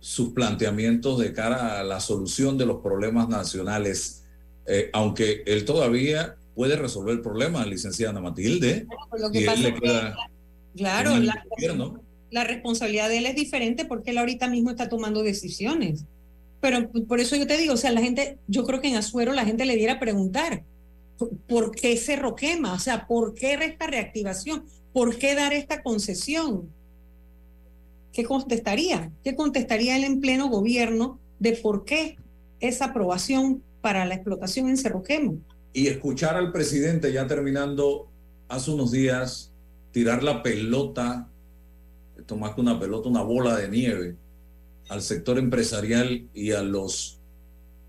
sus 0.00 0.30
planteamientos 0.30 1.18
de 1.20 1.32
cara 1.32 1.78
a 1.78 1.84
la 1.84 2.00
solución 2.00 2.58
de 2.58 2.66
los 2.66 2.82
problemas 2.82 3.28
nacionales, 3.28 4.24
eh, 4.66 4.90
aunque 4.92 5.44
él 5.46 5.64
todavía 5.64 6.36
puede 6.54 6.76
resolver 6.76 7.14
el 7.14 7.20
problema, 7.22 7.64
licenciada 7.64 8.20
Matilde. 8.20 8.86
Pues 9.08 9.22
lo 9.22 9.30
que 9.30 9.38
y 9.38 9.42
él 9.42 9.46
pasa 9.46 9.60
le 9.62 9.68
es 9.68 9.74
que, 9.74 9.80
queda 9.80 10.16
claro, 10.76 11.12
el 11.14 11.26
la, 11.26 11.44
la 12.30 12.44
responsabilidad 12.44 13.08
de 13.08 13.18
él 13.18 13.26
es 13.26 13.36
diferente 13.36 13.84
porque 13.84 14.10
él 14.10 14.18
ahorita 14.18 14.48
mismo 14.48 14.70
está 14.70 14.88
tomando 14.88 15.22
decisiones. 15.22 16.06
Pero 16.60 16.90
por 17.06 17.20
eso 17.20 17.36
yo 17.36 17.46
te 17.46 17.56
digo, 17.56 17.74
o 17.74 17.76
sea, 17.76 17.92
la 17.92 18.00
gente, 18.00 18.38
yo 18.46 18.64
creo 18.64 18.80
que 18.80 18.88
en 18.88 18.96
Azuero 18.96 19.32
la 19.32 19.44
gente 19.44 19.66
le 19.66 19.76
diera 19.76 19.94
a 19.94 20.00
preguntar, 20.00 20.64
¿por- 21.18 21.36
¿por 21.48 21.70
qué 21.72 21.96
Cerro 21.96 22.34
quema? 22.34 22.74
O 22.74 22.78
sea, 22.78 23.06
¿por 23.06 23.34
qué 23.34 23.54
esta 23.54 23.86
reactivación? 23.86 24.64
¿Por 24.92 25.16
qué 25.16 25.34
dar 25.34 25.52
esta 25.52 25.82
concesión? 25.82 26.68
¿Qué 28.12 28.24
contestaría? 28.24 29.10
¿Qué 29.24 29.34
contestaría 29.34 29.96
él 29.96 30.04
en 30.04 30.20
pleno 30.20 30.48
gobierno 30.48 31.18
de 31.38 31.52
por 31.52 31.84
qué 31.84 32.16
esa 32.60 32.86
aprobación 32.86 33.62
para 33.80 34.04
la 34.04 34.14
explotación 34.14 34.68
en 34.68 34.76
Cerro 34.76 35.02
Quema? 35.02 35.34
y 35.74 35.86
escuchar 35.86 36.36
al 36.36 36.52
presidente 36.52 37.10
ya 37.14 37.26
terminando 37.26 38.06
hace 38.48 38.70
unos 38.72 38.90
días 38.92 39.50
tirar 39.90 40.22
la 40.22 40.42
pelota, 40.42 41.30
esto 42.18 42.36
más 42.36 42.54
que 42.54 42.60
una 42.60 42.78
pelota, 42.78 43.08
una 43.08 43.22
bola 43.22 43.56
de 43.56 43.70
nieve 43.70 44.16
al 44.90 45.00
sector 45.00 45.38
empresarial 45.38 46.28
y 46.34 46.52
a 46.52 46.62
los 46.62 47.18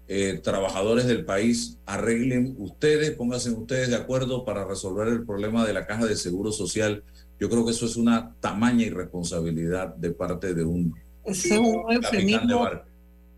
eh, 0.08 0.40
trabajadores 0.44 1.08
del 1.08 1.24
país, 1.24 1.78
arreglen 1.86 2.56
ustedes, 2.58 3.12
pónganse 3.12 3.52
ustedes 3.52 3.90
de 3.90 3.96
acuerdo 3.96 4.44
para 4.44 4.66
resolver 4.66 5.08
el 5.08 5.26
problema 5.26 5.66
de 5.66 5.74
la 5.74 5.88
caja 5.88 6.06
de 6.06 6.16
seguro 6.16 6.52
social. 6.52 7.04
Yo 7.40 7.50
creo 7.50 7.66
que 7.66 7.72
eso 7.72 7.86
es 7.86 7.96
una 7.96 8.36
tamaña 8.40 8.86
irresponsabilidad 8.86 9.96
de 9.96 10.12
parte 10.12 10.54
de 10.54 10.64
un 10.64 10.94
Ese 11.26 11.56
es 11.56 11.60
un 11.60 11.84
capitán 11.84 12.12
de 12.12 12.18
eufemismo 12.18 12.60
barco. 12.60 12.94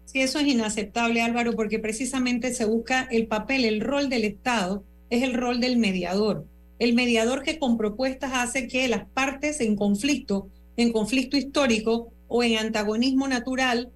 Sí, 0.05 0.21
eso 0.21 0.39
es 0.39 0.47
inaceptable, 0.47 1.21
Álvaro, 1.21 1.53
porque 1.53 1.79
precisamente 1.79 2.53
se 2.53 2.65
busca 2.65 3.07
el 3.11 3.27
papel, 3.27 3.65
el 3.65 3.81
rol 3.81 4.09
del 4.09 4.23
Estado 4.23 4.83
es 5.09 5.23
el 5.23 5.33
rol 5.33 5.59
del 5.59 5.77
mediador. 5.77 6.45
El 6.79 6.93
mediador 6.93 7.41
que 7.43 7.57
con 7.57 7.77
propuestas 7.77 8.31
hace 8.33 8.67
que 8.67 8.87
las 8.87 9.05
partes 9.05 9.61
en 9.61 9.75
conflicto, 9.75 10.49
en 10.77 10.91
conflicto 10.91 11.37
histórico 11.37 12.11
o 12.27 12.43
en 12.43 12.57
antagonismo 12.57 13.27
natural, 13.27 13.91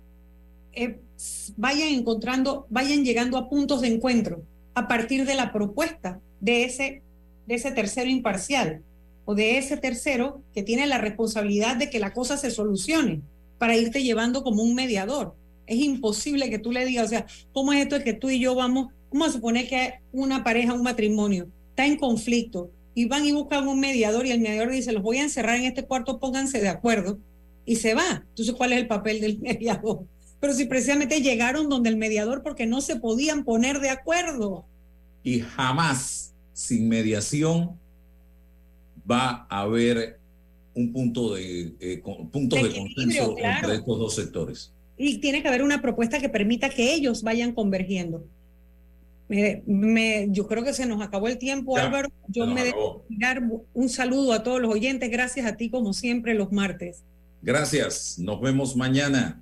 eh, 0.73 0.99
vayan 1.57 1.89
encontrando, 1.89 2.65
vayan 2.69 3.03
llegando 3.03 3.37
a 3.37 3.49
puntos 3.49 3.81
de 3.81 3.87
encuentro 3.87 4.43
a 4.73 4.87
partir 4.87 5.25
de 5.25 5.35
la 5.35 5.51
propuesta 5.51 6.19
de 6.39 6.63
ese, 6.63 7.01
de 7.47 7.55
ese 7.55 7.71
tercero 7.71 8.09
imparcial 8.09 8.81
o 9.25 9.35
de 9.35 9.57
ese 9.57 9.77
tercero 9.77 10.41
que 10.53 10.63
tiene 10.63 10.87
la 10.87 10.97
responsabilidad 10.97 11.75
de 11.75 11.89
que 11.89 11.99
la 11.99 12.13
cosa 12.13 12.37
se 12.37 12.51
solucione 12.51 13.21
para 13.57 13.77
irte 13.77 14.03
llevando 14.03 14.43
como 14.43 14.63
un 14.63 14.73
mediador. 14.73 15.35
Es 15.67 15.77
imposible 15.77 16.49
que 16.49 16.59
tú 16.59 16.71
le 16.71 16.85
digas, 16.85 17.05
o 17.05 17.09
sea, 17.09 17.25
¿cómo 17.53 17.73
es 17.73 17.81
esto 17.81 17.97
de 17.97 18.03
que 18.03 18.13
tú 18.13 18.29
y 18.29 18.39
yo 18.39 18.55
vamos, 18.55 18.87
vamos 19.11 19.29
a 19.29 19.31
suponer 19.33 19.67
que 19.67 19.95
una 20.11 20.43
pareja, 20.43 20.73
un 20.73 20.81
matrimonio, 20.81 21.47
está 21.69 21.85
en 21.85 21.97
conflicto 21.97 22.71
y 22.95 23.05
van 23.05 23.25
y 23.25 23.31
buscan 23.31 23.67
un 23.67 23.79
mediador 23.79 24.25
y 24.25 24.31
el 24.31 24.39
mediador 24.39 24.71
dice, 24.71 24.93
los 24.93 25.03
voy 25.03 25.17
a 25.17 25.23
encerrar 25.23 25.57
en 25.57 25.65
este 25.65 25.85
cuarto, 25.85 26.19
pónganse 26.19 26.59
de 26.59 26.69
acuerdo 26.69 27.19
y 27.65 27.75
se 27.75 27.93
va. 27.93 28.23
Entonces, 28.29 28.55
¿cuál 28.55 28.73
es 28.73 28.79
el 28.79 28.87
papel 28.87 29.21
del 29.21 29.39
mediador? 29.41 30.05
Pero 30.39 30.53
si 30.53 30.65
precisamente 30.65 31.21
llegaron 31.21 31.67
donde 31.69 31.89
el 31.89 31.97
mediador 31.97 32.43
porque 32.43 32.65
no 32.65 32.81
se 32.81 32.95
podían 32.95 33.43
poner 33.43 33.79
de 33.79 33.89
acuerdo. 33.89 34.65
y 35.23 35.41
jamás 35.41 36.33
sin 36.53 36.87
mediación 36.87 37.77
va 39.09 39.45
a 39.49 39.61
haber 39.61 40.17
un 40.73 40.93
punto 40.93 41.33
de 41.33 41.73
eh, 41.79 41.99
con- 42.01 42.29
puntos 42.29 42.61
De 42.63 42.73
consenso 42.73 43.35
claro. 43.35 43.59
entre 43.59 43.75
estos 43.79 43.99
dos 43.99 44.15
sectores. 44.15 44.71
y 44.97 45.17
tiene 45.19 45.41
que 45.41 45.47
haber 45.49 45.61
una 45.63 45.81
propuesta 45.81 46.19
que 46.19 46.29
permita 46.29 46.69
que 46.69 46.93
ellos 46.93 47.21
vayan 47.23 47.53
convergiendo. 47.53 48.25
Me- 49.27 49.61
me- 49.65 50.27
yo 50.31 50.47
creo 50.47 50.63
que 50.63 50.73
se 50.73 50.85
nos 50.85 51.01
acabó 51.01 51.27
el 51.27 51.37
tiempo, 51.37 51.75
Ya, 51.77 51.83
Álvaro. 51.85 52.09
Yo 52.29 52.47
me 52.47 52.61
acabó. 52.61 52.65
debo 52.65 53.05
dar 53.09 53.43
un 53.73 53.89
saludo 53.89 54.33
a 54.33 54.43
todos 54.43 54.59
los 54.61 54.71
oyentes. 54.73 55.09
Gracias 55.11 55.45
a 55.45 55.55
ti, 55.57 55.69
como 55.69 55.93
siempre, 55.93 56.33
los 56.33 56.51
martes. 56.51 57.03
Gracias, 57.41 58.17
nos 58.19 58.41
vemos 58.41 58.75
mañana. 58.75 59.41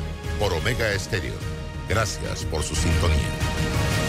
por 0.41 0.53
Omega 0.53 0.91
Estéreo. 0.91 1.35
Gracias 1.87 2.45
por 2.45 2.63
su 2.63 2.73
sintonía. 2.73 4.00